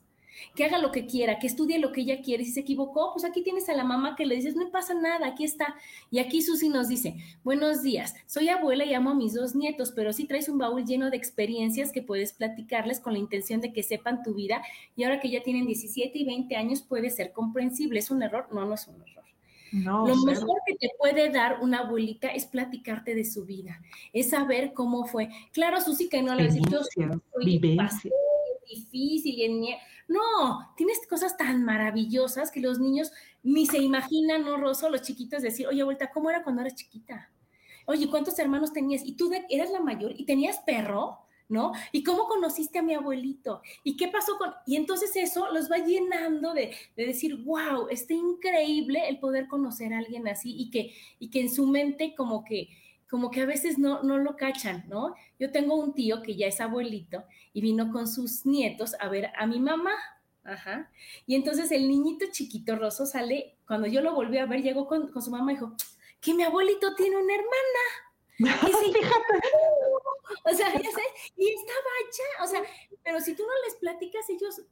que 0.54 0.64
haga 0.64 0.78
lo 0.78 0.92
que 0.92 1.06
quiera, 1.06 1.38
que 1.38 1.46
estudie 1.46 1.78
lo 1.78 1.92
que 1.92 2.02
ella 2.02 2.22
quiere. 2.22 2.44
Si 2.44 2.52
se 2.52 2.60
equivocó, 2.60 3.12
pues 3.12 3.24
aquí 3.24 3.42
tienes 3.42 3.68
a 3.68 3.74
la 3.74 3.84
mamá 3.84 4.16
que 4.16 4.26
le 4.26 4.36
dices, 4.36 4.56
no 4.56 4.70
pasa 4.70 4.94
nada, 4.94 5.26
aquí 5.26 5.44
está. 5.44 5.74
Y 6.10 6.18
aquí 6.18 6.42
Susi 6.42 6.68
nos 6.68 6.88
dice, 6.88 7.16
buenos 7.44 7.82
días, 7.82 8.14
soy 8.26 8.48
abuela 8.48 8.84
y 8.84 8.94
amo 8.94 9.10
a 9.10 9.14
mis 9.14 9.34
dos 9.34 9.54
nietos, 9.54 9.92
pero 9.94 10.12
sí 10.12 10.26
traes 10.26 10.48
un 10.48 10.58
baúl 10.58 10.84
lleno 10.84 11.10
de 11.10 11.16
experiencias 11.16 11.92
que 11.92 12.02
puedes 12.02 12.32
platicarles 12.32 13.00
con 13.00 13.12
la 13.12 13.18
intención 13.18 13.60
de 13.60 13.72
que 13.72 13.82
sepan 13.82 14.22
tu 14.22 14.34
vida 14.34 14.62
y 14.96 15.04
ahora 15.04 15.20
que 15.20 15.30
ya 15.30 15.42
tienen 15.42 15.66
17 15.66 16.18
y 16.18 16.24
20 16.24 16.56
años 16.56 16.82
puede 16.82 17.10
ser 17.10 17.32
comprensible. 17.32 17.98
¿Es 17.98 18.10
un 18.10 18.22
error? 18.22 18.48
No, 18.52 18.64
no 18.66 18.74
es 18.74 18.86
un 18.86 18.96
error. 19.02 19.20
No, 19.72 20.06
lo 20.06 20.16
mejor 20.16 20.58
que 20.66 20.74
te 20.74 20.90
puede 20.98 21.30
dar 21.30 21.60
una 21.60 21.80
abuelita 21.80 22.28
es 22.28 22.44
platicarte 22.44 23.14
de 23.14 23.24
su 23.24 23.44
vida, 23.44 23.80
es 24.12 24.30
saber 24.30 24.72
cómo 24.72 25.04
fue. 25.04 25.28
Claro, 25.52 25.80
Susi, 25.80 26.08
que 26.08 26.22
no 26.22 26.34
le 26.34 26.44
decir, 26.44 26.62
yo 26.68 26.80
vivencia. 27.38 28.10
difícil 28.68 29.38
y 29.38 29.44
no, 30.10 30.74
tienes 30.76 31.06
cosas 31.08 31.36
tan 31.36 31.64
maravillosas 31.64 32.50
que 32.50 32.58
los 32.58 32.80
niños 32.80 33.12
ni 33.44 33.64
se 33.66 33.78
imaginan, 33.78 34.42
¿no, 34.42 34.56
Rosso? 34.56 34.90
Los 34.90 35.02
chiquitos 35.02 35.40
decir, 35.40 35.68
oye, 35.68 35.84
vuelta, 35.84 36.10
¿cómo 36.10 36.28
era 36.30 36.42
cuando 36.42 36.62
eras 36.62 36.74
chiquita? 36.74 37.30
Oye, 37.86 38.10
¿cuántos 38.10 38.36
hermanos 38.40 38.72
tenías? 38.72 39.04
Y 39.04 39.12
tú 39.12 39.30
eras 39.48 39.70
la 39.70 39.78
mayor 39.78 40.12
y 40.16 40.24
tenías 40.24 40.58
perro, 40.66 41.20
¿no? 41.48 41.70
¿Y 41.92 42.02
cómo 42.02 42.26
conociste 42.26 42.80
a 42.80 42.82
mi 42.82 42.94
abuelito? 42.94 43.62
¿Y 43.84 43.96
qué 43.96 44.08
pasó 44.08 44.36
con...? 44.36 44.52
Y 44.66 44.74
entonces 44.74 45.14
eso 45.14 45.52
los 45.52 45.70
va 45.70 45.78
llenando 45.78 46.54
de, 46.54 46.74
decir, 46.96 47.36
wow, 47.44 47.86
está 47.88 48.12
increíble 48.12 49.08
el 49.08 49.20
poder 49.20 49.46
conocer 49.46 49.94
a 49.94 49.98
alguien 49.98 50.26
así 50.26 50.56
y 50.58 50.72
que, 50.72 50.92
y 51.20 51.30
que 51.30 51.40
en 51.40 51.50
su 51.50 51.68
mente 51.68 52.16
como 52.16 52.44
que 52.44 52.68
como 53.10 53.30
que 53.30 53.40
a 53.40 53.46
veces 53.46 53.76
no, 53.76 54.02
no 54.04 54.18
lo 54.18 54.36
cachan, 54.36 54.84
¿no? 54.88 55.16
Yo 55.38 55.50
tengo 55.50 55.74
un 55.74 55.94
tío 55.94 56.22
que 56.22 56.36
ya 56.36 56.46
es 56.46 56.60
abuelito 56.60 57.24
y 57.52 57.60
vino 57.60 57.90
con 57.90 58.06
sus 58.06 58.46
nietos 58.46 58.94
a 59.00 59.08
ver 59.08 59.32
a 59.36 59.46
mi 59.46 59.58
mamá. 59.58 59.92
Ajá. 60.44 60.90
Y 61.26 61.34
entonces 61.34 61.72
el 61.72 61.88
niñito 61.88 62.26
chiquito 62.30 62.76
roso 62.76 63.06
sale, 63.06 63.56
cuando 63.66 63.88
yo 63.88 64.00
lo 64.00 64.14
volví 64.14 64.38
a 64.38 64.46
ver, 64.46 64.62
llegó 64.62 64.86
con, 64.86 65.12
su 65.20 65.30
mamá 65.30 65.52
y 65.52 65.56
dijo, 65.56 65.74
que 66.20 66.34
mi 66.34 66.44
abuelito 66.44 66.94
tiene 66.94 67.16
una 67.16 67.34
hermana. 67.34 67.84
Y 68.38 68.44
Fíjate. 68.94 69.48
O 70.44 70.54
sea, 70.54 70.72
ya 70.72 70.90
sé, 70.90 71.02
y 71.36 71.48
estaba 71.48 71.90
allá, 71.98 72.44
o 72.44 72.46
sea, 72.46 72.62
pero 73.02 73.20
si 73.20 73.34
tú 73.34 73.42
no 73.42 73.52
les 73.66 73.74
platicas, 73.74 74.30
ellos 74.30 74.62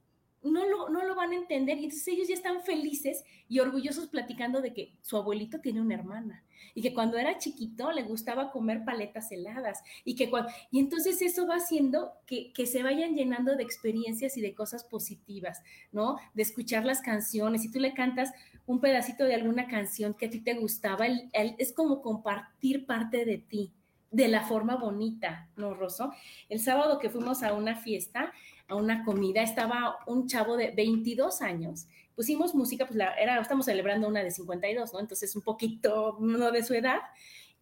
no 0.43 0.67
lo, 0.67 0.89
no 0.89 1.05
lo 1.05 1.15
van 1.15 1.33
a 1.33 1.37
entender 1.37 1.79
y 1.79 1.85
entonces 1.85 2.09
ellos 2.09 2.29
ya 2.29 2.35
están 2.35 2.63
felices 2.63 3.25
y 3.49 3.59
orgullosos 3.61 4.09
platicando 4.09 4.61
de 4.61 4.73
que 4.73 4.93
su 5.03 5.17
abuelito 5.17 5.61
tiene 5.61 5.81
una 5.81 5.95
hermana 5.95 6.45
y 6.75 6.83
que 6.83 6.95
cuando 6.95 7.19
era 7.19 7.39
chiquito 7.39 7.93
le 7.93 8.03
gustaba 8.03 8.51
comer 8.51 8.85
paletas 8.85 9.31
heladas 9.33 9.83
y 10.05 10.15
que 10.15 10.31
y 10.71 10.79
entonces 10.79 11.21
eso 11.23 11.47
va 11.47 11.57
haciendo 11.57 12.13
que, 12.27 12.53
se 12.67 12.83
vayan 12.83 13.15
llenando 13.15 13.57
de 13.57 13.63
experiencias 13.63 14.37
y 14.37 14.41
de 14.41 14.55
cosas 14.55 14.85
positivas, 14.85 15.63
¿no? 15.91 16.19
De 16.35 16.43
escuchar 16.43 16.85
las 16.85 17.01
canciones. 17.01 17.63
Si 17.63 17.71
tú 17.71 17.81
le 17.81 17.95
cantas 17.95 18.31
un 18.67 18.81
pedacito 18.81 19.25
de 19.25 19.35
alguna 19.35 19.69
canción 19.69 20.15
que 20.15 20.27
a 20.27 20.31
ti 20.31 20.41
te 20.41 20.55
gustaba, 20.55 21.07
es 21.33 21.73
como 21.73 22.03
compartir 22.03 22.85
parte 22.85 23.25
de 23.25 23.39
ti 23.39 23.73
de 24.11 24.29
la 24.29 24.43
forma 24.43 24.77
bonita, 24.77 25.49
¿no, 25.57 25.75
Rosso? 25.75 26.13
El 26.49 26.61
sábado 26.61 26.99
que 26.99 27.11
fuimos 27.11 27.43
a 27.43 27.53
una 27.55 27.77
fiesta, 27.77 28.33
a 28.69 28.75
una 28.75 29.05
comida, 29.05 29.43
estaba 29.43 29.99
un 30.07 30.27
chavo 30.29 30.57
de 30.57 30.71
22 30.71 31.41
años. 31.43 31.87
Pusimos 32.15 32.55
música, 32.55 32.87
pues 32.87 32.97
la, 32.97 33.15
era, 33.15 33.41
estamos 33.41 33.67
celebrando 33.67 34.09
una 34.09 34.23
de 34.23 34.31
52, 34.31 34.93
¿no? 34.93 35.01
Entonces 35.01 35.35
un 35.35 35.43
poquito 35.43 36.17
no 36.21 36.51
de 36.51 36.63
su 36.63 36.75
edad. 36.75 37.01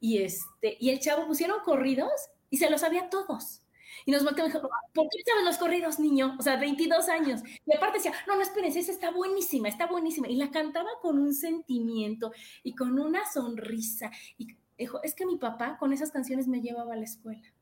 Y, 0.00 0.18
este, 0.18 0.76
y 0.80 0.90
el 0.90 1.00
chavo 1.00 1.26
pusieron 1.26 1.60
corridos 1.64 2.10
y 2.50 2.58
se 2.58 2.70
los 2.70 2.80
sabía 2.80 3.08
todos. 3.08 3.62
Y 4.04 4.10
nos 4.12 4.22
volteó 4.22 4.44
y 4.44 4.48
dijo, 4.48 4.68
¿por 4.94 5.08
qué 5.08 5.18
sabes 5.26 5.44
los 5.44 5.56
corridos, 5.56 5.98
niño? 5.98 6.36
O 6.38 6.42
sea, 6.42 6.56
22 6.56 7.08
años. 7.08 7.40
Y 7.64 7.74
aparte 7.74 7.98
decía, 7.98 8.12
no, 8.26 8.36
no, 8.36 8.42
espérense, 8.42 8.80
esa 8.80 8.92
está 8.92 9.10
buenísima, 9.10 9.68
está 9.68 9.86
buenísima. 9.86 10.28
Y 10.28 10.36
la 10.36 10.50
cantaba 10.50 10.90
con 11.00 11.18
un 11.18 11.34
sentimiento 11.34 12.32
y 12.62 12.74
con 12.74 12.98
una 12.98 13.30
sonrisa. 13.30 14.10
Y 14.38 14.56
dijo, 14.78 15.02
es 15.02 15.14
que 15.14 15.26
mi 15.26 15.36
papá 15.36 15.76
con 15.78 15.92
esas 15.92 16.10
canciones 16.10 16.46
me 16.46 16.60
llevaba 16.60 16.94
a 16.94 16.96
la 16.96 17.04
escuela. 17.04 17.52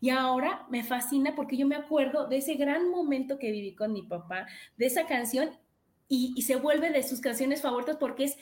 Y 0.00 0.10
ahora 0.10 0.66
me 0.70 0.84
fascina 0.84 1.34
porque 1.34 1.56
yo 1.56 1.66
me 1.66 1.76
acuerdo 1.76 2.26
de 2.26 2.38
ese 2.38 2.54
gran 2.54 2.90
momento 2.90 3.38
que 3.38 3.50
viví 3.50 3.74
con 3.74 3.92
mi 3.92 4.02
papá, 4.02 4.46
de 4.76 4.86
esa 4.86 5.06
canción, 5.06 5.50
y, 6.08 6.40
se 6.42 6.56
vuelve 6.56 6.90
de 6.90 7.02
sus 7.02 7.20
canciones 7.20 7.62
favoritas 7.62 7.96
porque 7.96 8.24
es 8.24 8.36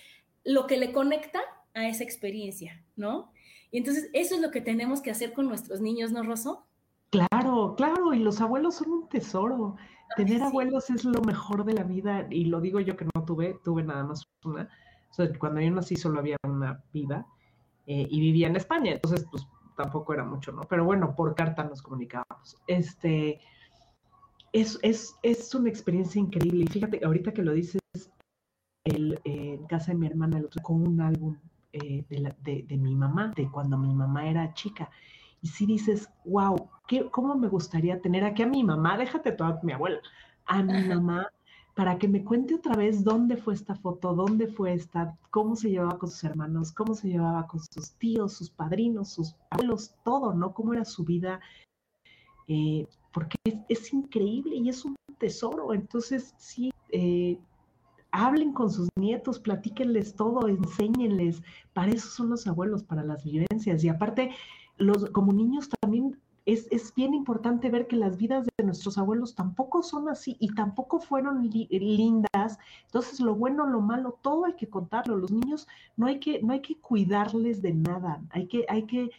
lo 0.45 0.67
que 0.67 0.77
le 0.77 0.93
conecta 0.93 1.41
a 1.73 1.89
esa 1.89 2.05
experiencia, 2.05 2.85
¿no? 2.97 3.33
Y 3.71 3.79
entonces 3.79 4.11
eso 4.13 4.35
es 4.35 4.43
lo 4.43 4.51
que 4.51 4.61
tenemos 4.61 5.01
que 5.01 5.11
hacer 5.11 5.33
con 5.33 5.49
nuestros 5.49 5.81
niños, 5.81 6.13
¿no, 6.13 6.23
Rosso? 6.23 6.67
Claro, 7.11 7.75
claro, 7.77 8.13
y 8.13 8.19
los 8.19 8.41
abuelos 8.41 8.77
son 8.77 8.91
un 8.91 9.09
tesoro. 9.09 9.77
Tener 10.17 10.43
abuelos 10.43 10.91
es 10.91 11.05
lo 11.05 11.23
mejor 11.23 11.65
de 11.65 11.73
la 11.73 11.85
vida, 11.85 12.27
y 12.31 12.45
lo 12.45 12.61
digo 12.61 12.81
yo 12.81 12.97
que 12.97 13.07
no 13.15 13.25
tuve, 13.25 13.59
tuve 13.65 13.83
nada 13.83 14.05
más 14.05 14.29
una. 14.45 14.69
O 15.11 15.15
sea, 15.15 15.29
cuando 15.39 15.61
yo 15.61 15.71
nací 15.71 15.97
solo 15.97 16.19
había 16.19 16.37
una 16.45 16.85
vida 16.93 17.27
eh, 17.87 18.07
y 18.11 18.21
vivía 18.21 18.49
en 18.49 18.57
España, 18.57 18.93
entonces 18.93 19.27
pues 19.31 19.47
tampoco 19.77 20.15
era 20.15 20.25
mucho, 20.25 20.53
¿no? 20.53 20.63
Pero 20.63 20.85
bueno, 20.85 21.15
por 21.15 21.35
carta 21.35 21.65
nos 21.65 21.83
comunicábamos. 21.83 22.57
Este, 22.67 23.41
es, 24.53 24.79
es, 24.83 25.17
es 25.23 25.55
una 25.55 25.69
experiencia 25.69 26.21
increíble 26.21 26.65
y 26.65 26.73
fíjate, 26.73 27.01
ahorita 27.05 27.33
que 27.33 27.43
lo 27.43 27.53
dices, 27.53 27.81
el, 28.85 29.15
eh, 29.25 29.57
en 29.59 29.67
casa 29.67 29.93
de 29.93 29.99
mi 29.99 30.07
hermana 30.07 30.39
el 30.39 30.45
otro 30.45 30.63
con 30.63 30.87
un 30.87 31.01
álbum 31.01 31.37
eh, 31.73 32.05
de, 32.09 32.77
mi 32.77 32.95
mamá, 32.95 33.33
de 33.35 33.51
cuando 33.51 33.77
mi 33.77 33.93
mamá 33.93 34.29
era 34.29 34.55
chica. 34.55 34.91
Y 35.43 35.49
si 35.49 35.67
dices, 35.67 36.09
wow, 36.25 36.71
¿qué, 36.87 37.11
¿cómo 37.11 37.35
me 37.35 37.49
gustaría 37.49 38.01
tener 38.01 38.25
aquí 38.25 38.43
a 38.43 38.47
mi 38.47 38.63
mamá? 38.63 38.97
Déjate 38.97 39.33
toda 39.33 39.59
mi 39.63 39.73
abuela, 39.73 40.01
a 40.47 40.63
mi 40.63 40.87
mamá, 40.87 41.29
para 41.75 41.99
que 41.99 42.07
me 42.07 42.25
cuente 42.25 42.55
otra 42.55 42.77
vez 42.77 43.03
dónde 43.03 43.37
fue 43.37 43.55
esta 43.55 43.75
foto, 43.75 44.15
dónde 44.15 44.47
fue 44.47 44.75
esta, 44.75 45.17
cómo 45.31 45.57
se 45.57 45.71
llevaba 45.71 45.99
con 45.99 46.09
sus 46.09 46.23
hermanos, 46.23 46.73
cómo 46.73 46.95
se 46.95 47.09
llevaba 47.09 47.47
con 47.49 47.61
sus 47.61 47.93
tíos, 47.95 48.35
sus 48.35 48.51
padrinos, 48.51 49.09
sus 49.09 49.35
abuelos, 49.51 49.95
todo, 50.05 50.35
¿no? 50.35 50.55
Cómo 50.55 50.73
era 50.73 50.85
su 50.85 51.05
vida. 51.05 51.41
Eh, 52.47 52.87
porque 53.13 53.39
es, 53.69 53.93
increíble 53.93 54.57
y 54.57 54.69
es 54.69 54.85
un 54.85 54.95
tesoro. 55.19 55.73
Entonces, 55.73 56.35
sí, 56.39 56.73
eh, 56.91 57.39
hablen 58.13 58.53
con 58.53 58.71
sus 58.71 58.89
nietos, 58.97 59.41
platíquenles 59.41 60.15
todo, 60.15 60.47
enséñenles. 60.47 61.43
Para 61.73 61.91
eso 61.91 62.09
son 62.09 62.31
los 62.31 62.47
abuelos, 62.47 62.85
para 62.85 63.03
las 63.03 63.25
vivencias. 63.25 63.83
Y 63.83 63.89
aparte, 63.89 64.31
los, 64.77 65.11
como 65.11 65.33
niños 65.33 65.69
también 65.81 66.17
es, 66.47 66.95
bien 66.95 67.15
importante 67.15 67.71
ver 67.71 67.87
que 67.87 67.97
las 67.97 68.17
vidas 68.19 68.47
de 68.57 68.65
nuestros 68.65 68.99
abuelos 68.99 69.35
tampoco 69.35 69.83
son 69.83 70.09
así 70.09 70.37
y 70.41 70.55
tampoco 70.55 71.01
fueron 71.01 71.49
lindas. 71.51 72.59
Entonces, 72.87 73.21
lo 73.21 73.35
bueno, 73.35 73.67
lo 73.67 73.81
malo, 73.81 74.19
todo 74.23 74.45
hay 74.45 74.55
que 74.55 74.69
contarlo. 74.69 75.17
Los 75.17 75.31
niños 75.31 75.67
no 75.97 76.07
hay 76.07 76.21
que, 76.21 76.43
no 76.43 76.53
hay 76.53 76.61
que 76.61 76.79
cuidarles 76.79 77.63
de 77.63 77.73
nada, 77.73 78.23
hay 78.31 78.47
que, 78.47 78.67
hay 78.69 78.85
que, 78.85 79.11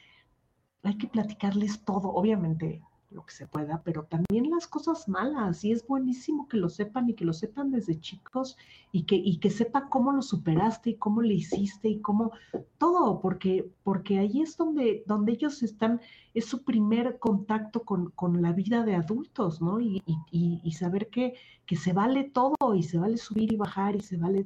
hay 0.84 0.97
que 0.97 1.07
platicarles 1.07 1.84
todo. 1.84 2.09
Obviamente, 2.09 2.82
lo 3.16 3.26
que 3.26 3.34
se 3.34 3.47
pueda, 3.47 3.82
pero 3.84 4.03
también 4.03 4.49
las 4.49 4.68
cosas 4.68 5.07
malas, 5.07 5.63
y 5.63 5.72
es 5.72 5.88
buenísimo 5.88 6.47
que 6.47 6.57
lo 6.57 6.70
sepan 6.70 7.09
y 7.09 7.13
que 7.13 7.26
lo 7.26 7.34
sepan 7.34 7.72
desde 7.72 7.99
chicos 7.99 8.57
y 8.91 9.03
que, 9.03 9.16
y 9.16 9.38
que 9.38 9.49
sepan 9.49 9.89
cómo 9.89 10.11
lo 10.11 10.22
superaste 10.22 10.91
y 10.91 10.95
cómo 10.95 11.22
le 11.22 11.34
hiciste 11.34 11.89
y 11.89 12.01
cómo 12.01 12.32
todo, 12.78 13.20
porque, 13.22 13.72
porque 13.84 14.20
ahí 14.20 14.41
es 14.41 14.57
donde, 14.57 15.03
donde 15.07 15.32
ellos 15.32 15.63
están, 15.63 16.01
es 16.34 16.45
su 16.45 16.63
primer 16.63 17.18
contacto 17.20 17.84
con, 17.84 18.11
con 18.11 18.41
la 18.41 18.51
vida 18.51 18.84
de 18.84 18.95
adultos, 18.95 19.61
¿no? 19.61 19.80
Y, 19.80 20.03
y, 20.32 20.72
saber 20.74 21.09
que, 21.09 21.36
que, 21.66 21.78
se 21.78 21.93
vale 21.93 22.26
todo 22.26 22.76
y 22.76 22.84
se 22.84 22.97
vale 22.97 23.18
subir 23.18 23.53
y 23.53 23.55
bajar 23.55 23.95
y 23.95 24.01
se 24.01 24.18
vale 24.18 24.45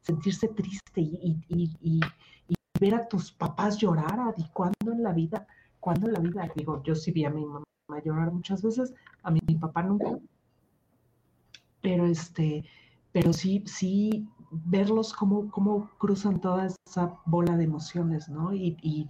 sentirse 0.00 0.46
triste 0.48 1.00
y, 1.00 1.36
y 1.48 2.00
ver 2.80 2.94
a 2.94 3.08
tus 3.08 3.32
papás 3.32 3.76
llorar, 3.78 4.34
¿y 4.36 4.44
cuándo 4.52 4.92
en 4.92 5.02
la 5.02 5.12
vida? 5.12 5.46
cuando 5.84 6.06
en 6.06 6.14
la 6.14 6.20
vida? 6.20 6.50
Digo, 6.56 6.82
yo 6.82 6.94
sí 6.94 7.12
vi 7.12 7.26
a 7.26 7.30
mi 7.30 7.44
mamá 7.44 7.64
a 7.88 8.02
llorar 8.02 8.32
muchas 8.32 8.62
veces, 8.62 8.94
a 9.22 9.30
mi, 9.30 9.40
papá 9.40 9.82
nunca. 9.82 10.18
Pero 11.82 12.06
este, 12.06 12.64
pero 13.12 13.32
sí, 13.32 13.62
sí 13.66 14.26
verlos 14.50 15.12
cómo, 15.12 15.50
cómo 15.50 15.90
cruzan 15.98 16.40
toda 16.40 16.68
esa 16.86 17.18
bola 17.26 17.56
de 17.56 17.64
emociones, 17.64 18.28
¿no? 18.28 18.52
Y, 18.54 19.08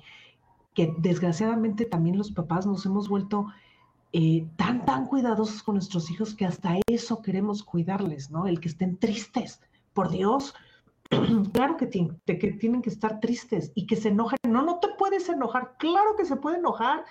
que 0.75 0.93
desgraciadamente 0.99 1.85
también 1.85 2.19
los 2.19 2.33
papás 2.33 2.67
nos 2.67 2.85
hemos 2.85 3.09
vuelto 3.09 3.47
eh, 4.13 4.45
tan, 4.57 4.85
tan 4.85 5.07
cuidadosos 5.07 5.63
con 5.63 5.77
nuestros 5.77 6.11
hijos 6.11 6.35
que 6.35 6.47
hasta 6.47 6.79
eso 6.89 7.23
queremos 7.23 7.63
cuidarles, 7.63 8.33
¿no? 8.33 8.49
El 8.49 8.59
que 8.59 8.71
estén 8.71 8.97
tristes, 8.99 9.61
por 9.93 10.11
Dios, 10.11 10.53
claro 11.53 11.77
que, 11.77 11.89
que 12.27 12.53
tienen 12.59 12.83
que 12.83 12.91
estar 12.91 13.21
tristes 13.21 13.71
y 13.77 13.87
que 13.87 13.95
se 13.95 14.09
enojen. 14.09 14.39
No, 14.49 14.65
no 14.65 14.81
te 14.81 14.89
puedes 14.99 15.29
enojar, 15.29 15.77
claro 15.79 16.17
que 16.17 16.25
se 16.25 16.35
puede 16.35 16.59
enojar, 16.59 17.05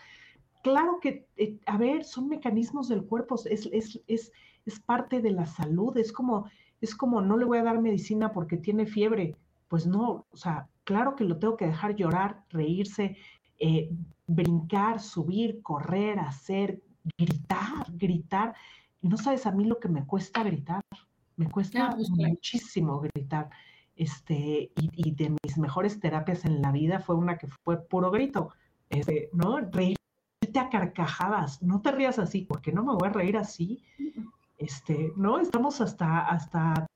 claro 0.63 0.99
que, 0.99 1.27
eh, 1.37 1.59
a 1.67 1.77
ver, 1.77 2.03
son 2.05 2.29
mecanismos 2.29 2.87
del 2.87 3.05
cuerpo, 3.05 3.35
es, 3.35 3.67
es, 3.67 4.01
es, 4.07 4.31
es, 4.65 4.79
parte 4.79 5.21
de 5.21 5.31
la 5.31 5.45
salud, 5.45 5.95
es 5.97 6.11
como, 6.11 6.49
es 6.81 6.95
como, 6.95 7.21
no 7.21 7.37
le 7.37 7.45
voy 7.45 7.59
a 7.59 7.63
dar 7.63 7.79
medicina 7.79 8.31
porque 8.31 8.57
tiene 8.57 8.87
fiebre, 8.87 9.35
pues 9.67 9.85
no, 9.85 10.25
o 10.31 10.37
sea, 10.37 10.67
claro 10.85 11.15
que 11.15 11.25
lo 11.25 11.37
tengo 11.37 11.57
que 11.57 11.67
dejar 11.67 11.95
llorar, 11.95 12.43
reírse, 12.49 13.17
eh, 13.59 13.91
brincar, 14.25 14.99
subir, 14.99 15.61
correr, 15.61 16.17
hacer, 16.19 16.81
gritar, 17.17 17.85
gritar. 17.91 18.55
No 19.01 19.17
sabes 19.17 19.45
a 19.45 19.51
mí 19.51 19.65
lo 19.65 19.79
que 19.79 19.89
me 19.89 20.05
cuesta 20.05 20.43
gritar, 20.43 20.81
me 21.35 21.49
cuesta 21.49 21.91
pues, 21.95 22.09
muchísimo 22.09 22.99
gritar. 23.01 23.49
Este, 23.95 24.71
y, 24.75 24.89
y, 24.95 25.11
de 25.11 25.35
mis 25.43 25.57
mejores 25.57 25.99
terapias 25.99 26.45
en 26.45 26.61
la 26.63 26.71
vida 26.71 26.99
fue 26.99 27.15
una 27.15 27.37
que 27.37 27.47
fue 27.47 27.79
puro 27.85 28.09
grito, 28.09 28.49
este, 28.89 29.29
¿no? 29.33 29.59
Reír 29.59 29.97
a 30.59 30.69
carcajadas, 30.69 31.61
no 31.61 31.81
te 31.81 31.91
rías 31.91 32.19
así, 32.19 32.41
porque 32.41 32.71
no 32.71 32.83
me 32.83 32.93
voy 32.93 33.07
a 33.07 33.11
reír 33.11 33.37
así. 33.37 33.83
Este, 34.57 35.11
¿no? 35.17 35.39
Estamos 35.39 35.81
hasta, 35.81 36.19
hasta 36.27 36.87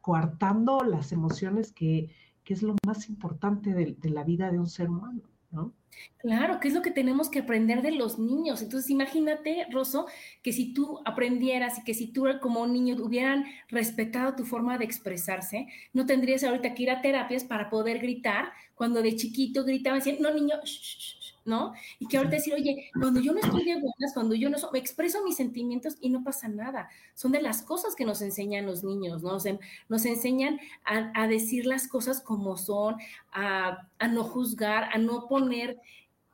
coartando 0.00 0.80
las 0.80 1.12
emociones 1.12 1.72
que, 1.72 2.10
que 2.44 2.54
es 2.54 2.62
lo 2.62 2.76
más 2.86 3.08
importante 3.08 3.72
de, 3.72 3.96
la 4.10 4.22
vida 4.22 4.50
de 4.50 4.58
un 4.58 4.68
ser 4.68 4.90
humano, 4.90 5.22
¿no? 5.50 5.72
Claro, 6.18 6.58
que 6.60 6.68
es 6.68 6.74
lo 6.74 6.82
que 6.82 6.90
tenemos 6.90 7.30
que 7.30 7.38
aprender 7.38 7.80
de 7.80 7.92
los 7.92 8.18
niños. 8.18 8.60
Entonces, 8.60 8.90
imagínate, 8.90 9.66
Rosso, 9.70 10.06
que 10.42 10.52
si 10.52 10.74
tú 10.74 11.00
aprendieras 11.04 11.78
y 11.78 11.84
que 11.84 11.94
si 11.94 12.08
tú 12.08 12.26
como 12.42 12.62
un 12.62 12.72
niño 12.72 12.96
hubieran 13.02 13.44
respetado 13.68 14.34
tu 14.34 14.44
forma 14.44 14.76
de 14.76 14.84
expresarse, 14.84 15.68
no 15.92 16.04
tendrías 16.04 16.42
ahorita 16.44 16.74
que 16.74 16.82
ir 16.82 16.90
a 16.90 17.00
terapias 17.00 17.44
para 17.44 17.70
poder 17.70 18.00
gritar 18.00 18.52
cuando 18.74 19.02
de 19.02 19.14
chiquito 19.16 19.64
gritaban, 19.64 20.00
decían, 20.00 20.16
no, 20.20 20.34
niño, 20.34 20.56
¿no? 21.44 21.74
Y 21.98 22.06
que 22.06 22.16
ahorita 22.16 22.36
decir, 22.36 22.54
oye, 22.54 22.90
cuando 22.98 23.20
yo 23.20 23.32
no 23.32 23.40
estoy 23.40 23.64
de 23.64 23.74
buenas, 23.74 24.14
cuando 24.14 24.34
yo 24.34 24.50
no 24.50 24.58
me 24.72 24.78
expreso 24.78 25.22
mis 25.24 25.36
sentimientos 25.36 25.96
y 26.00 26.10
no 26.10 26.24
pasa 26.24 26.48
nada. 26.48 26.88
Son 27.14 27.32
de 27.32 27.42
las 27.42 27.62
cosas 27.62 27.94
que 27.94 28.04
nos 28.04 28.22
enseñan 28.22 28.66
los 28.66 28.84
niños, 28.84 29.22
¿no? 29.22 29.38
nos 29.88 30.04
enseñan 30.06 30.58
a, 30.84 31.26
decir 31.26 31.66
las 31.66 31.88
cosas 31.88 32.20
como 32.20 32.56
son, 32.56 32.96
a, 33.32 33.88
a 33.98 34.08
no 34.08 34.24
juzgar, 34.24 34.88
a 34.92 34.98
no 34.98 35.26
poner 35.28 35.78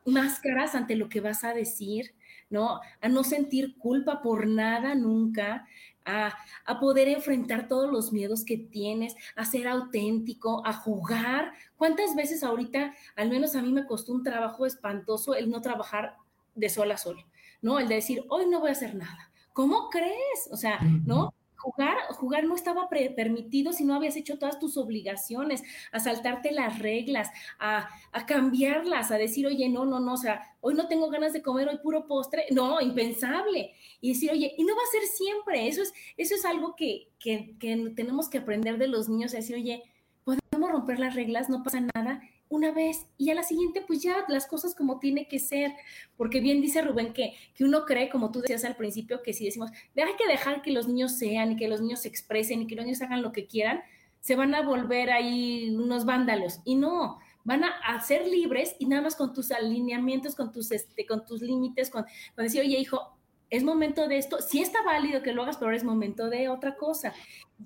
máscaras 0.04 0.74
ante 0.74 0.96
lo 0.96 1.08
que 1.08 1.20
vas 1.20 1.44
a 1.44 1.54
decir, 1.54 2.14
¿no? 2.48 2.80
A 3.00 3.08
no 3.08 3.22
sentir 3.22 3.76
culpa 3.78 4.22
por 4.22 4.46
nada 4.46 4.94
nunca, 4.94 5.66
a, 6.05 6.36
poder 6.80 7.09
enfrentar 7.09 7.68
todos 7.68 7.90
los 7.90 8.12
miedos 8.12 8.44
que 8.44 8.57
tienes, 8.57 9.14
a 9.36 9.44
ser 9.44 9.68
auténtico, 9.68 10.66
a 10.66 10.72
jugar. 10.72 11.53
¿Cuántas 11.76 12.14
veces 12.14 12.42
ahorita, 12.42 12.94
al 13.16 13.28
menos 13.28 13.55
a 13.55 13.62
mí 13.62 13.72
me 13.72 13.86
costó 13.86 14.12
un 14.12 14.22
trabajo 14.22 14.66
espantoso 14.66 15.34
el 15.34 15.51
no 15.51 15.61
trabajar 15.61 16.16
de 16.55 16.68
sol 16.68 16.90
a 16.90 16.96
sol, 16.96 17.24
¿no? 17.61 17.78
El 17.78 17.88
de 17.88 17.96
decir, 17.96 18.24
hoy 18.28 18.46
no 18.46 18.61
voy 18.61 18.70
a 18.70 18.72
hacer 18.72 18.94
nada. 18.94 19.30
¿Cómo 19.53 19.90
crees? 19.90 20.48
O 20.53 20.57
sea, 20.57 20.80
¿no? 21.05 21.34
Jugar, 21.61 21.96
jugar 22.11 22.44
no 22.44 22.54
estaba 22.54 22.88
permitido 22.88 23.72
si 23.72 23.84
no 23.84 23.94
habías 23.94 24.16
hecho 24.16 24.38
todas 24.38 24.58
tus 24.58 24.76
obligaciones, 24.76 25.62
a 25.92 26.00
saltarte 26.00 26.52
las 26.52 26.78
reglas, 26.78 27.28
a, 27.58 27.88
a, 28.12 28.26
cambiarlas, 28.26 29.11
a 29.11 29.18
decir, 29.18 29.46
oye, 29.46 29.68
no, 29.68 29.84
no, 29.84 30.00
no, 30.00 30.14
o 30.14 30.16
sea, 30.16 30.42
hoy 30.61 30.74
no 30.74 30.88
tengo 30.88 31.11
ganas 31.11 31.32
de 31.32 31.42
comer 31.42 31.68
hoy 31.68 31.78
puro 31.82 32.06
postre, 32.06 32.46
no, 32.50 32.80
impensable. 32.80 33.74
Y 34.00 34.14
decir, 34.14 34.30
oye, 34.30 34.54
y 34.56 34.64
no 34.64 34.74
va 34.74 34.82
a 34.82 34.92
ser 34.92 35.02
siempre, 35.02 35.68
eso 35.68 35.82
es, 35.82 35.92
eso 36.16 36.34
es 36.34 36.44
algo 36.44 36.74
que, 36.76 37.08
que, 37.18 37.56
que 37.58 37.92
tenemos 37.94 38.28
que 38.30 38.38
aprender 38.38 38.78
de 38.78 38.88
los 38.88 39.08
niños, 39.08 39.32
decir, 39.32 39.56
oye, 39.56 39.82
podemos 40.24 40.70
romper 40.70 40.98
las 40.98 41.14
reglas, 41.14 41.48
no 41.48 41.62
pasa 41.62 41.80
nada, 41.94 42.22
una 42.51 42.72
vez 42.72 43.07
y 43.16 43.30
a 43.30 43.34
la 43.34 43.44
siguiente 43.44 43.80
pues 43.80 44.03
ya 44.03 44.24
las 44.28 44.46
cosas 44.46 44.74
como 44.74 44.98
tiene 44.98 45.28
que 45.28 45.38
ser, 45.38 45.72
porque 46.16 46.40
bien 46.40 46.61
dice 46.61 46.82
Rubén 46.82 47.14
que, 47.14 47.34
que 47.55 47.64
uno 47.64 47.86
cree, 47.86 48.11
como 48.11 48.30
tú 48.30 48.40
decías 48.40 48.64
al 48.64 48.76
principio, 48.76 49.22
que 49.22 49.32
si 49.32 49.46
decimos, 49.46 49.70
hay 49.70 50.16
que 50.18 50.26
dejar 50.28 50.61
que 50.61 50.72
los 50.72 50.88
niños 50.88 51.16
sean 51.16 51.53
y 51.53 51.57
que 51.57 51.68
los 51.68 51.80
niños 51.80 52.01
se 52.01 52.09
expresen 52.09 52.62
y 52.62 52.66
que 52.66 52.74
los 52.74 52.84
niños 52.84 53.01
hagan 53.01 53.22
lo 53.22 53.32
que 53.32 53.46
quieran, 53.46 53.80
se 54.18 54.34
van 54.34 54.55
a 54.55 54.62
volver 54.62 55.11
ahí 55.11 55.74
unos 55.74 56.05
vándalos 56.05 56.61
y 56.64 56.74
no, 56.74 57.18
van 57.44 57.62
a, 57.64 58.01
ser 58.01 58.26
libres 58.26 58.74
y 58.80 58.86
nada 58.86 59.03
más 59.03 59.14
con 59.14 59.32
tus 59.32 59.53
alineamientos, 59.53 60.34
con 60.34 60.51
tus, 60.51 60.72
este, 60.72 61.07
con 61.07 61.24
tus 61.24 61.40
límites, 61.40 61.88
con, 61.88 62.05
con 62.34 62.44
decir, 62.44 62.61
oye 62.62 62.78
hijo, 62.78 63.16
es 63.48 63.62
momento 63.62 64.09
de 64.09 64.18
esto, 64.18 64.38
sí 64.40 64.61
está 64.61 64.82
válido 64.82 65.22
que 65.22 65.32
lo 65.32 65.42
hagas, 65.42 65.57
pero 65.57 65.72
es 65.72 65.84
momento 65.84 66.28
de 66.28 66.48
otra 66.48 66.76
cosa. 66.76 67.12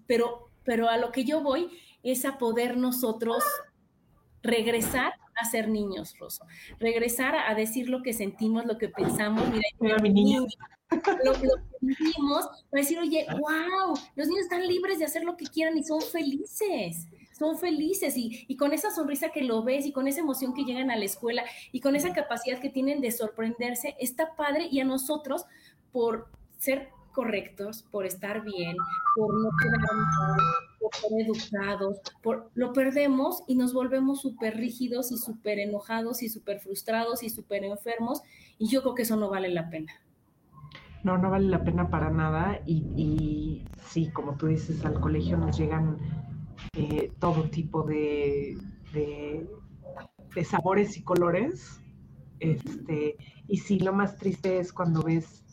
Pero, 0.06 0.50
pero 0.62 0.88
a 0.88 0.96
lo 0.98 1.10
que 1.10 1.24
yo 1.24 1.42
voy 1.42 1.68
es 2.02 2.24
a 2.24 2.38
poder 2.38 2.76
nosotros 2.76 3.42
regresar 4.44 5.14
a 5.34 5.44
ser 5.44 5.68
niños, 5.68 6.16
Rosso. 6.18 6.44
Regresar 6.78 7.34
a, 7.34 7.54
decir 7.54 7.88
lo 7.88 8.02
que 8.02 8.12
sentimos, 8.12 8.66
lo 8.66 8.78
que 8.78 8.88
pensamos. 8.88 9.42
Mira, 9.80 9.98
mi 9.98 10.10
niño. 10.10 10.46
Lo, 11.24 11.32
que 11.32 11.48
sentimos, 11.80 12.46
para 12.70 12.82
decir, 12.82 12.98
oye, 13.00 13.26
wow, 13.30 13.98
los 14.14 14.28
niños 14.28 14.44
están 14.44 14.68
libres 14.68 15.00
de 15.00 15.06
hacer 15.06 15.24
lo 15.24 15.36
que 15.36 15.46
quieran 15.46 15.76
y 15.76 15.82
son 15.82 16.00
felices 16.00 17.08
son 17.36 17.58
felices 17.58 18.16
y, 18.16 18.44
y, 18.46 18.56
con 18.56 18.72
esa 18.72 18.92
sonrisa 18.92 19.30
que 19.30 19.42
lo 19.42 19.64
ves 19.64 19.86
y 19.86 19.92
con 19.92 20.06
esa 20.06 20.20
emoción 20.20 20.54
que 20.54 20.62
llegan 20.62 20.92
a 20.92 20.96
la 20.96 21.04
escuela 21.04 21.42
y 21.72 21.80
con 21.80 21.96
esa 21.96 22.12
capacidad 22.12 22.60
que 22.60 22.70
tienen 22.70 23.00
de 23.00 23.10
sorprenderse, 23.10 23.96
está 23.98 24.36
padre 24.36 24.68
y 24.70 24.78
a 24.78 24.84
nosotros 24.84 25.44
por 25.90 26.28
ser 26.58 26.90
correctos, 27.14 27.84
por 27.90 28.04
estar 28.04 28.44
bien, 28.44 28.76
por 29.16 29.32
no 29.42 29.48
quedar 29.62 29.80
por 30.80 30.94
ser 30.94 31.12
educados, 31.26 32.00
por, 32.22 32.50
lo 32.54 32.74
perdemos 32.74 33.42
y 33.46 33.54
nos 33.54 33.72
volvemos 33.72 34.20
súper 34.20 34.56
rígidos 34.56 35.12
y 35.12 35.16
súper 35.16 35.58
enojados 35.58 36.22
y 36.22 36.28
súper 36.28 36.60
frustrados 36.60 37.22
y 37.22 37.30
súper 37.30 37.64
enfermos 37.64 38.20
y 38.58 38.68
yo 38.68 38.82
creo 38.82 38.94
que 38.94 39.02
eso 39.02 39.16
no 39.16 39.30
vale 39.30 39.48
la 39.48 39.70
pena. 39.70 39.92
No, 41.04 41.16
no 41.18 41.30
vale 41.30 41.48
la 41.48 41.62
pena 41.62 41.88
para 41.88 42.10
nada 42.10 42.60
y, 42.66 43.62
sí, 43.86 44.10
como 44.10 44.36
tú 44.36 44.46
dices, 44.46 44.84
al 44.84 45.00
colegio 45.00 45.36
nos 45.36 45.56
llegan 45.56 45.98
eh, 46.76 47.12
todo 47.18 47.44
tipo 47.50 47.82
de, 47.82 48.56
de, 48.92 49.46
sabores 50.44 50.96
y 50.96 51.02
colores. 51.02 51.78
Este, 52.40 53.16
y 53.48 53.58
sí, 53.58 53.78
lo 53.80 53.92
más 53.92 54.16
triste 54.16 54.58
es 54.58 54.72
cuando 54.72 55.02
ves 55.02 55.43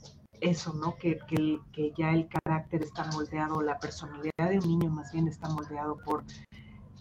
eso, 0.41 0.73
¿no? 0.73 0.95
Que, 0.97 1.19
que, 1.27 1.59
que, 1.71 1.93
ya 1.97 2.11
el 2.13 2.27
carácter 2.27 2.83
está 2.83 3.05
moldeado, 3.11 3.61
la 3.61 3.79
personalidad 3.79 4.49
de 4.49 4.59
un 4.59 4.67
niño 4.67 4.89
más 4.89 5.11
bien 5.13 5.27
está 5.27 5.47
moldeado 5.49 5.97
por, 6.03 6.23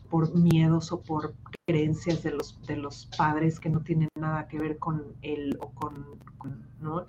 por 0.09 0.35
miedos 0.35 0.93
o 0.93 1.01
por 1.01 1.35
creencias 1.67 2.23
de 2.23 2.33
los, 2.33 2.61
de 2.67 2.77
los 2.77 3.07
padres 3.17 3.59
que 3.59 3.71
no 3.71 3.81
tienen 3.81 4.09
nada 4.19 4.47
que 4.47 4.59
ver 4.59 4.79
con 4.79 5.15
él 5.23 5.57
o 5.61 5.71
con, 5.71 6.19
¿no? 6.81 7.05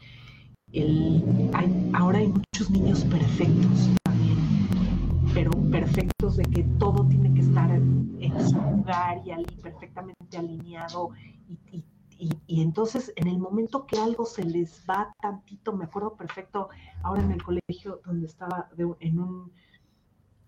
El, 0.71 1.51
ahora 1.93 2.19
hay 2.19 2.27
muchos 2.27 2.69
niños 2.69 3.03
perfectos 3.03 3.89
también, 4.03 4.37
pero 5.33 5.51
perfectos 5.69 6.37
de 6.37 6.43
que 6.43 6.63
todo 6.79 7.05
tiene 7.07 7.33
que 7.33 7.41
estar 7.41 7.69
en 7.71 8.49
su 8.49 8.55
lugar 8.55 9.21
y 9.25 9.61
perfectamente 9.61 10.37
alineado 10.37 11.09
y, 11.49 11.77
y, 11.77 11.83
entonces 12.47 13.13
en 13.15 13.27
el 13.27 13.39
momento 13.39 13.85
que 13.85 13.97
algo 13.97 14.25
se 14.25 14.43
les 14.43 14.83
va 14.89 15.13
tantito, 15.21 15.73
me 15.73 15.85
acuerdo 15.85 16.15
perfecto 16.15 16.69
ahora 17.03 17.23
en 17.23 17.31
el 17.31 17.43
colegio 17.43 18.01
donde 18.05 18.27
estaba 18.27 18.69
en, 18.99 19.19
un, 19.19 19.51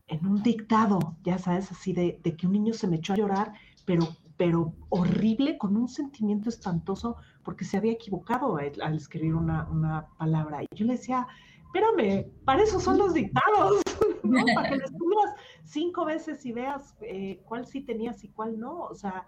en 0.08 0.26
un 0.26 0.44
dictado, 0.44 1.16
ya 1.24 1.38
sabes, 1.38 1.72
así 1.72 1.94
de, 1.94 2.20
de, 2.24 2.36
que 2.36 2.48
un 2.48 2.54
niño 2.54 2.74
se 2.74 2.88
me 2.88 2.98
echó 2.98 3.14
a 3.14 3.18
llorar, 3.18 3.54
pero, 3.86 4.08
pero 4.38 4.74
horrible, 4.90 5.58
con 5.58 5.76
un 5.76 5.88
sentimiento 5.88 6.50
espantoso, 6.50 7.18
porque 7.44 7.66
se 7.66 7.78
había 7.78 7.94
equivocado 7.94 8.58
al, 8.58 8.96
escribir 8.96 9.36
una, 9.36 9.68
una, 9.70 10.08
palabra. 10.18 10.64
Y 10.64 10.68
yo 10.76 10.86
le 10.86 10.94
decía, 10.94 11.28
espérame, 11.66 12.32
para 12.46 12.64
eso 12.64 12.80
son 12.80 12.98
los 12.98 13.14
dictados, 13.14 13.82
¿no? 14.24 14.44
Para 14.54 14.70
que 14.70 14.78
los 14.78 14.92
pongas 14.92 15.36
cinco 15.64 16.06
veces 16.06 16.46
y 16.46 16.52
veas 16.54 16.96
eh, 17.02 17.42
cuál 17.46 17.66
sí 17.66 17.82
tenías 17.82 18.24
y 18.24 18.30
cuál 18.30 18.60
no. 18.60 18.82
O 18.82 18.96
sea, 18.96 19.26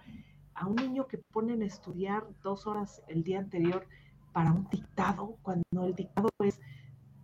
a 0.55 0.67
un 0.67 0.75
niño 0.75 1.07
que 1.07 1.17
ponen 1.17 1.61
a 1.61 1.65
estudiar 1.65 2.25
dos 2.41 2.65
horas 2.65 3.01
el 3.07 3.23
día 3.23 3.39
anterior 3.39 3.87
para 4.33 4.51
un 4.51 4.67
dictado, 4.69 5.37
cuando 5.41 5.85
el 5.85 5.95
dictado 5.95 6.29
es 6.43 6.59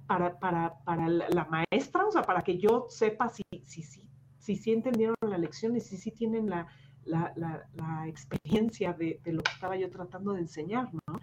para, 0.07 0.39
para, 0.39 0.83
para 0.83 1.07
la, 1.07 1.45
maestra, 1.45 2.05
o 2.05 2.11
sea, 2.11 2.23
para 2.23 2.41
que 2.41 2.57
yo 2.57 2.87
sepa 2.89 3.29
si 3.29 3.43
sí 3.63 3.83
si, 3.83 4.09
si, 4.39 4.55
si, 4.55 4.71
entendieron 4.71 5.15
la 5.21 5.37
lección 5.37 5.75
y 5.75 5.79
si 5.79 5.97
sí 5.97 6.11
tienen 6.11 6.49
la, 6.49 6.67
la, 7.05 7.33
la, 7.35 8.07
experiencia 8.07 8.93
de, 8.93 9.19
de, 9.23 9.33
lo 9.33 9.41
que 9.41 9.51
estaba 9.51 9.77
yo 9.77 9.89
tratando 9.89 10.33
de 10.33 10.41
enseñar, 10.41 10.89
¿no? 10.93 11.19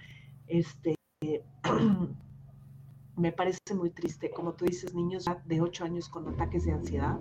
Este, 0.47 0.95
me 3.17 3.33
parece 3.33 3.75
muy 3.75 3.91
triste, 3.91 4.31
como 4.31 4.55
tú 4.55 4.65
dices, 4.65 4.95
niños 4.95 5.25
de 5.45 5.61
8 5.61 5.85
años 5.85 6.09
con 6.09 6.29
ataques 6.29 6.65
de 6.65 6.73
ansiedad, 6.73 7.19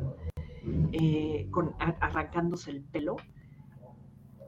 eh, 0.91 1.47
con, 1.51 1.75
arrancándose 1.79 2.71
el 2.71 2.83
pelo, 2.83 3.17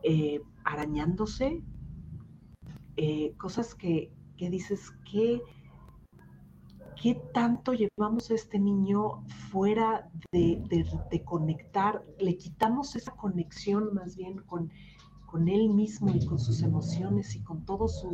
eh, 0.03 0.41
arañándose, 0.63 1.61
eh, 2.97 3.33
cosas 3.37 3.75
que, 3.75 4.11
dices, 4.37 4.91
que 5.09 5.41
¿qué 7.01 7.15
tanto 7.33 7.73
llevamos 7.73 8.29
a 8.29 8.35
este 8.35 8.59
niño 8.59 9.23
fuera 9.51 10.09
de, 10.31 11.23
conectar? 11.25 12.03
Le 12.19 12.35
quitamos 12.37 12.95
esa 12.95 13.11
conexión 13.11 13.93
más 13.93 14.15
bien 14.15 14.39
con, 14.39 14.71
con 15.25 15.47
él 15.47 15.69
mismo 15.69 16.13
y 16.13 16.25
con 16.25 16.39
sus 16.39 16.61
emociones 16.61 17.35
y 17.35 17.41
con 17.41 17.65
todos 17.65 18.05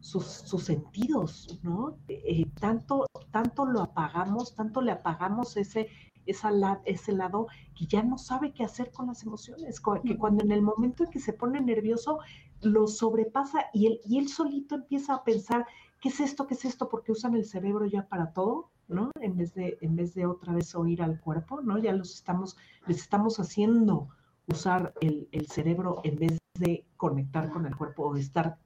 sus, 0.00 0.62
sentidos, 0.64 1.58
¿no? 1.62 1.98
Eh, 2.08 2.46
tanto, 2.60 3.06
tanto 3.30 3.66
lo 3.66 3.82
apagamos, 3.82 4.54
tanto 4.54 4.80
le 4.80 4.92
apagamos 4.92 5.56
ese, 5.56 5.88
ese 6.26 7.12
lado 7.12 7.46
que 7.74 7.86
ya 7.86 8.02
no 8.02 8.18
sabe 8.18 8.52
qué 8.52 8.64
hacer 8.64 8.90
con 8.90 9.06
las 9.06 9.22
emociones, 9.22 9.80
que 10.04 10.18
cuando 10.18 10.44
en 10.44 10.52
el 10.52 10.62
momento 10.62 11.04
en 11.04 11.10
que 11.10 11.20
se 11.20 11.32
pone 11.32 11.60
nervioso 11.60 12.18
lo 12.60 12.86
sobrepasa 12.86 13.66
y 13.72 13.86
él, 13.86 14.00
y 14.04 14.18
él 14.18 14.28
solito 14.28 14.74
empieza 14.74 15.14
a 15.14 15.24
pensar, 15.24 15.66
¿qué 16.00 16.08
es 16.08 16.20
esto? 16.20 16.46
¿Qué 16.46 16.54
es 16.54 16.64
esto? 16.64 16.88
Porque 16.88 17.12
usan 17.12 17.34
el 17.34 17.44
cerebro 17.44 17.86
ya 17.86 18.08
para 18.08 18.32
todo, 18.32 18.70
¿no? 18.88 19.10
En 19.20 19.36
vez 19.36 19.54
de, 19.54 19.78
en 19.80 19.96
vez 19.96 20.14
de 20.14 20.26
otra 20.26 20.52
vez 20.52 20.74
oír 20.74 21.02
al 21.02 21.20
cuerpo, 21.20 21.60
¿no? 21.60 21.78
Ya 21.78 21.92
los 21.92 22.14
estamos, 22.14 22.56
les 22.86 22.98
estamos 22.98 23.38
haciendo 23.38 24.08
usar 24.46 24.94
el, 25.00 25.28
el 25.32 25.46
cerebro 25.46 26.00
en 26.04 26.16
vez 26.16 26.38
de 26.58 26.86
conectar 26.96 27.50
con 27.50 27.66
el 27.66 27.76
cuerpo 27.76 28.04
o 28.04 28.16
estar, 28.16 28.58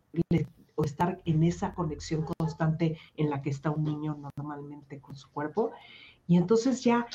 o 0.75 0.85
estar 0.85 1.21
en 1.25 1.43
esa 1.43 1.75
conexión 1.75 2.25
constante 2.39 2.99
en 3.17 3.31
la 3.31 3.43
que 3.43 3.51
está 3.51 3.71
un 3.71 3.85
niño 3.85 4.19
normalmente 4.37 5.01
con 5.01 5.17
su 5.17 5.31
cuerpo. 5.31 5.73
Y 6.27 6.37
entonces 6.37 6.85
ya 6.85 7.07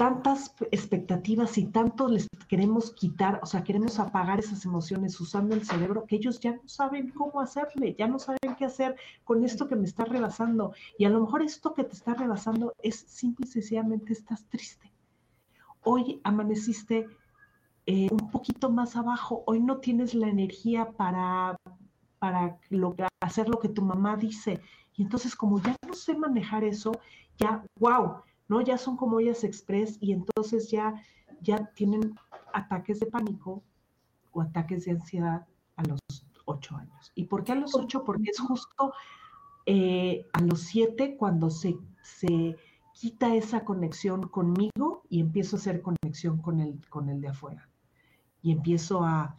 tantas 0.00 0.54
expectativas 0.70 1.58
y 1.58 1.66
tanto 1.66 2.08
les 2.08 2.26
queremos 2.48 2.92
quitar, 2.92 3.38
o 3.42 3.46
sea, 3.46 3.62
queremos 3.62 3.98
apagar 3.98 4.38
esas 4.38 4.64
emociones 4.64 5.20
usando 5.20 5.54
el 5.54 5.62
cerebro, 5.66 6.06
que 6.06 6.16
ellos 6.16 6.40
ya 6.40 6.52
no 6.52 6.66
saben 6.66 7.10
cómo 7.10 7.38
hacerle, 7.38 7.94
ya 7.98 8.08
no 8.08 8.18
saben 8.18 8.56
qué 8.56 8.64
hacer 8.64 8.96
con 9.24 9.44
esto 9.44 9.68
que 9.68 9.76
me 9.76 9.84
está 9.84 10.06
rebasando. 10.06 10.72
Y 10.96 11.04
a 11.04 11.10
lo 11.10 11.20
mejor 11.20 11.42
esto 11.42 11.74
que 11.74 11.84
te 11.84 11.92
está 11.92 12.14
rebasando 12.14 12.72
es 12.82 12.96
simple 12.96 13.44
y 13.46 13.50
sencillamente 13.50 14.14
estás 14.14 14.46
triste. 14.46 14.90
Hoy 15.82 16.22
amaneciste 16.24 17.06
eh, 17.84 18.08
un 18.10 18.30
poquito 18.30 18.70
más 18.70 18.96
abajo, 18.96 19.44
hoy 19.46 19.60
no 19.60 19.80
tienes 19.80 20.14
la 20.14 20.28
energía 20.28 20.92
para, 20.92 21.58
para 22.18 22.58
hacer 23.20 23.50
lo 23.50 23.58
que 23.58 23.68
tu 23.68 23.82
mamá 23.82 24.16
dice. 24.16 24.62
Y 24.96 25.02
entonces 25.02 25.36
como 25.36 25.60
ya 25.60 25.76
no 25.86 25.92
sé 25.92 26.14
manejar 26.16 26.64
eso, 26.64 26.92
ya, 27.36 27.62
wow, 27.78 28.22
¿no? 28.50 28.60
Ya 28.60 28.76
son 28.76 28.96
como 28.96 29.20
ellas 29.20 29.44
express 29.44 29.96
y 30.00 30.12
entonces 30.12 30.70
ya, 30.70 31.00
ya 31.40 31.70
tienen 31.76 32.16
ataques 32.52 32.98
de 32.98 33.06
pánico 33.06 33.62
o 34.32 34.42
ataques 34.42 34.84
de 34.84 34.90
ansiedad 34.90 35.46
a 35.76 35.84
los 35.84 36.00
ocho 36.46 36.76
años. 36.76 37.12
¿Y 37.14 37.26
por 37.26 37.44
qué 37.44 37.52
a 37.52 37.54
los 37.54 37.76
ocho? 37.76 38.04
Porque 38.04 38.30
es 38.30 38.40
justo 38.40 38.92
eh, 39.66 40.26
a 40.32 40.42
los 40.42 40.62
siete 40.62 41.16
cuando 41.16 41.48
se, 41.48 41.78
se 42.02 42.56
quita 42.92 43.36
esa 43.36 43.64
conexión 43.64 44.26
conmigo 44.26 45.04
y 45.08 45.20
empiezo 45.20 45.54
a 45.54 45.60
hacer 45.60 45.80
conexión 45.80 46.38
con 46.38 46.58
el, 46.58 46.84
con 46.88 47.08
el 47.08 47.20
de 47.20 47.28
afuera. 47.28 47.68
Y 48.42 48.50
empiezo 48.50 49.04
a, 49.04 49.38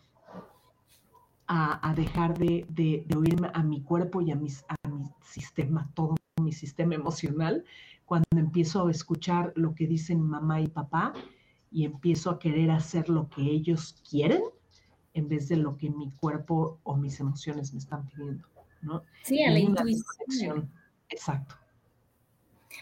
a, 1.48 1.94
dejar 1.98 2.38
de, 2.38 2.66
de, 2.70 3.06
oírme 3.14 3.52
a 3.54 3.62
mi 3.62 3.82
cuerpo 3.82 4.22
y 4.22 4.32
a, 4.32 4.36
mis, 4.38 4.64
a 4.70 4.88
mi 4.88 5.10
sistema, 5.22 5.92
todo 5.96 6.16
mi 6.42 6.54
sistema 6.54 6.96
emocional, 6.96 7.66
cuando 8.12 8.28
empiezo 8.36 8.88
a 8.88 8.92
escuchar 8.92 9.54
lo 9.56 9.74
que 9.74 9.88
dicen 9.88 10.20
mamá 10.20 10.60
y 10.60 10.68
papá 10.68 11.14
y 11.72 11.86
empiezo 11.86 12.30
a 12.30 12.40
querer 12.40 12.70
hacer 12.70 13.08
lo 13.08 13.30
que 13.30 13.42
ellos 13.42 13.96
quieren 14.10 14.42
en 15.14 15.30
vez 15.30 15.48
de 15.48 15.56
lo 15.56 15.78
que 15.78 15.90
mi 15.90 16.12
cuerpo 16.12 16.82
o 16.84 16.98
mis 16.98 17.22
emociones 17.22 17.72
me 17.72 17.80
están 17.80 18.06
pidiendo, 18.10 18.46
¿no? 18.82 19.04
Sí, 19.24 19.42
a 19.42 19.52
la 19.52 19.60
intuición. 19.60 20.70
Exacto. 21.08 21.56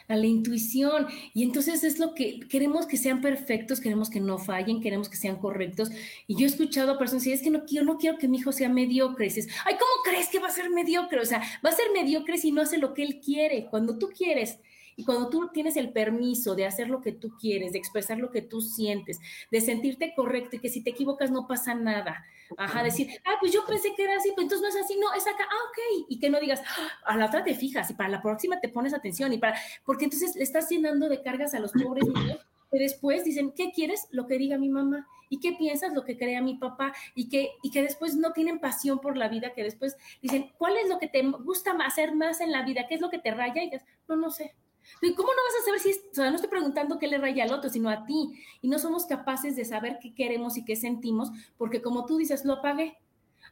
A 0.08 0.16
la 0.16 0.26
intuición. 0.26 1.06
Y 1.36 1.44
entonces 1.44 1.84
es 1.84 2.00
lo 2.00 2.16
que 2.16 2.40
queremos 2.50 2.88
que 2.88 2.98
sean 2.98 3.22
perfectos, 3.22 3.80
queremos 3.80 4.10
que 4.10 4.22
no 4.22 4.40
fallen, 4.40 4.82
queremos 4.82 5.10
que 5.10 5.18
sean 5.18 5.36
correctos. 5.36 5.92
Y 6.26 6.38
yo 6.38 6.48
he 6.48 6.50
escuchado 6.50 6.94
a 6.94 6.98
personas 6.98 7.24
decir, 7.24 7.38
es 7.38 7.44
que 7.44 7.52
no 7.52 7.66
quiero, 7.66 7.86
no 7.86 8.00
quiero 8.00 8.18
que 8.18 8.28
mi 8.28 8.38
hijo 8.38 8.52
sea 8.52 8.70
mediocre. 8.70 9.28
Y 9.28 9.30
dices, 9.30 9.48
ay, 9.64 9.76
¿cómo 9.76 9.92
crees 10.04 10.28
que 10.30 10.40
va 10.40 10.48
a 10.48 10.52
ser 10.52 10.72
mediocre? 10.72 11.20
O 11.20 11.26
sea, 11.26 11.44
va 11.64 11.70
a 11.70 11.74
ser 11.74 11.86
mediocre 11.94 12.40
si 12.40 12.52
no 12.52 12.64
hace 12.64 12.80
lo 12.80 12.96
que 12.96 13.04
él 13.04 13.22
quiere. 13.24 13.68
Cuando 13.70 14.00
tú 14.00 14.10
quieres 14.10 14.58
y 15.00 15.06
cuando 15.06 15.30
tú 15.30 15.48
tienes 15.54 15.78
el 15.78 15.94
permiso 15.94 16.56
de 16.56 16.66
hacer 16.66 16.90
lo 16.90 17.00
que 17.00 17.14
tú 17.14 17.30
quieres, 17.40 17.72
de 17.72 17.78
expresar 17.78 18.18
lo 18.18 18.32
que 18.32 18.42
tú 18.42 18.60
sientes, 18.60 19.18
de 19.50 19.62
sentirte 19.62 20.14
correcto 20.14 20.58
y 20.58 20.60
que 20.60 20.68
si 20.68 20.84
te 20.84 20.90
equivocas 20.90 21.32
no 21.32 21.48
pasa 21.48 21.74
nada. 21.74 22.26
Ajá, 22.58 22.84
decir, 22.84 23.08
ah, 23.24 23.36
pues 23.40 23.54
yo 23.54 23.66
pensé 23.66 23.96
que 23.96 24.04
era 24.04 24.18
así, 24.18 24.34
pues 24.36 24.44
entonces 24.44 24.62
no 24.62 24.68
es 24.68 24.84
así, 24.84 25.00
no, 25.00 25.14
es 25.14 25.26
acá, 25.26 25.48
ah, 25.50 25.70
ok. 25.70 26.06
Y 26.10 26.20
que 26.20 26.30
no 26.30 26.38
digas, 26.42 26.62
ah, 26.78 26.90
a 27.06 27.16
la 27.16 27.28
otra 27.28 27.46
te 27.46 27.56
fijas 27.56 27.90
y 27.90 27.94
para 27.94 28.10
la 28.10 28.22
próxima 28.22 28.60
te 28.60 28.68
pones 28.68 28.94
atención 28.94 29.32
y 29.32 29.38
para, 29.38 29.58
porque 29.86 30.04
entonces 30.04 30.36
le 30.36 30.44
estás 30.44 30.70
llenando 30.70 31.08
de 31.08 31.22
cargas 31.22 31.54
a 31.54 31.60
los 31.60 31.72
pobres 31.72 32.06
niños 32.06 32.40
que 32.70 32.78
después 32.78 33.24
dicen, 33.24 33.54
¿qué 33.56 33.72
quieres? 33.72 34.10
Lo 34.12 34.28
que 34.28 34.38
diga 34.38 34.58
mi 34.58 34.68
mamá. 34.68 35.08
¿Y 35.30 35.40
qué 35.40 35.54
piensas? 35.54 35.94
Lo 35.94 36.04
que 36.04 36.18
crea 36.18 36.42
mi 36.42 36.56
papá. 36.56 36.94
Y 37.16 37.30
que, 37.30 37.52
y 37.64 37.72
que 37.72 37.84
después 37.84 38.18
no 38.18 38.34
tienen 38.34 38.60
pasión 38.60 39.00
por 39.00 39.16
la 39.16 39.30
vida, 39.30 39.54
que 39.54 39.64
después 39.64 39.96
dicen, 40.22 40.52
¿cuál 40.58 40.76
es 40.76 40.90
lo 40.90 41.00
que 41.00 41.08
te 41.08 41.22
gusta 41.22 41.72
hacer 41.86 42.16
más 42.16 42.42
en 42.42 42.52
la 42.52 42.64
vida? 42.64 42.86
¿Qué 42.90 42.96
es 42.96 43.02
lo 43.02 43.10
que 43.10 43.20
te 43.20 43.32
raya? 43.32 43.64
Y 43.64 43.70
dices, 43.70 43.88
no, 44.10 44.18
no 44.18 44.30
sé. 44.30 44.54
¿Cómo 45.02 45.30
no 45.30 45.44
vas 45.44 45.62
a 45.62 45.66
saber 45.66 45.80
si, 45.80 45.92
o 45.92 46.14
sea, 46.14 46.30
no 46.30 46.36
estoy 46.36 46.50
preguntando 46.50 47.00
qué 47.00 47.08
le 47.08 47.18
raya 47.18 47.44
al 47.44 47.54
otro, 47.54 47.70
sino 47.70 47.90
a 47.90 48.06
ti? 48.06 48.32
Y 48.62 48.68
no 48.68 48.80
somos 48.80 49.06
capaces 49.06 49.56
de 49.56 49.66
saber 49.66 50.00
qué 50.02 50.14
queremos 50.14 50.58
y 50.58 50.66
qué 50.66 50.76
sentimos, 50.76 51.30
porque 51.58 51.82
como 51.82 52.06
tú 52.06 52.18
dices, 52.18 52.46
lo 52.46 52.54
apagué. 52.54 52.98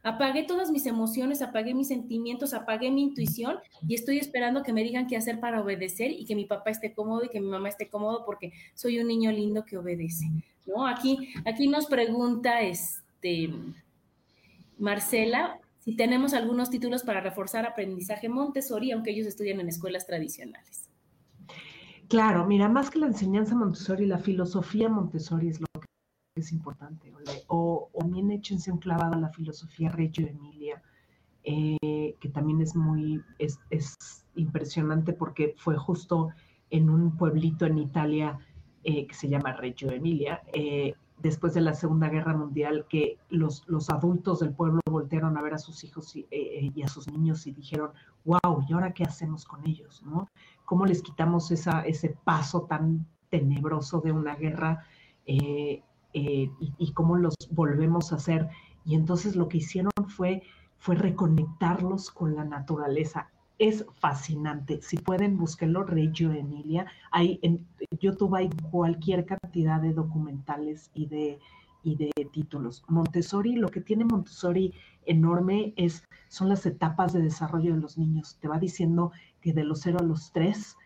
Apagué 0.02 0.44
todas 0.44 0.70
mis 0.70 0.86
emociones, 0.86 1.42
apagué 1.42 1.74
mis 1.74 1.88
sentimientos, 1.88 2.54
apagué 2.54 2.90
mi 2.90 3.02
intuición 3.02 3.58
y 3.86 3.94
estoy 3.94 4.18
esperando 4.18 4.62
que 4.62 4.72
me 4.72 4.84
digan 4.84 5.06
qué 5.06 5.16
hacer 5.16 5.40
para 5.40 5.60
obedecer 5.60 6.12
y 6.12 6.24
que 6.24 6.36
mi 6.36 6.44
papá 6.44 6.70
esté 6.70 6.92
cómodo 6.92 7.24
y 7.24 7.28
que 7.28 7.40
mi 7.40 7.48
mamá 7.48 7.68
esté 7.68 7.88
cómodo 7.88 8.24
porque 8.24 8.52
soy 8.74 9.00
un 9.00 9.08
niño 9.08 9.32
lindo 9.32 9.64
que 9.64 9.76
obedece. 9.76 10.26
¿no? 10.66 10.86
Aquí, 10.86 11.30
aquí 11.44 11.66
nos 11.66 11.86
pregunta 11.86 12.60
este, 12.60 13.50
Marcela 14.78 15.58
si 15.80 15.96
tenemos 15.96 16.34
algunos 16.34 16.70
títulos 16.70 17.02
para 17.02 17.20
reforzar 17.20 17.66
aprendizaje 17.66 18.28
Montessori, 18.28 18.92
aunque 18.92 19.10
ellos 19.10 19.26
estudian 19.26 19.58
en 19.60 19.68
escuelas 19.68 20.06
tradicionales. 20.06 20.87
Claro, 22.08 22.46
mira, 22.46 22.68
más 22.68 22.90
que 22.90 22.98
la 22.98 23.06
enseñanza 23.06 23.54
Montessori, 23.54 24.06
la 24.06 24.18
filosofía 24.18 24.88
Montessori 24.88 25.48
es 25.48 25.60
lo 25.60 25.66
que 25.80 25.86
es 26.36 26.52
importante. 26.52 27.12
O, 27.48 27.90
o 27.92 27.98
también 28.00 28.30
échense 28.30 28.72
un 28.72 28.78
clavado 28.78 29.12
a 29.14 29.18
la 29.18 29.28
filosofía 29.28 29.90
Reggio 29.90 30.26
Emilia, 30.26 30.82
eh, 31.44 32.14
que 32.20 32.28
también 32.28 32.60
es 32.60 32.74
muy, 32.76 33.22
es, 33.38 33.58
impresionante 34.34 35.12
porque 35.12 35.54
fue 35.56 35.76
justo 35.76 36.28
en 36.70 36.90
un 36.90 37.16
pueblito 37.16 37.64
en 37.64 37.78
Italia 37.78 38.38
eh, 38.84 39.06
que 39.06 39.14
se 39.14 39.28
llama 39.28 39.52
Reggio 39.52 39.90
Emilia, 39.90 40.42
eh, 40.52 40.94
después 41.18 41.54
de 41.54 41.60
la 41.60 41.74
Segunda 41.74 42.08
Guerra 42.08 42.36
Mundial, 42.36 42.86
que 42.88 43.18
los, 43.30 43.66
los 43.66 43.88
adultos 43.90 44.40
del 44.40 44.52
pueblo 44.52 44.80
voltearon 44.90 45.36
a 45.36 45.42
ver 45.42 45.54
a 45.54 45.58
sus 45.58 45.82
hijos 45.84 46.14
y, 46.14 46.26
a 46.82 46.88
sus 46.88 47.10
niños 47.10 47.46
y 47.46 47.52
dijeron, 47.52 47.92
wow, 48.24 48.64
¿y 48.68 48.72
ahora 48.72 48.92
qué 48.92 49.04
hacemos 49.04 49.44
con 49.44 49.66
ellos? 49.66 50.02
¿no? 50.04 50.28
¿Cómo 50.68 50.84
les 50.84 51.02
quitamos 51.02 51.50
ese 51.50 52.16
paso 52.24 52.66
tan 52.68 53.06
tenebroso 53.30 54.02
de 54.02 54.12
una 54.12 54.34
guerra 54.34 54.84
y, 55.24 55.82
y, 56.12 56.92
cómo 56.92 57.16
los 57.16 57.34
volvemos 57.50 58.12
a 58.12 58.16
hacer? 58.16 58.50
Y 58.84 58.94
entonces 58.94 59.34
lo 59.34 59.48
que 59.48 59.56
hicieron 59.56 59.90
fue 60.08 60.42
fue 60.78 60.94
reconectarlos 60.94 62.10
con 62.10 62.36
la 62.36 62.44
naturaleza. 62.44 63.30
Es 63.58 63.86
fascinante. 63.94 64.82
Si 64.82 64.98
pueden, 64.98 65.38
búsquenlo, 65.38 65.84
Reggio 65.84 66.32
Emilia. 66.32 66.84
Hay, 67.12 67.40
en 67.42 67.66
YouTube 67.98 68.34
hay 68.34 68.50
cualquier 68.70 69.24
cantidad 69.24 69.80
de 69.80 69.94
documentales 69.94 70.90
y 70.92 71.06
de, 71.06 71.38
y 71.82 71.96
de 71.96 72.10
títulos. 72.32 72.84
Montessori, 72.88 73.56
lo 73.56 73.68
que 73.68 73.80
tiene 73.80 74.04
Montessori 74.04 74.74
enorme 75.06 75.72
es, 75.76 76.04
son 76.28 76.48
las 76.48 76.66
etapas 76.66 77.12
de 77.12 77.22
desarrollo 77.22 77.74
de 77.74 77.80
los 77.80 77.98
niños. 77.98 78.36
Te 78.40 78.48
va 78.48 78.58
diciendo 78.58 79.12
que 79.40 79.52
de 79.52 79.64
los 79.64 79.80
0 79.80 79.98
a 80.00 80.04
los 80.04 80.32
3 80.32 80.76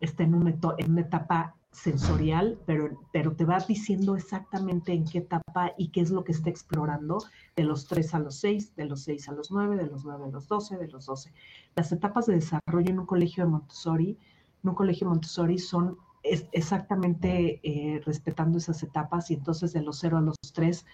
está 0.00 0.22
en 0.22 0.34
una, 0.34 0.54
en 0.78 0.90
una 0.90 1.00
etapa 1.00 1.54
sensorial, 1.70 2.58
pero, 2.66 2.98
pero 3.12 3.32
te 3.32 3.44
va 3.44 3.58
diciendo 3.58 4.16
exactamente 4.16 4.92
en 4.92 5.04
qué 5.04 5.18
etapa 5.18 5.72
y 5.76 5.88
qué 5.88 6.00
es 6.00 6.10
lo 6.10 6.24
que 6.24 6.32
está 6.32 6.50
explorando 6.50 7.18
de 7.56 7.64
los 7.64 7.86
3 7.86 8.14
a 8.14 8.18
los 8.20 8.36
6, 8.36 8.74
de 8.74 8.86
los 8.86 9.02
6 9.02 9.28
a 9.28 9.32
los 9.32 9.50
9, 9.50 9.76
de 9.76 9.86
los 9.86 10.04
9 10.04 10.24
a 10.24 10.28
los 10.28 10.48
12, 10.48 10.78
de 10.78 10.88
los 10.88 11.06
12. 11.06 11.32
Las 11.76 11.92
etapas 11.92 12.26
de 12.26 12.34
desarrollo 12.34 12.90
en 12.90 13.00
un 13.00 13.06
colegio 13.06 13.44
de 13.44 13.50
Montessori, 13.50 14.18
en 14.62 14.70
un 14.70 14.74
colegio 14.74 15.08
Montessori 15.08 15.58
son 15.58 15.98
exactamente 16.22 17.60
eh, 17.62 18.00
respetando 18.04 18.58
esas 18.58 18.82
etapas 18.82 19.30
y 19.30 19.34
entonces 19.34 19.72
de 19.72 19.82
los 19.82 19.98
0 19.98 20.18
a 20.18 20.20
los 20.20 20.36
3 20.52 20.84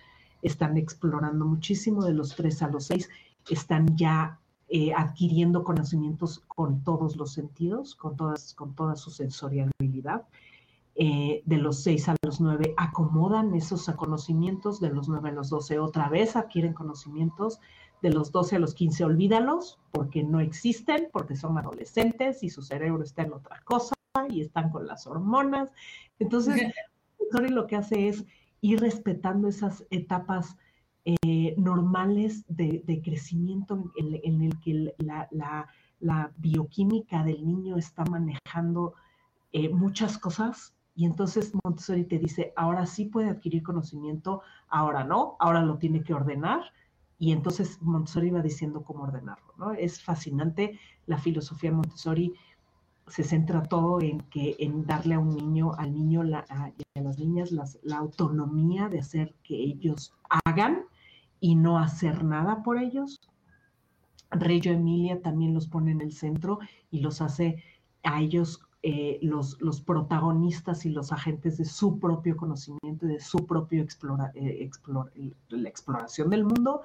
están 0.42 0.76
explorando 0.76 1.46
muchísimo, 1.46 2.04
de 2.04 2.14
los 2.14 2.36
3 2.36 2.62
a 2.62 2.68
los 2.68 2.84
6 2.84 3.08
están 3.50 3.96
ya 3.96 4.40
eh, 4.68 4.92
adquiriendo 4.94 5.64
conocimientos 5.64 6.42
con 6.46 6.82
todos 6.84 7.16
los 7.16 7.32
sentidos, 7.32 7.94
con, 7.94 8.16
todas, 8.16 8.54
con 8.54 8.74
toda 8.74 8.96
su 8.96 9.10
sensorialidad. 9.10 10.26
Eh, 10.96 11.42
de 11.44 11.56
los 11.56 11.82
6 11.82 12.10
a 12.10 12.16
los 12.22 12.40
9 12.40 12.74
acomodan 12.76 13.54
esos 13.54 13.86
conocimientos, 13.96 14.80
de 14.80 14.90
los 14.90 15.08
9 15.08 15.30
a 15.30 15.32
los 15.32 15.50
12 15.50 15.80
otra 15.80 16.08
vez 16.08 16.36
adquieren 16.36 16.72
conocimientos, 16.72 17.60
de 18.00 18.10
los 18.10 18.30
12 18.30 18.56
a 18.56 18.58
los 18.60 18.74
15 18.74 19.04
olvídalos 19.04 19.80
porque 19.90 20.22
no 20.22 20.40
existen, 20.40 21.08
porque 21.12 21.36
son 21.36 21.58
adolescentes 21.58 22.42
y 22.42 22.50
su 22.50 22.62
cerebro 22.62 23.02
está 23.02 23.22
en 23.22 23.32
otra 23.32 23.60
cosa 23.64 23.94
y 24.28 24.40
están 24.40 24.70
con 24.70 24.86
las 24.86 25.06
hormonas. 25.06 25.70
Entonces, 26.18 26.72
lo 27.50 27.66
que 27.66 27.76
hace 27.76 28.08
es 28.08 28.24
ir 28.60 28.80
respetando 28.80 29.48
esas 29.48 29.84
etapas 29.90 30.56
eh, 31.04 31.54
normales 31.58 32.44
de, 32.48 33.00
crecimiento 33.04 33.92
en, 33.96 34.42
el 34.42 34.58
que 34.60 34.94
la, 34.98 36.30
bioquímica 36.36 37.24
del 37.24 37.46
niño 37.46 37.76
está 37.76 38.04
manejando 38.04 38.94
eh, 39.52 39.68
muchas 39.68 40.18
cosas 40.18 40.74
y 40.94 41.06
entonces 41.06 41.52
Montessori 41.64 42.04
te 42.04 42.18
dice, 42.18 42.52
ahora 42.56 42.86
sí 42.86 43.06
puede 43.06 43.30
adquirir 43.30 43.64
conocimiento, 43.64 44.42
ahora 44.68 45.02
no, 45.02 45.36
ahora 45.40 45.62
lo 45.62 45.78
tiene 45.78 46.04
que 46.04 46.14
ordenar. 46.14 46.62
Y 47.18 47.32
entonces 47.32 47.80
Montessori 47.80 48.30
va 48.30 48.42
diciendo 48.42 48.82
cómo 48.84 49.04
ordenarlo, 49.04 49.54
¿no? 49.56 49.72
Es 49.72 50.02
fascinante. 50.02 50.78
La 51.06 51.18
filosofía 51.18 51.70
de 51.70 51.76
Montessori 51.76 52.34
se 53.06 53.22
centra 53.22 53.62
todo 53.62 54.00
en 54.00 54.20
que 54.22 54.56
en 54.58 54.86
darle 54.86 55.14
a 55.14 55.18
un 55.18 55.30
niño, 55.30 55.74
al 55.74 55.92
niño 55.92 56.22
a, 56.22 56.72
las 56.94 57.18
niñas 57.18 57.52
la 57.52 57.96
autonomía 57.96 58.88
de 58.88 59.00
hacer 59.00 59.34
que 59.42 59.56
ellos 59.56 60.14
hagan 60.44 60.84
y 61.40 61.54
no 61.54 61.78
hacer 61.78 62.24
nada 62.24 62.62
por 62.62 62.78
ellos. 62.78 63.20
Reggio 64.30 64.72
Emilia 64.72 65.20
también 65.20 65.54
los 65.54 65.68
pone 65.68 65.92
en 65.92 66.00
el 66.00 66.12
centro 66.12 66.58
y 66.90 67.00
los 67.00 67.20
hace 67.20 67.62
a 68.02 68.20
ellos 68.20 68.60
eh, 68.82 69.18
los, 69.22 69.60
los, 69.62 69.80
protagonistas 69.80 70.84
y 70.84 70.90
los 70.90 71.10
agentes 71.10 71.56
de 71.56 71.64
su 71.64 71.98
propio 71.98 72.36
conocimiento 72.36 73.06
de 73.06 73.18
su 73.18 73.46
propio 73.46 73.82
explora, 73.82 74.30
eh, 74.34 74.70
la 75.48 75.68
exploración 75.70 76.28
del 76.28 76.44
mundo. 76.44 76.82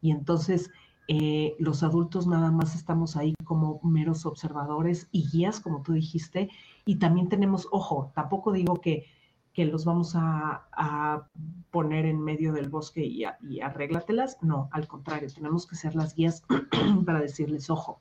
Y 0.00 0.10
entonces 0.10 0.70
eh, 1.06 1.54
los 1.58 1.82
adultos 1.82 2.26
nada 2.26 2.50
más 2.50 2.74
estamos 2.74 3.16
ahí 3.16 3.34
como 3.44 3.80
meros 3.82 4.24
observadores 4.26 5.08
y 5.12 5.28
guías, 5.28 5.60
como 5.60 5.82
tú 5.82 5.92
dijiste. 5.92 6.50
Y 6.86 6.96
también 6.96 7.28
tenemos, 7.28 7.68
ojo, 7.70 8.10
tampoco 8.14 8.52
digo 8.52 8.80
que, 8.80 9.06
que 9.52 9.64
los 9.66 9.84
vamos 9.84 10.14
a, 10.16 10.66
a, 10.72 11.28
poner 11.70 12.06
en 12.06 12.20
medio 12.20 12.52
del 12.52 12.68
bosque 12.68 13.04
y, 13.04 13.24
arréglatelas. 13.60 14.38
No, 14.42 14.68
al 14.72 14.86
contrario, 14.88 15.28
tenemos 15.32 15.66
que 15.66 15.76
ser 15.76 15.94
las 15.94 16.14
guías 16.14 16.42
para 17.06 17.20
decirles, 17.20 17.70
ojo, 17.70 18.00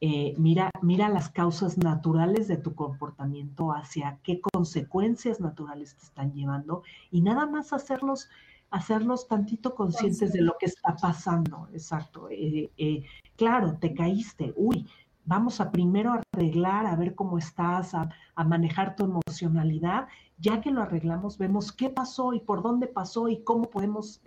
eh, 0.00 0.34
mira, 0.36 0.70
mira 0.82 1.08
las 1.08 1.28
causas 1.28 1.78
naturales 1.78 2.48
de 2.48 2.56
tu 2.56 2.74
comportamiento, 2.74 3.72
hacia 3.72 4.18
qué 4.24 4.40
consecuencias 4.40 5.38
naturales 5.40 5.94
te 5.96 6.04
están 6.04 6.32
llevando 6.32 6.82
y 7.12 7.20
nada 7.22 7.46
más 7.46 7.72
hacerlos, 7.72 8.28
hacerlos 8.72 9.28
tantito 9.28 9.74
conscientes 9.74 10.32
de 10.32 10.42
lo 10.42 10.56
que 10.58 10.66
está 10.66 10.96
pasando. 10.96 11.68
Exacto. 11.72 12.28
Eh, 12.30 12.70
eh, 12.76 13.04
claro, 13.36 13.78
te 13.78 13.94
caíste. 13.94 14.52
Uy, 14.56 14.88
vamos 15.24 15.60
a 15.60 15.70
primero 15.70 16.20
arreglar, 16.32 16.86
a 16.86 16.96
ver 16.96 17.14
cómo 17.14 17.38
estás, 17.38 17.94
a, 17.94 18.08
a, 18.34 18.44
manejar 18.44 18.96
tu 18.96 19.04
emocionalidad. 19.04 20.08
Ya 20.38 20.60
que 20.60 20.72
lo 20.72 20.82
arreglamos, 20.82 21.38
vemos 21.38 21.70
qué 21.72 21.88
pasó 21.88 22.32
y 22.32 22.40
por 22.40 22.62
dónde 22.62 22.88
pasó 22.88 23.28
y 23.28 23.44
cómo 23.44 23.70
podemos 23.70 24.20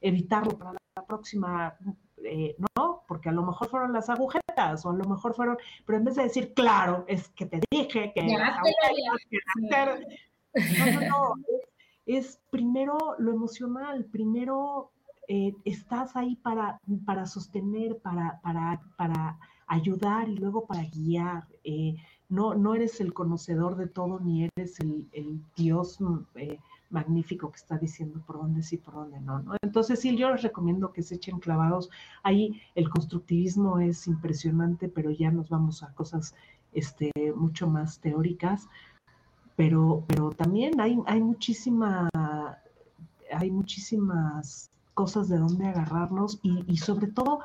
evitarlo 0.00 0.56
para 0.56 0.72
la 0.72 1.04
próxima 1.06 1.76
eh, 2.24 2.56
no, 2.76 3.04
porque 3.08 3.28
a 3.28 3.32
lo 3.32 3.42
mejor 3.42 3.68
fueron 3.68 3.92
las 3.92 4.10
agujetas 4.10 4.84
o 4.84 4.90
a 4.90 4.94
lo 4.94 5.04
mejor 5.04 5.34
fueron, 5.34 5.56
pero 5.86 5.98
en 5.98 6.04
vez 6.04 6.16
de 6.16 6.24
decir, 6.24 6.52
claro, 6.54 7.04
es 7.08 7.28
que 7.30 7.46
te 7.46 7.60
dije 7.70 8.12
que 8.14 8.22
las 8.22 8.58
agujetas, 8.58 10.00
no, 10.54 11.00
no, 11.00 11.08
no, 11.08 11.34
es, 12.16 12.40
primero 12.50 12.98
lo 13.18 13.32
emocional, 13.32 14.04
primero 14.06 14.90
eh, 15.28 15.54
estás 15.64 16.16
ahí 16.16 16.36
para, 16.36 16.80
para 17.06 17.26
sostener, 17.26 17.98
para, 17.98 18.40
para, 18.42 18.80
para 18.96 19.38
ayudar 19.66 20.28
y 20.28 20.36
luego 20.36 20.66
para 20.66 20.82
guiar. 20.84 21.46
Eh, 21.64 21.94
no, 22.28 22.54
no 22.54 22.74
eres 22.74 23.00
el 23.00 23.12
conocedor 23.12 23.76
de 23.76 23.86
todo 23.86 24.20
ni 24.20 24.44
eres 24.44 24.78
el, 24.80 25.08
el 25.12 25.40
Dios 25.56 25.98
magnífico 26.90 27.50
que 27.50 27.56
está 27.56 27.78
diciendo 27.78 28.20
por 28.26 28.38
dónde 28.38 28.62
sí, 28.62 28.76
por 28.76 28.94
dónde 28.94 29.20
no, 29.20 29.40
¿no? 29.40 29.54
Entonces 29.62 30.00
sí, 30.00 30.16
yo 30.16 30.30
les 30.30 30.42
recomiendo 30.42 30.92
que 30.92 31.02
se 31.02 31.16
echen 31.16 31.38
clavados. 31.38 31.90
Ahí 32.22 32.60
el 32.74 32.90
constructivismo 32.90 33.78
es 33.78 34.06
impresionante, 34.06 34.88
pero 34.88 35.10
ya 35.10 35.30
nos 35.30 35.48
vamos 35.48 35.82
a 35.82 35.92
cosas 35.94 36.34
este, 36.72 37.10
mucho 37.34 37.68
más 37.68 38.00
teóricas. 38.00 38.68
Pero, 39.56 40.04
pero 40.06 40.30
también 40.30 40.80
hay, 40.80 40.98
hay 41.06 41.20
muchísima, 41.20 42.08
hay 43.32 43.50
muchísimas 43.50 44.70
cosas 44.94 45.28
de 45.28 45.38
dónde 45.38 45.66
agarrarnos 45.66 46.38
y, 46.42 46.64
y 46.66 46.76
sobre 46.78 47.08
todo 47.08 47.40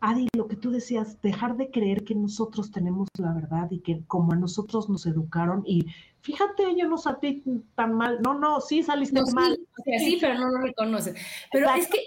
Adi, 0.00 0.28
lo 0.36 0.46
que 0.46 0.56
tú 0.56 0.70
decías, 0.70 1.20
dejar 1.22 1.56
de 1.56 1.70
creer 1.70 2.04
que 2.04 2.14
nosotros 2.14 2.70
tenemos 2.70 3.08
la 3.18 3.32
verdad 3.32 3.68
y 3.70 3.80
que 3.80 4.02
como 4.06 4.32
a 4.32 4.36
nosotros 4.36 4.88
nos 4.88 5.06
educaron 5.06 5.64
y 5.66 5.86
fíjate, 6.20 6.76
yo 6.76 6.86
no 6.88 6.98
salí 6.98 7.42
tan 7.74 7.94
mal, 7.94 8.20
no, 8.22 8.38
no, 8.38 8.60
sí 8.60 8.82
saliste 8.82 9.20
mal. 9.34 9.58
Sí, 9.98 10.18
pero 10.20 10.38
no 10.38 10.50
lo 10.50 10.58
reconoces. 10.58 11.16
Pero 11.50 11.70
es 11.70 11.88
que 11.88 11.98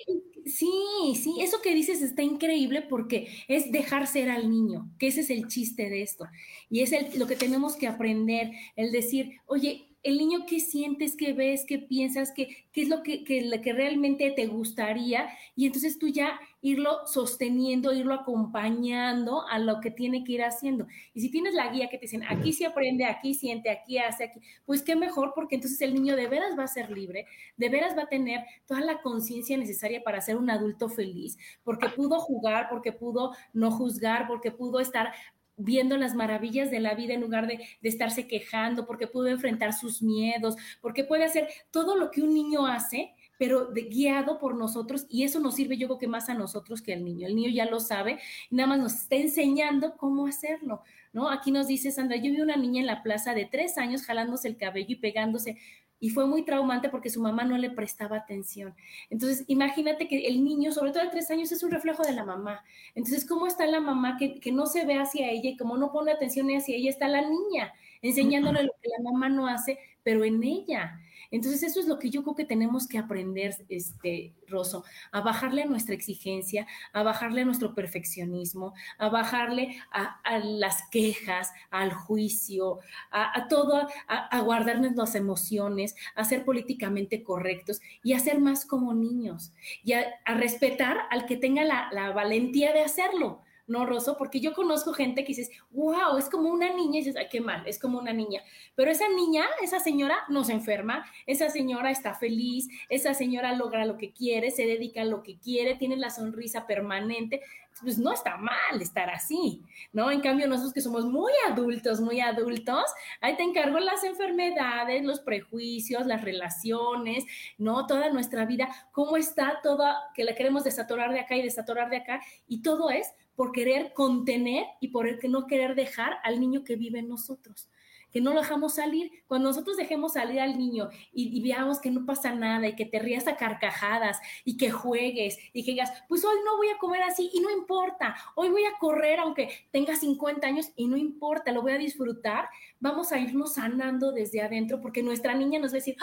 sí, 0.45 0.71
sí, 1.15 1.35
eso 1.39 1.61
que 1.61 1.75
dices 1.75 2.01
está 2.01 2.23
increíble 2.23 2.81
porque 2.81 3.27
es 3.47 3.71
dejar 3.71 4.07
ser 4.07 4.29
al 4.29 4.49
niño, 4.49 4.89
que 4.97 5.07
ese 5.07 5.21
es 5.21 5.29
el 5.29 5.47
chiste 5.47 5.89
de 5.89 6.01
esto. 6.01 6.25
Y 6.69 6.81
es 6.81 6.91
el, 6.91 7.17
lo 7.17 7.27
que 7.27 7.35
tenemos 7.35 7.75
que 7.75 7.87
aprender, 7.87 8.51
el 8.75 8.91
decir, 8.91 9.39
oye, 9.45 9.90
el 10.03 10.17
niño 10.17 10.45
qué 10.47 10.59
sientes, 10.59 11.15
qué 11.15 11.33
ves, 11.33 11.63
qué 11.67 11.77
piensas, 11.77 12.31
qué, 12.31 12.65
qué 12.71 12.81
es 12.81 12.89
lo 12.89 13.03
que, 13.03 13.23
que, 13.23 13.61
que, 13.61 13.73
realmente 13.73 14.31
te 14.31 14.47
gustaría 14.47 15.29
y 15.55 15.67
entonces 15.67 15.99
tú 15.99 16.07
ya 16.07 16.39
irlo 16.61 17.05
sosteniendo, 17.05 17.93
irlo 17.93 18.15
acompañando 18.15 19.47
a 19.47 19.59
lo 19.59 19.79
que 19.79 19.91
tiene 19.91 20.23
que 20.23 20.33
ir 20.33 20.43
haciendo. 20.43 20.87
Y 21.13 21.21
si 21.21 21.29
tienes 21.29 21.53
la 21.53 21.71
guía 21.71 21.89
que 21.89 21.97
te 21.97 22.05
dicen, 22.05 22.23
aquí 22.27 22.53
se 22.53 22.65
aprende, 22.65 23.05
aquí 23.05 23.33
siente, 23.33 23.69
aquí 23.69 23.97
hace, 23.99 24.25
aquí, 24.25 24.39
pues 24.65 24.81
qué 24.81 24.95
mejor 24.95 25.33
porque 25.35 25.55
entonces 25.55 25.79
el 25.81 25.93
niño 25.93 26.15
de 26.15 26.27
veras 26.27 26.57
va 26.57 26.63
a 26.63 26.67
ser 26.67 26.89
libre, 26.89 27.25
de 27.57 27.69
veras 27.69 27.95
va 27.95 28.03
a 28.03 28.09
tener 28.09 28.43
toda 28.65 28.81
la 28.81 29.01
conciencia 29.01 29.57
necesaria 29.57 30.03
para 30.03 30.21
ser 30.21 30.37
un 30.37 30.49
adulto 30.49 30.89
feliz, 30.89 31.37
porque 31.63 31.89
pudo 31.89 32.19
jugar, 32.19 32.67
porque 32.69 32.91
pudo 32.91 33.33
no 33.53 33.71
juzgar, 33.71 34.27
porque 34.27 34.51
pudo 34.51 34.79
estar 34.79 35.11
viendo 35.57 35.97
las 35.97 36.15
maravillas 36.15 36.71
de 36.71 36.79
la 36.79 36.95
vida 36.95 37.13
en 37.13 37.21
lugar 37.21 37.47
de, 37.47 37.57
de, 37.57 37.89
estarse 37.89 38.27
quejando, 38.27 38.85
porque 38.85 39.07
puede 39.07 39.31
enfrentar 39.31 39.73
sus 39.73 40.01
miedos, 40.01 40.55
porque 40.81 41.03
puede 41.03 41.25
hacer 41.25 41.47
todo 41.71 41.95
lo 41.95 42.11
que 42.11 42.21
un 42.21 42.33
niño 42.33 42.65
hace, 42.65 43.13
pero 43.41 43.65
de, 43.65 43.81
guiado 43.81 44.37
por 44.37 44.53
nosotros 44.53 45.07
y 45.09 45.23
eso 45.23 45.39
nos 45.39 45.55
sirve 45.55 45.75
yo 45.75 45.87
creo 45.87 45.97
que 45.97 46.07
más 46.07 46.29
a 46.29 46.35
nosotros 46.35 46.79
que 46.79 46.93
al 46.93 47.03
niño. 47.03 47.25
El 47.25 47.35
niño 47.35 47.49
ya 47.49 47.65
lo 47.65 47.79
sabe, 47.79 48.19
nada 48.51 48.67
más 48.67 48.79
nos 48.79 48.93
está 48.93 49.15
enseñando 49.15 49.97
cómo 49.97 50.27
hacerlo, 50.27 50.83
¿no? 51.11 51.27
Aquí 51.27 51.51
nos 51.51 51.65
dice 51.65 51.89
Sandra, 51.89 52.17
yo 52.17 52.31
vi 52.31 52.39
una 52.39 52.55
niña 52.55 52.81
en 52.81 52.85
la 52.85 53.01
plaza 53.01 53.33
de 53.33 53.45
tres 53.45 53.79
años 53.79 54.03
jalándose 54.03 54.47
el 54.47 54.57
cabello 54.57 54.91
y 54.91 54.95
pegándose 54.97 55.57
y 56.01 56.09
fue 56.09 56.27
muy 56.27 56.43
traumante 56.43 56.89
porque 56.89 57.09
su 57.09 57.21
mamá 57.21 57.45
no 57.45 57.57
le 57.57 57.69
prestaba 57.69 58.17
atención. 58.17 58.75
Entonces, 59.09 59.45
imagínate 59.47 60.09
que 60.09 60.27
el 60.27 60.43
niño, 60.43 60.73
sobre 60.73 60.91
todo 60.91 61.03
de 61.03 61.09
tres 61.09 61.31
años, 61.31 61.51
es 61.53 61.63
un 61.63 61.71
reflejo 61.71 62.03
de 62.03 62.11
la 62.11 62.25
mamá. 62.25 62.65
Entonces, 62.95 63.25
¿cómo 63.25 63.47
está 63.47 63.65
la 63.67 63.79
mamá 63.79 64.17
que, 64.17 64.39
que 64.41 64.51
no 64.51 64.65
se 64.65 64.83
ve 64.83 64.95
hacia 64.95 65.29
ella 65.29 65.51
y 65.51 65.57
como 65.57 65.77
no 65.77 65.93
pone 65.93 66.11
atención 66.11 66.49
hacia 66.49 66.75
ella, 66.75 66.89
está 66.89 67.07
la 67.07 67.21
niña 67.21 67.71
enseñándole 68.01 68.63
lo 68.63 68.73
que 68.81 68.89
la 68.89 69.03
mamá 69.03 69.29
no 69.29 69.47
hace, 69.47 69.79
pero 70.03 70.23
en 70.23 70.43
ella. 70.43 70.99
Entonces, 71.32 71.63
eso 71.63 71.79
es 71.79 71.88
lo 71.88 71.97
que 71.97 72.09
yo 72.09 72.23
creo 72.23 72.36
que 72.36 72.45
tenemos 72.45 72.88
que 72.88 72.97
aprender, 72.97 73.55
este, 73.69 74.34
Rosso, 74.47 74.84
a 75.11 75.21
bajarle 75.21 75.63
a 75.63 75.65
nuestra 75.65 75.95
exigencia, 75.95 76.67
a 76.91 77.03
bajarle 77.03 77.41
a 77.41 77.45
nuestro 77.45 77.73
perfeccionismo, 77.73 78.73
a 78.97 79.09
bajarle 79.09 79.77
a, 79.91 80.19
las 80.43 80.89
quejas, 80.89 81.51
al 81.69 81.93
juicio, 81.93 82.79
a, 83.11 83.47
todo, 83.47 83.88
a, 84.07 84.41
guardarnos 84.41 84.95
las 84.95 85.15
emociones, 85.15 85.95
a 86.15 86.25
ser 86.25 86.43
políticamente 86.43 87.23
correctos 87.23 87.82
y 88.03 88.13
a 88.13 88.19
ser 88.19 88.39
más 88.39 88.65
como 88.65 88.93
niños 88.93 89.53
y 89.84 89.93
a, 89.93 90.05
respetar 90.25 90.97
al 91.09 91.25
que 91.25 91.38
tenga 91.38 91.63
la 91.63 92.11
valentía 92.11 92.73
de 92.73 92.82
hacerlo 92.82 93.41
¿no, 93.72 93.86
Rosso? 93.86 94.17
Porque 94.17 94.41
yo 94.41 94.53
conozco 94.53 94.91
gente 94.93 95.24
que 95.24 95.30
dices, 95.30 95.49
wow, 95.72 96.17
es 96.17 96.30
como 96.30 96.49
una 96.49 96.74
niña, 96.74 96.99
y 96.99 97.03
dices, 97.03 97.15
ay, 97.15 97.28
qué 97.32 97.39
mal, 97.39 97.65
es 97.65 97.80
como 97.80 97.97
una 97.97 98.11
niña. 98.11 98.43
Pero 98.76 98.91
esa 98.91 99.07
niña, 99.07 99.45
esa 99.63 99.80
señora 99.80 100.17
no 100.28 100.43
se 100.43 100.51
enferma, 100.51 101.05
esa 101.26 101.49
señora 101.49 101.89
está 101.89 102.13
feliz, 102.13 102.67
esa 102.89 103.13
señora 103.13 103.53
logra 103.55 103.86
lo 103.86 103.97
que 103.97 104.11
quiere, 104.11 104.51
se 104.51 104.65
dedica 104.65 105.01
a 105.01 105.05
lo 105.05 105.24
que 105.24 105.39
quiere, 105.39 105.76
tiene 105.76 105.95
la 105.95 106.09
sonrisa 106.09 106.67
permanente. 106.67 107.41
Pues 107.82 107.97
no 107.97 108.11
está 108.11 108.36
mal 108.36 108.82
estar 108.82 109.09
así, 109.09 109.63
¿no? 109.93 110.11
En 110.11 110.19
cambio, 110.19 110.45
nosotros 110.45 110.74
que 110.74 110.82
somos 110.82 111.05
muy 111.05 111.32
adultos, 111.47 112.01
muy 112.01 112.19
adultos, 112.19 112.84
ahí 113.22 113.38
te 113.38 113.43
encargo 113.43 113.80
las 113.80 114.03
enfermedades, 114.03 115.03
los 115.03 115.22
prejuicios, 115.22 116.05
las 116.05 116.22
relaciones, 116.22 117.24
¿no? 117.57 117.88
Toda 117.88 118.09
nuestra 118.09 118.45
vida, 118.45 118.67
cómo 118.91 119.15
está 119.15 119.61
toda, 119.63 119.97
que 120.13 120.26
la 120.26 120.36
queremos 120.36 120.65
desatorar 120.65 121.13
de 121.13 121.22
acá 121.22 121.38
y 121.38 121.43
desatorar 121.43 121.89
de 121.89 121.97
acá, 121.97 122.22
y 122.45 122.61
todo 122.61 122.89
es 122.89 123.13
por 123.41 123.53
querer 123.53 123.93
contener 123.93 124.67
y 124.79 124.89
por 124.89 125.07
el 125.07 125.17
que 125.17 125.27
no 125.27 125.47
querer 125.47 125.73
dejar 125.73 126.19
al 126.23 126.39
niño 126.39 126.63
que 126.63 126.75
vive 126.75 126.99
en 126.99 127.09
nosotros 127.09 127.71
que 128.11 128.21
no 128.21 128.33
lo 128.33 128.41
dejamos 128.41 128.75
salir. 128.75 129.09
Cuando 129.25 129.47
nosotros 129.47 129.77
dejemos 129.77 130.13
salir 130.13 130.41
al 130.41 130.57
niño 130.57 130.89
y, 131.13 131.41
veamos 131.41 131.79
que 131.79 131.89
no 131.89 132.05
pasa 132.05 132.35
nada 132.35 132.67
y 132.67 132.75
que 132.75 132.85
te 132.85 132.99
rías 132.99 133.25
a 133.27 133.37
carcajadas 133.37 134.19
y 134.43 134.57
que 134.57 134.69
juegues 134.69 135.39
y 135.53 135.63
que 135.63 135.71
digas, 135.71 135.91
pues 136.09 136.23
hoy 136.25 136.35
no 136.45 136.57
voy 136.57 136.67
a 136.69 136.77
comer 136.77 137.01
así 137.03 137.31
y 137.33 137.39
no 137.39 137.49
importa, 137.49 138.15
hoy 138.35 138.49
voy 138.49 138.65
a 138.65 138.77
correr 138.79 139.19
aunque 139.19 139.49
tenga 139.71 139.95
50 139.95 140.45
años 140.45 140.71
y 140.75 140.87
no 140.87 140.97
importa, 140.97 141.53
lo 141.53 141.61
voy 141.61 141.71
a 141.71 141.77
disfrutar, 141.77 142.49
vamos 142.79 143.13
a 143.13 143.19
irnos 143.19 143.53
sanando 143.53 144.11
desde 144.11 144.41
adentro 144.41 144.81
porque 144.81 145.01
nuestra 145.01 145.33
niña 145.33 145.59
nos 145.59 145.71
va 145.71 145.77
a 145.77 145.79
decir, 145.79 145.95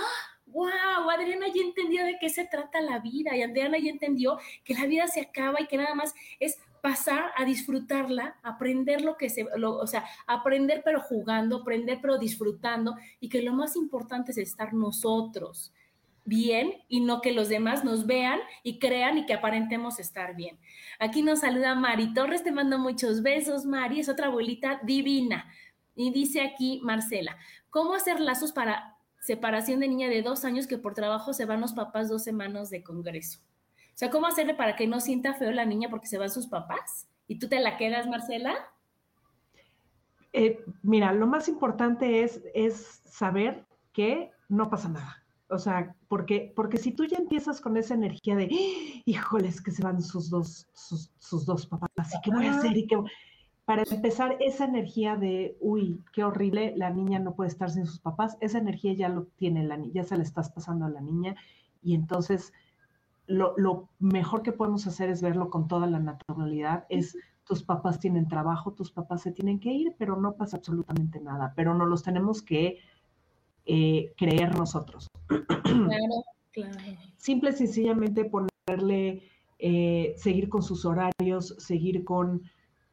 wow, 0.46 1.10
Adriana 1.10 1.46
ya 1.54 1.62
entendió 1.62 2.04
de 2.04 2.18
qué 2.18 2.28
se 2.30 2.46
trata 2.46 2.80
la 2.80 2.98
vida 3.00 3.36
y 3.36 3.42
Adriana 3.42 3.78
ya 3.78 3.90
entendió 3.90 4.38
que 4.64 4.74
la 4.74 4.86
vida 4.86 5.06
se 5.06 5.20
acaba 5.20 5.60
y 5.60 5.66
que 5.66 5.76
nada 5.76 5.94
más 5.94 6.14
es 6.40 6.58
pasar 6.82 7.30
a 7.36 7.44
disfrutarla, 7.44 8.36
aprender 8.42 9.02
lo 9.02 9.16
que 9.16 9.30
se, 9.30 9.44
o 9.44 9.86
sea, 9.86 10.04
aprender 10.26 10.82
pero 10.84 11.00
jugando, 11.00 11.58
aprender 11.58 11.98
pero 12.00 12.18
disfrutando 12.18 12.96
y 13.20 13.28
que 13.28 13.42
lo 13.42 13.52
más 13.52 13.76
importante 13.76 14.32
es 14.32 14.38
estar 14.38 14.74
nosotros 14.74 15.72
bien 16.28 16.74
y 16.88 17.00
no 17.00 17.20
que 17.20 17.32
los 17.32 17.48
demás 17.48 17.84
nos 17.84 18.06
vean 18.06 18.38
y 18.62 18.78
crean 18.78 19.18
y 19.18 19.26
que 19.26 19.34
aparentemos 19.34 19.98
estar 19.98 20.36
bien. 20.36 20.58
Aquí 20.98 21.22
nos 21.22 21.40
saluda 21.40 21.74
Mari 21.74 22.12
Torres, 22.12 22.44
te 22.44 22.52
mando 22.52 22.78
muchos 22.78 23.22
besos, 23.22 23.64
Mari, 23.64 24.00
es 24.00 24.08
otra 24.08 24.26
abuelita 24.26 24.80
divina. 24.84 25.46
Y 25.96 26.12
dice 26.12 26.42
aquí 26.42 26.80
Marcela, 26.84 27.36
¿cómo 27.70 27.94
hacer 27.94 28.20
lazos 28.20 28.52
para 28.52 28.96
separación 29.20 29.80
de 29.80 29.88
niña 29.88 30.08
de 30.08 30.22
dos 30.22 30.44
años 30.44 30.66
que 30.66 30.78
por 30.78 30.94
trabajo 30.94 31.32
se 31.32 31.44
van 31.44 31.60
los 31.60 31.72
papás 31.72 32.08
dos 32.08 32.22
semanas 32.22 32.70
de 32.70 32.82
congreso? 32.82 33.40
O 33.98 34.00
sea, 34.00 34.10
¿cómo 34.10 34.28
hacerle 34.28 34.54
para 34.54 34.76
que 34.76 34.86
no 34.86 35.00
sienta 35.00 35.34
feo 35.34 35.50
la 35.50 35.64
niña 35.64 35.90
porque 35.90 36.06
se 36.06 36.18
van 36.18 36.30
sus 36.30 36.46
papás? 36.46 37.08
¿Y 37.26 37.40
tú 37.40 37.48
te 37.48 37.58
la 37.58 37.76
quedas, 37.76 38.06
Marcela? 38.06 38.54
Eh, 40.32 40.64
mira, 40.84 41.12
lo 41.12 41.26
más 41.26 41.48
importante 41.48 42.22
es, 42.22 42.40
es 42.54 43.02
saber 43.06 43.66
que 43.92 44.30
no 44.48 44.70
pasa 44.70 44.88
nada. 44.88 45.24
O 45.48 45.58
sea, 45.58 45.96
porque, 46.06 46.52
porque 46.54 46.76
si 46.78 46.92
tú 46.92 47.06
ya 47.06 47.16
empiezas 47.16 47.60
con 47.60 47.76
esa 47.76 47.94
energía 47.94 48.36
de, 48.36 48.44
¡Ah! 48.44 49.02
híjoles, 49.04 49.60
que 49.60 49.72
se 49.72 49.82
van 49.82 50.00
sus 50.00 50.30
dos, 50.30 50.68
sus, 50.74 51.44
dos 51.44 51.66
papás, 51.66 52.14
¿y 52.14 52.20
qué 52.22 52.30
voy 52.30 52.46
a 52.46 52.54
hacer? 52.54 52.76
¿Y 52.76 52.86
qué? 52.86 53.02
Para 53.64 53.82
empezar, 53.90 54.36
esa 54.38 54.66
energía 54.66 55.16
de, 55.16 55.56
uy, 55.58 56.04
qué 56.12 56.22
horrible, 56.22 56.72
la 56.76 56.90
niña 56.90 57.18
no 57.18 57.34
puede 57.34 57.50
estar 57.50 57.68
sin 57.68 57.84
sus 57.84 57.98
papás, 57.98 58.38
esa 58.40 58.58
energía 58.58 58.92
ya 58.92 59.08
lo 59.08 59.24
tiene 59.24 59.64
la 59.64 59.76
niña, 59.76 59.94
ya 59.94 60.04
se 60.04 60.16
le 60.16 60.22
estás 60.22 60.50
pasando 60.52 60.86
a 60.86 60.90
la 60.90 61.00
niña, 61.00 61.34
y 61.82 61.96
entonces 61.96 62.52
lo, 63.28 63.88
mejor 63.98 64.42
que 64.42 64.52
podemos 64.52 64.86
hacer 64.86 65.10
es 65.10 65.22
verlo 65.22 65.50
con 65.50 65.68
toda 65.68 65.86
la 65.86 66.00
naturalidad, 66.00 66.86
es 66.88 67.16
tus 67.44 67.62
papás 67.62 67.98
tienen 67.98 68.28
trabajo, 68.28 68.72
tus 68.72 68.90
papás 68.90 69.22
se 69.22 69.32
tienen 69.32 69.60
que 69.60 69.72
ir, 69.72 69.94
pero 69.98 70.20
no 70.20 70.34
pasa 70.34 70.58
absolutamente 70.58 71.20
nada, 71.20 71.52
pero 71.56 71.74
no 71.74 71.86
los 71.86 72.02
tenemos 72.02 72.42
que 72.42 72.78
eh, 73.64 74.12
creer 74.16 74.56
nosotros. 74.56 75.08
Claro, 75.26 76.24
claro. 76.52 76.78
Simple 77.16 77.50
y 77.50 77.52
sencillamente 77.54 78.24
ponerle, 78.24 79.22
eh, 79.58 80.14
seguir 80.16 80.48
con 80.48 80.62
sus 80.62 80.84
horarios, 80.84 81.54
seguir 81.58 82.04
con 82.04 82.42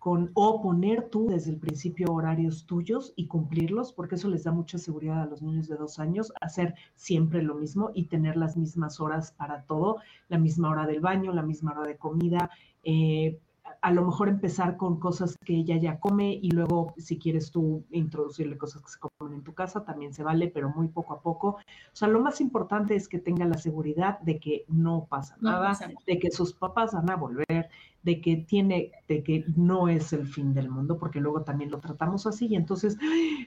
o 0.06 0.62
poner 0.62 1.10
tú 1.10 1.28
desde 1.28 1.50
el 1.52 1.58
principio 1.58 2.14
horarios 2.14 2.68
tuyos 2.68 3.12
y 3.16 3.26
cumplirlos, 3.28 3.92
porque 3.92 4.16
eso 4.16 4.30
les 4.30 4.44
da 4.44 4.52
mucha 4.52 4.78
seguridad 4.78 5.24
a 5.24 5.26
los 5.26 5.42
niños 5.42 5.68
de 5.68 5.78
dos 5.78 5.98
años, 5.98 6.32
hacer 6.42 6.76
siempre 6.94 7.42
lo 7.42 7.56
mismo 7.56 7.90
y 7.96 8.06
tener 8.06 8.38
las 8.38 8.56
mismas 8.56 9.00
horas 9.00 9.32
para 9.32 9.64
todo, 9.64 9.98
la 10.30 10.38
misma 10.38 10.70
hora 10.70 10.86
del 10.86 11.00
baño, 11.00 11.34
la 11.34 11.42
misma 11.42 11.72
hora 11.72 11.88
de 11.88 11.98
comida, 11.98 12.52
eh, 12.84 13.40
a 13.82 13.92
lo 13.92 14.06
mejor 14.06 14.30
empezar 14.30 14.78
con 14.78 15.00
cosas 15.00 15.38
que 15.44 15.56
ella 15.56 15.78
ya 15.78 16.00
come 16.00 16.34
y 16.34 16.52
luego 16.52 16.94
si 16.98 17.18
quieres 17.18 17.52
tú 17.52 17.86
introducirle 17.92 18.58
cosas 18.58 18.82
que 18.82 18.90
se 18.90 19.00
comen 19.00 19.38
en 19.38 19.44
tu 19.44 19.54
casa, 19.54 19.84
también 19.84 20.14
se 20.14 20.24
vale, 20.24 20.48
pero 20.48 20.70
muy 20.70 20.88
poco 20.88 21.14
a 21.14 21.22
poco. 21.22 21.48
O 21.48 21.96
sea, 21.96 22.08
lo 22.08 22.20
más 22.20 22.42
importante 22.42 22.96
es 22.96 23.08
que 23.08 23.20
tenga 23.20 23.46
la 23.46 23.58
seguridad 23.58 24.20
de 24.20 24.40
que 24.40 24.66
no 24.68 25.08
pasa 25.10 25.38
nada, 25.42 25.78
de 26.06 26.20
que 26.20 26.32
sus 26.32 26.54
papás 26.54 26.94
van 26.94 27.10
a 27.10 27.16
volver, 27.16 27.70
de 28.04 28.22
que 28.22 28.38
tiene, 28.38 28.92
de 29.08 29.24
que 29.24 29.46
no 29.56 29.88
es 29.88 30.14
el 30.14 30.28
fin 30.28 30.54
del 30.54 30.70
mundo, 30.70 30.98
porque 30.98 31.20
luego 31.20 31.44
también 31.44 31.72
lo 31.72 31.80
tratamos 31.80 32.28
así 32.28 32.48
y 32.48 32.56
entonces 32.56 32.98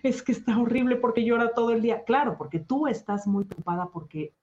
es 0.02 0.22
que 0.22 0.32
está 0.32 0.58
horrible 0.58 0.96
porque 0.96 1.24
llora 1.24 1.54
todo 1.54 1.72
el 1.72 1.82
día. 1.82 2.04
Claro, 2.04 2.36
porque 2.36 2.58
tú 2.58 2.86
estás 2.86 3.26
muy 3.26 3.44
preocupada 3.44 3.90
porque 3.90 4.34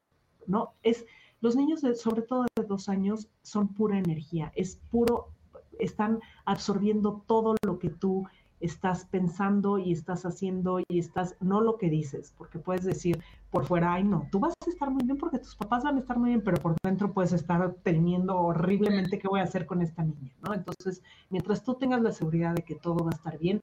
no 0.48 0.74
es 0.84 1.06
los 1.42 1.56
niños 1.56 1.82
de, 1.82 1.94
sobre 1.96 2.22
todo 2.24 2.46
de 2.56 2.64
dos 2.64 2.90
años 2.90 3.30
son 3.44 3.68
pura 3.68 4.00
energía, 4.00 4.52
es 4.56 4.78
puro 4.90 5.35
están 5.80 6.20
absorbiendo 6.46 7.24
todo 7.28 7.56
lo 7.66 7.80
que 7.80 7.90
tú 7.90 8.26
estás 8.60 9.06
pensando 9.06 9.78
y 9.78 9.92
estás 9.92 10.26
haciendo 10.26 10.80
y 10.88 11.00
estás, 11.00 11.36
no 11.40 11.62
lo 11.62 11.78
que 11.78 11.90
dices, 11.90 12.34
porque 12.38 12.60
puedes 12.60 12.84
decir 12.84 13.22
por 13.52 13.66
fuera, 13.66 13.94
ay 13.94 14.04
no, 14.04 14.28
tú 14.32 14.40
vas 14.40 14.54
a 14.66 14.70
estar 14.70 14.90
muy 14.90 15.04
bien 15.04 15.18
porque 15.18 15.40
tus 15.40 15.56
papás 15.56 15.84
van 15.84 15.98
a 15.98 16.00
estar 16.00 16.18
muy 16.18 16.30
bien, 16.30 16.42
pero 16.42 16.58
por 16.62 16.76
dentro 16.84 17.14
puedes 17.14 17.34
estar 17.34 17.76
teniendo 17.84 18.38
horriblemente 18.38 19.20
qué 19.20 19.28
voy 19.28 19.40
a 19.40 19.44
hacer 19.44 19.66
con 19.66 19.82
esta 19.82 20.04
niña, 20.04 20.34
¿no? 20.42 20.54
Entonces, 20.54 21.02
mientras 21.30 21.64
tú 21.64 21.76
tengas 21.76 22.02
la 22.02 22.12
seguridad 22.12 22.54
de 22.54 22.64
que 22.64 22.76
todo 22.76 23.04
va 23.04 23.12
a 23.12 23.16
estar 23.16 23.38
bien, 23.38 23.62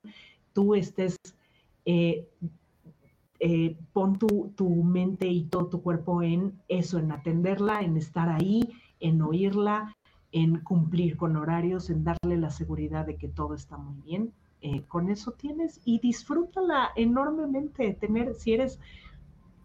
tú 0.52 0.74
estés, 0.74 1.16
eh, 1.84 2.28
eh, 3.40 3.76
pon 3.92 4.18
tu, 4.18 4.52
tu 4.54 4.68
mente 4.68 5.26
y 5.26 5.44
todo 5.44 5.66
tu 5.66 5.82
cuerpo 5.82 6.22
en 6.22 6.60
eso, 6.68 6.98
en 6.98 7.10
atenderla, 7.10 7.80
en 7.80 7.96
estar 7.96 8.28
ahí, 8.28 8.68
en 9.00 9.20
oírla, 9.20 9.96
en 10.32 10.60
cumplir 10.60 11.16
con 11.16 11.36
horarios, 11.36 11.90
en 11.90 12.04
darle 12.04 12.36
la 12.38 12.50
seguridad 12.50 13.06
de 13.06 13.16
que 13.16 13.28
todo 13.28 13.54
está 13.54 13.76
muy 13.76 14.00
bien. 14.02 14.32
Eh, 14.60 14.82
con 14.88 15.10
eso 15.10 15.32
tienes 15.32 15.80
y 15.84 16.00
disfrútala 16.00 16.90
enormemente. 16.96 17.92
Tener, 17.94 18.34
si 18.34 18.54
eres 18.54 18.80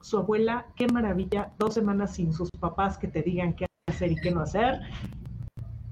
su 0.01 0.17
abuela, 0.17 0.67
qué 0.75 0.87
maravilla, 0.87 1.53
dos 1.57 1.73
semanas 1.73 2.15
sin 2.15 2.33
sus 2.33 2.49
papás 2.59 2.97
que 2.97 3.07
te 3.07 3.21
digan 3.21 3.53
qué 3.53 3.67
hacer 3.87 4.11
y 4.11 4.15
qué 4.15 4.31
no 4.31 4.41
hacer 4.41 4.81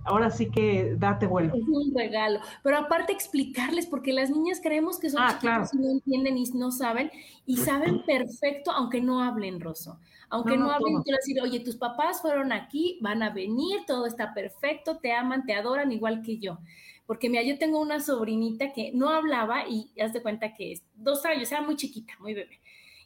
ahora 0.06 0.30
sí 0.30 0.50
que 0.50 0.96
date 0.98 1.26
vuelo. 1.26 1.54
Es 1.54 1.68
un 1.68 1.94
regalo. 1.94 2.40
Pero 2.64 2.78
aparte 2.78 3.12
explicarles, 3.12 3.88
porque 3.88 4.14
las 4.14 4.30
niñas 4.30 4.62
creemos 4.62 5.00
que 5.00 5.10
son 5.10 5.22
ah, 5.22 5.40
y 5.74 5.78
no 5.78 5.92
entienden 5.92 6.38
y 6.38 6.44
no 6.54 6.72
saben, 6.72 7.12
y 7.46 7.58
saben 7.58 8.04
perfecto, 8.06 8.72
aunque 8.72 9.02
no 9.02 9.22
hablen, 9.22 9.60
Rosso. 9.60 10.00
Aunque 10.30 10.58
no, 10.58 10.72
hablen, 10.72 11.02
quiero 11.04 11.18
decir, 11.18 11.42
oye, 11.42 11.60
tus 11.60 11.76
papás 11.76 12.22
fueron 12.22 12.52
aquí, 12.52 12.98
van 13.02 13.22
a 13.22 13.30
venir, 13.30 13.82
todo 13.86 14.06
está 14.06 14.34
perfecto, 14.34 14.98
te 14.98 15.12
aman, 15.12 15.46
te 15.46 15.54
adoran 15.54 15.92
igual 15.92 16.22
que 16.22 16.38
yo. 16.40 16.60
porque 17.06 17.30
mira, 17.30 17.44
yo 17.44 17.60
tengo 17.60 17.80
una 17.80 18.00
sobrinita 18.00 18.74
que 18.74 18.92
no 18.92 19.10
hablaba 19.10 19.68
y 19.68 19.92
haz 20.02 20.12
de 20.14 20.24
cuenta 20.24 20.56
que 20.56 20.72
es 20.72 20.84
dos 20.96 21.24
años, 21.26 21.52
era 21.52 21.62
muy 21.62 21.76
chiquita, 21.76 22.14
muy 22.20 22.34
bebé. 22.34 22.60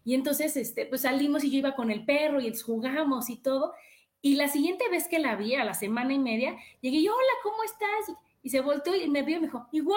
Y 0.06 0.14
entonces, 0.14 0.56
este, 0.56 0.86
pues 0.86 1.02
salimos 1.02 1.44
y 1.44 1.52
yo 1.52 1.58
iba 1.58 1.76
con 1.76 1.92
el 1.92 2.06
perro 2.06 2.40
y 2.40 2.54
jugamos 2.58 3.30
y 3.30 3.36
todo. 3.36 3.74
Y 4.22 4.36
la 4.36 4.48
siguiente 4.48 4.90
vez 4.90 5.08
que 5.08 5.20
la 5.20 5.36
vi, 5.36 5.56
a 5.56 5.64
la 5.64 5.74
semana 5.74 6.14
y 6.14 6.20
media, 6.20 6.58
llegué 6.82 7.02
yo, 7.02 7.14
hola, 7.14 7.34
¿cómo 7.44 7.64
estás? 7.64 8.18
Y 8.42 8.50
se 8.50 8.60
volteó 8.62 8.96
y 8.96 9.10
me 9.10 9.24
vio 9.24 9.38
y 9.38 9.40
me 9.42 9.48
dijo, 9.48 9.68
y 9.72 9.82
wow. 9.82 9.96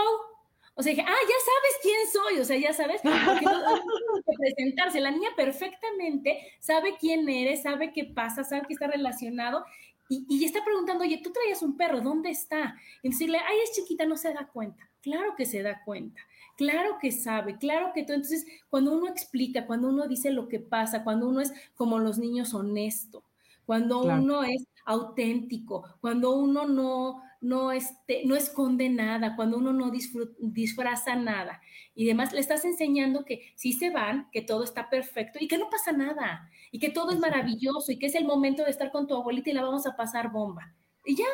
O 0.74 0.82
sea, 0.82 0.90
dije, 0.90 1.04
ah, 1.06 1.12
ya 1.28 1.36
sabes 1.44 1.78
quién 1.82 2.12
soy, 2.12 2.40
o 2.40 2.44
sea, 2.44 2.56
ya 2.56 2.72
sabes, 2.72 3.00
porque 3.02 3.44
no, 3.44 3.74
que 4.26 4.32
presentarse. 4.38 5.00
La 5.00 5.10
niña 5.10 5.30
perfectamente 5.36 6.54
sabe 6.60 6.96
quién 6.98 7.28
eres, 7.28 7.62
sabe 7.62 7.92
qué 7.92 8.04
pasa, 8.04 8.42
sabe 8.42 8.66
que 8.66 8.72
está 8.72 8.86
relacionado 8.86 9.64
y, 10.08 10.24
y 10.28 10.44
está 10.44 10.64
preguntando, 10.64 11.04
oye, 11.04 11.20
tú 11.22 11.30
traías 11.30 11.62
un 11.62 11.76
perro, 11.76 12.00
¿dónde 12.00 12.30
está? 12.30 12.76
Y 13.02 13.10
decirle, 13.10 13.38
ay, 13.38 13.58
es 13.64 13.72
chiquita, 13.72 14.06
no 14.06 14.16
se 14.16 14.32
da 14.32 14.46
cuenta. 14.46 14.88
Claro 15.02 15.34
que 15.36 15.44
se 15.44 15.62
da 15.62 15.82
cuenta. 15.84 16.20
Claro 16.56 16.98
que 17.00 17.10
sabe, 17.12 17.58
claro 17.58 17.92
que 17.92 18.04
tú. 18.04 18.12
Entonces, 18.12 18.46
cuando 18.70 18.92
uno 18.92 19.08
explica, 19.08 19.66
cuando 19.66 19.88
uno 19.88 20.06
dice 20.06 20.30
lo 20.30 20.48
que 20.48 20.60
pasa, 20.60 21.02
cuando 21.04 21.28
uno 21.28 21.40
es 21.40 21.52
como 21.74 21.98
los 21.98 22.18
niños 22.18 22.54
honesto, 22.54 23.24
cuando 23.66 24.02
uno 24.02 24.42
es 24.42 24.66
auténtico, 24.84 25.84
cuando 26.00 26.32
uno 26.32 26.66
no, 26.66 27.22
no, 27.40 27.72
este, 27.72 28.22
no 28.24 28.36
esconde 28.36 28.88
nada, 28.88 29.36
cuando 29.36 29.58
uno 29.58 29.72
no 29.72 29.92
disfraza 30.38 31.16
nada 31.16 31.60
y 31.94 32.06
demás, 32.06 32.32
le 32.32 32.40
estás 32.40 32.64
enseñando 32.64 33.24
que 33.24 33.52
sí 33.54 33.72
se 33.72 33.90
van, 33.90 34.28
que 34.30 34.42
todo 34.42 34.64
está 34.64 34.88
perfecto 34.90 35.38
y 35.40 35.48
que 35.48 35.58
no 35.58 35.70
pasa 35.70 35.92
nada 35.92 36.48
y 36.70 36.78
que 36.78 36.90
todo 36.90 37.12
es 37.12 37.18
maravilloso 37.18 37.92
y 37.92 37.98
que 37.98 38.06
es 38.06 38.14
el 38.14 38.24
momento 38.24 38.64
de 38.64 38.70
estar 38.70 38.90
con 38.90 39.06
tu 39.06 39.14
abuelita 39.14 39.50
y 39.50 39.54
la 39.54 39.62
vamos 39.62 39.86
a 39.86 39.96
pasar 39.96 40.32
bomba. 40.32 40.74
Y 41.04 41.16
ya, 41.16 41.26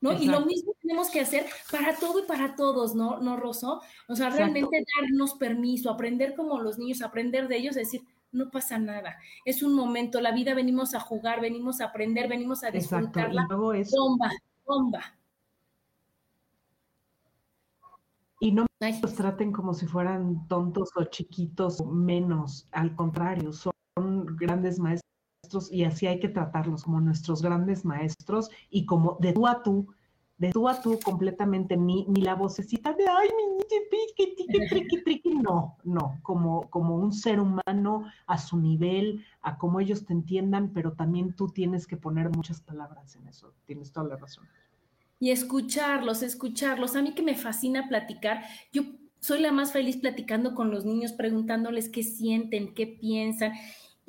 ¿no? 0.00 0.12
Y 0.12 0.26
lo 0.26 0.44
mismo 0.46 0.72
tenemos 0.80 1.10
que 1.10 1.20
hacer 1.20 1.46
para 1.70 1.96
todo 1.96 2.20
y 2.20 2.26
para 2.26 2.54
todos, 2.54 2.94
¿no, 2.94 3.18
¿No 3.18 3.36
Rosso? 3.36 3.82
O 4.08 4.14
sea, 4.14 4.30
realmente 4.30 4.84
darnos 4.96 5.34
permiso, 5.34 5.90
aprender 5.90 6.34
como 6.34 6.60
los 6.60 6.78
niños, 6.78 7.02
aprender 7.02 7.48
de 7.48 7.56
ellos, 7.56 7.74
decir, 7.74 8.02
no 8.32 8.50
pasa 8.50 8.78
nada. 8.78 9.16
Es 9.44 9.62
un 9.62 9.74
momento, 9.74 10.20
la 10.20 10.32
vida 10.32 10.54
venimos 10.54 10.94
a 10.94 11.00
jugar, 11.00 11.40
venimos 11.40 11.80
a 11.80 11.86
aprender, 11.86 12.28
venimos 12.28 12.64
a 12.64 12.70
disfrutarla. 12.70 13.46
Bomba, 13.48 14.30
bomba. 14.66 15.00
Y 18.40 18.52
no 18.52 18.66
los 18.80 19.14
traten 19.14 19.50
como 19.50 19.74
si 19.74 19.86
fueran 19.86 20.46
tontos 20.46 20.90
o 20.94 21.04
chiquitos 21.04 21.80
o 21.80 21.86
menos, 21.86 22.68
al 22.70 22.94
contrario, 22.94 23.52
son 23.52 23.72
grandes 24.36 24.78
maestros 24.78 25.02
y 25.72 25.84
así 25.84 26.06
hay 26.06 26.20
que 26.20 26.28
tratarlos 26.28 26.84
como 26.84 27.00
nuestros 27.00 27.42
grandes 27.42 27.84
maestros 27.84 28.50
y 28.70 28.86
como 28.86 29.16
de 29.20 29.32
tú 29.32 29.46
a 29.46 29.62
tú 29.62 29.92
de 30.38 30.52
tú 30.52 30.68
a 30.68 30.80
tú 30.80 30.98
completamente, 31.00 31.76
ni, 31.76 32.06
ni 32.06 32.22
la 32.22 32.34
vocecita 32.34 32.92
de 32.92 33.04
ay, 33.08 33.28
mi 33.36 33.58
triqui, 34.14 35.02
triqui, 35.04 35.34
no, 35.34 35.76
no, 35.84 36.18
como, 36.22 36.70
como 36.70 36.94
un 36.94 37.12
ser 37.12 37.40
humano 37.40 38.04
a 38.26 38.38
su 38.38 38.56
nivel, 38.56 39.24
a 39.42 39.58
cómo 39.58 39.80
ellos 39.80 40.06
te 40.06 40.12
entiendan, 40.12 40.72
pero 40.72 40.92
también 40.92 41.34
tú 41.34 41.48
tienes 41.48 41.86
que 41.86 41.96
poner 41.96 42.30
muchas 42.30 42.60
palabras 42.60 43.16
en 43.16 43.26
eso, 43.26 43.52
tienes 43.66 43.92
toda 43.92 44.08
la 44.08 44.16
razón. 44.16 44.46
Y 45.20 45.32
escucharlos, 45.32 46.22
escucharlos. 46.22 46.94
A 46.94 47.02
mí 47.02 47.12
que 47.12 47.22
me 47.22 47.34
fascina 47.34 47.88
platicar, 47.88 48.44
yo 48.72 48.82
soy 49.18 49.40
la 49.40 49.50
más 49.50 49.72
feliz 49.72 49.96
platicando 49.96 50.54
con 50.54 50.70
los 50.70 50.84
niños, 50.84 51.12
preguntándoles 51.12 51.88
qué 51.88 52.04
sienten, 52.04 52.72
qué 52.72 52.86
piensan 52.86 53.52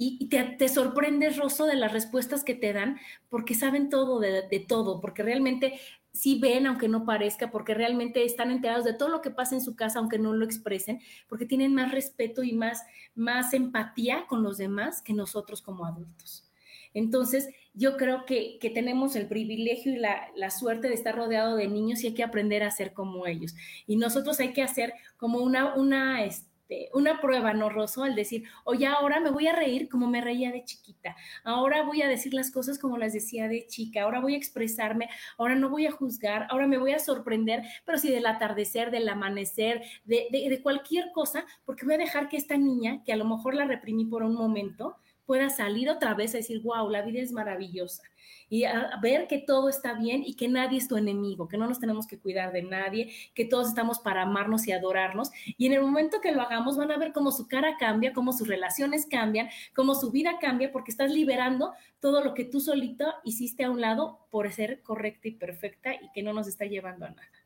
y 0.02 0.30
te, 0.30 0.42
te, 0.58 0.70
sorprendes, 0.70 1.36
Rosso, 1.36 1.66
de 1.66 1.76
las 1.76 1.92
respuestas 1.92 2.46
que 2.46 2.56
te 2.56 2.72
dan, 2.72 2.98
porque 3.28 3.54
saben 3.54 3.90
todo 3.90 4.22
de, 4.22 4.48
de, 4.48 4.60
todo, 4.62 5.02
porque 5.02 5.24
realmente 5.24 5.78
sí 6.12 6.40
ven, 6.40 6.68
aunque 6.68 6.88
no 6.88 7.06
parezca, 7.06 7.52
porque 7.52 7.74
realmente 7.74 8.24
están 8.24 8.52
enterados 8.52 8.86
de 8.86 8.94
todo 8.94 9.10
lo 9.10 9.22
que 9.22 9.32
pasa 9.32 9.56
en 9.56 9.62
su 9.62 9.76
casa, 9.76 10.00
aunque 10.00 10.20
no 10.20 10.34
lo 10.34 10.46
expresen, 10.46 11.00
porque 11.28 11.46
tienen 11.46 11.74
más 11.74 11.92
respeto 11.92 12.44
y 12.44 12.54
más, 12.54 12.84
más 13.16 13.54
empatía 13.54 14.26
con 14.28 14.44
los 14.44 14.58
demás 14.58 15.02
que 15.02 15.14
nosotros 15.14 15.62
como 15.62 15.86
adultos. 15.86 16.46
Entonces, 16.94 17.50
yo 17.74 17.98
creo 17.98 18.26
que, 18.26 18.58
que 18.60 18.70
tenemos 18.70 19.16
el 19.16 19.28
privilegio 19.28 19.94
y 19.94 19.98
la, 19.98 20.30
la, 20.36 20.50
suerte 20.50 20.88
de 20.88 20.96
estar 20.96 21.16
rodeado 21.16 21.56
de 21.56 21.68
niños 21.68 22.04
y 22.04 22.08
hay 22.08 22.14
que 22.16 22.24
aprender 22.24 22.64
a 22.64 22.72
ser 22.72 22.94
como 22.94 23.28
ellos. 23.28 23.56
Y 23.86 23.96
nosotros 23.96 24.40
hay 24.40 24.54
que 24.54 24.64
hacer 24.64 24.94
como 25.18 25.40
una, 25.40 25.76
una, 25.76 26.26
este, 26.26 26.49
este, 26.70 26.90
una 26.94 27.20
prueba, 27.20 27.54
¿no, 27.54 27.70
Rosso? 27.70 28.04
Al 28.04 28.16
decir, 28.16 28.44
oye, 28.64 28.86
ahora 28.86 29.20
me 29.20 29.32
voy 29.32 29.48
a 29.48 29.56
reír 29.56 29.90
como 29.90 30.08
me 30.08 30.22
reía 30.22 30.52
de 30.52 30.64
chiquita, 30.64 31.16
ahora 31.44 31.84
voy 31.84 32.02
a 32.04 32.08
decir 32.08 32.34
las 32.34 32.52
cosas 32.52 32.78
como 32.78 32.98
las 32.98 33.14
decía 33.14 33.48
de 33.48 33.66
chica, 33.68 34.04
ahora 34.04 34.20
voy 34.20 34.36
a 34.36 34.38
expresarme, 34.38 35.10
ahora 35.38 35.56
no 35.56 35.70
voy 35.70 35.88
a 35.88 35.92
juzgar, 35.92 36.48
ahora 36.50 36.68
me 36.68 36.78
voy 36.78 36.92
a 36.92 37.00
sorprender, 37.00 37.64
pero 37.86 37.98
sí 37.98 38.12
del 38.12 38.26
atardecer, 38.26 38.92
del 38.92 39.10
amanecer, 39.10 39.82
de, 40.06 40.28
de 40.32 40.62
cualquier 40.62 41.12
cosa, 41.12 41.46
porque 41.66 41.86
voy 41.86 41.96
a 41.96 42.00
dejar 42.00 42.30
que 42.30 42.38
esta 42.38 42.58
niña, 42.58 43.04
que 43.04 43.14
a 43.14 43.18
lo 43.18 43.26
mejor 43.26 43.56
la 43.56 43.66
reprimí 43.66 44.06
por 44.06 44.22
un 44.24 44.36
momento, 44.36 44.98
pueda 45.30 45.52
salir 45.52 45.92
otra 45.92 46.16
vez 46.16 46.34
a 46.34 46.38
decir, 46.38 46.60
wow, 46.64 46.90
la 46.90 47.04
vida 47.04 47.20
es 47.20 47.32
maravillosa. 47.32 48.02
Y 48.50 48.64
a 48.64 48.98
ver 49.00 49.28
que 49.28 49.38
todo 49.38 49.70
está 49.70 49.94
bien 49.94 50.24
y 50.26 50.34
que 50.34 50.48
nadie 50.48 50.80
es 50.80 50.88
tu 50.88 50.98
enemigo, 50.98 51.48
que 51.48 51.56
no 51.56 51.68
nos 51.68 51.80
tenemos 51.80 52.08
que 52.08 52.18
cuidar 52.18 52.52
de 52.52 52.64
nadie, 52.64 53.14
que 53.36 53.46
todos 53.46 53.68
estamos 53.68 54.00
para 54.00 54.24
amarnos 54.24 54.68
y 54.68 54.72
adorarnos. 54.72 55.30
Y 55.56 55.68
en 55.68 55.74
el 55.74 55.82
momento 55.82 56.20
que 56.20 56.32
lo 56.32 56.42
hagamos 56.42 56.78
van 56.78 56.90
a 56.92 56.98
ver 56.98 57.14
cómo 57.14 57.32
su 57.32 57.48
cara 57.48 57.78
cambia, 57.78 58.12
cómo 58.12 58.34
sus 58.34 58.48
relaciones 58.48 59.06
cambian, 59.06 59.50
cómo 59.76 59.94
su 59.94 60.10
vida 60.10 60.40
cambia, 60.42 60.72
porque 60.72 60.90
estás 60.90 61.12
liberando 61.12 61.74
todo 62.00 62.24
lo 62.24 62.34
que 62.34 62.46
tú 62.46 62.60
solito 62.60 63.06
hiciste 63.24 63.66
a 63.66 63.70
un 63.70 63.82
lado 63.82 64.26
por 64.32 64.52
ser 64.52 64.82
correcta 64.82 65.28
y 65.28 65.34
perfecta 65.34 65.94
y 65.94 66.12
que 66.12 66.24
no 66.24 66.34
nos 66.34 66.48
está 66.48 66.66
llevando 66.66 67.06
a 67.06 67.10
nada. 67.12 67.39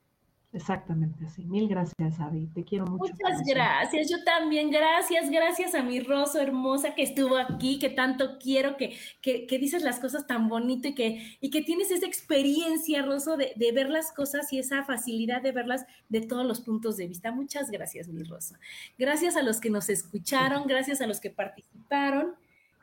Exactamente 0.53 1.25
así. 1.25 1.43
Mil 1.45 1.67
gracias, 1.67 2.19
Avi. 2.19 2.45
Te 2.53 2.63
quiero 2.63 2.85
mucho. 2.85 3.11
Muchas 3.11 3.41
gracias. 3.43 4.07
Yo 4.09 4.23
también. 4.23 4.69
Gracias. 4.69 5.31
Gracias 5.31 5.73
a 5.73 5.81
mi 5.81 5.99
Roso 5.99 6.39
hermosa 6.39 6.93
que 6.93 7.01
estuvo 7.01 7.37
aquí, 7.37 7.79
que 7.79 7.89
tanto 7.89 8.37
quiero, 8.37 8.77
que, 8.77 8.95
que, 9.21 9.47
que 9.47 9.57
dices 9.57 9.81
las 9.81 9.99
cosas 9.99 10.27
tan 10.27 10.49
bonito 10.49 10.87
y 10.87 10.93
que, 10.93 11.37
y 11.41 11.49
que 11.49 11.63
tienes 11.63 11.89
esa 11.89 12.05
experiencia, 12.05 13.01
Roso, 13.01 13.35
de, 13.35 13.53
de, 13.55 13.71
ver 13.71 13.89
las 13.89 14.11
cosas 14.11 14.53
y 14.53 14.59
esa 14.59 14.83
facilidad 14.83 15.41
de 15.41 15.51
verlas 15.51 15.87
de 16.09 16.21
todos 16.21 16.45
los 16.45 16.61
puntos 16.61 16.97
de 16.97 17.07
vista. 17.07 17.31
Muchas 17.31 17.71
gracias, 17.71 18.07
mi 18.07 18.21
Roso. 18.21 18.55
Gracias 18.99 19.35
a 19.35 19.41
los 19.41 19.59
que 19.59 19.71
nos 19.71 19.89
escucharon, 19.89 20.67
gracias 20.67 21.01
a 21.01 21.07
los 21.07 21.19
que 21.19 21.31
participaron 21.31 22.35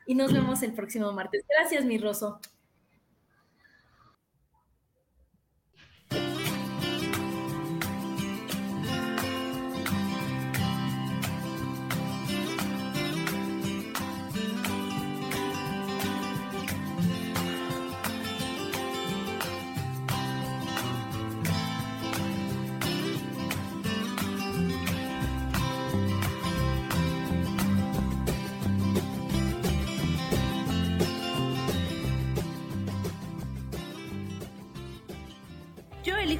y 0.05 0.15
nos 0.15 0.33
vemos 0.33 0.61
el 0.61 0.73
próximo 0.73 1.13
martes. 1.13 1.45
Gracias, 1.47 1.85
mi 1.85 1.97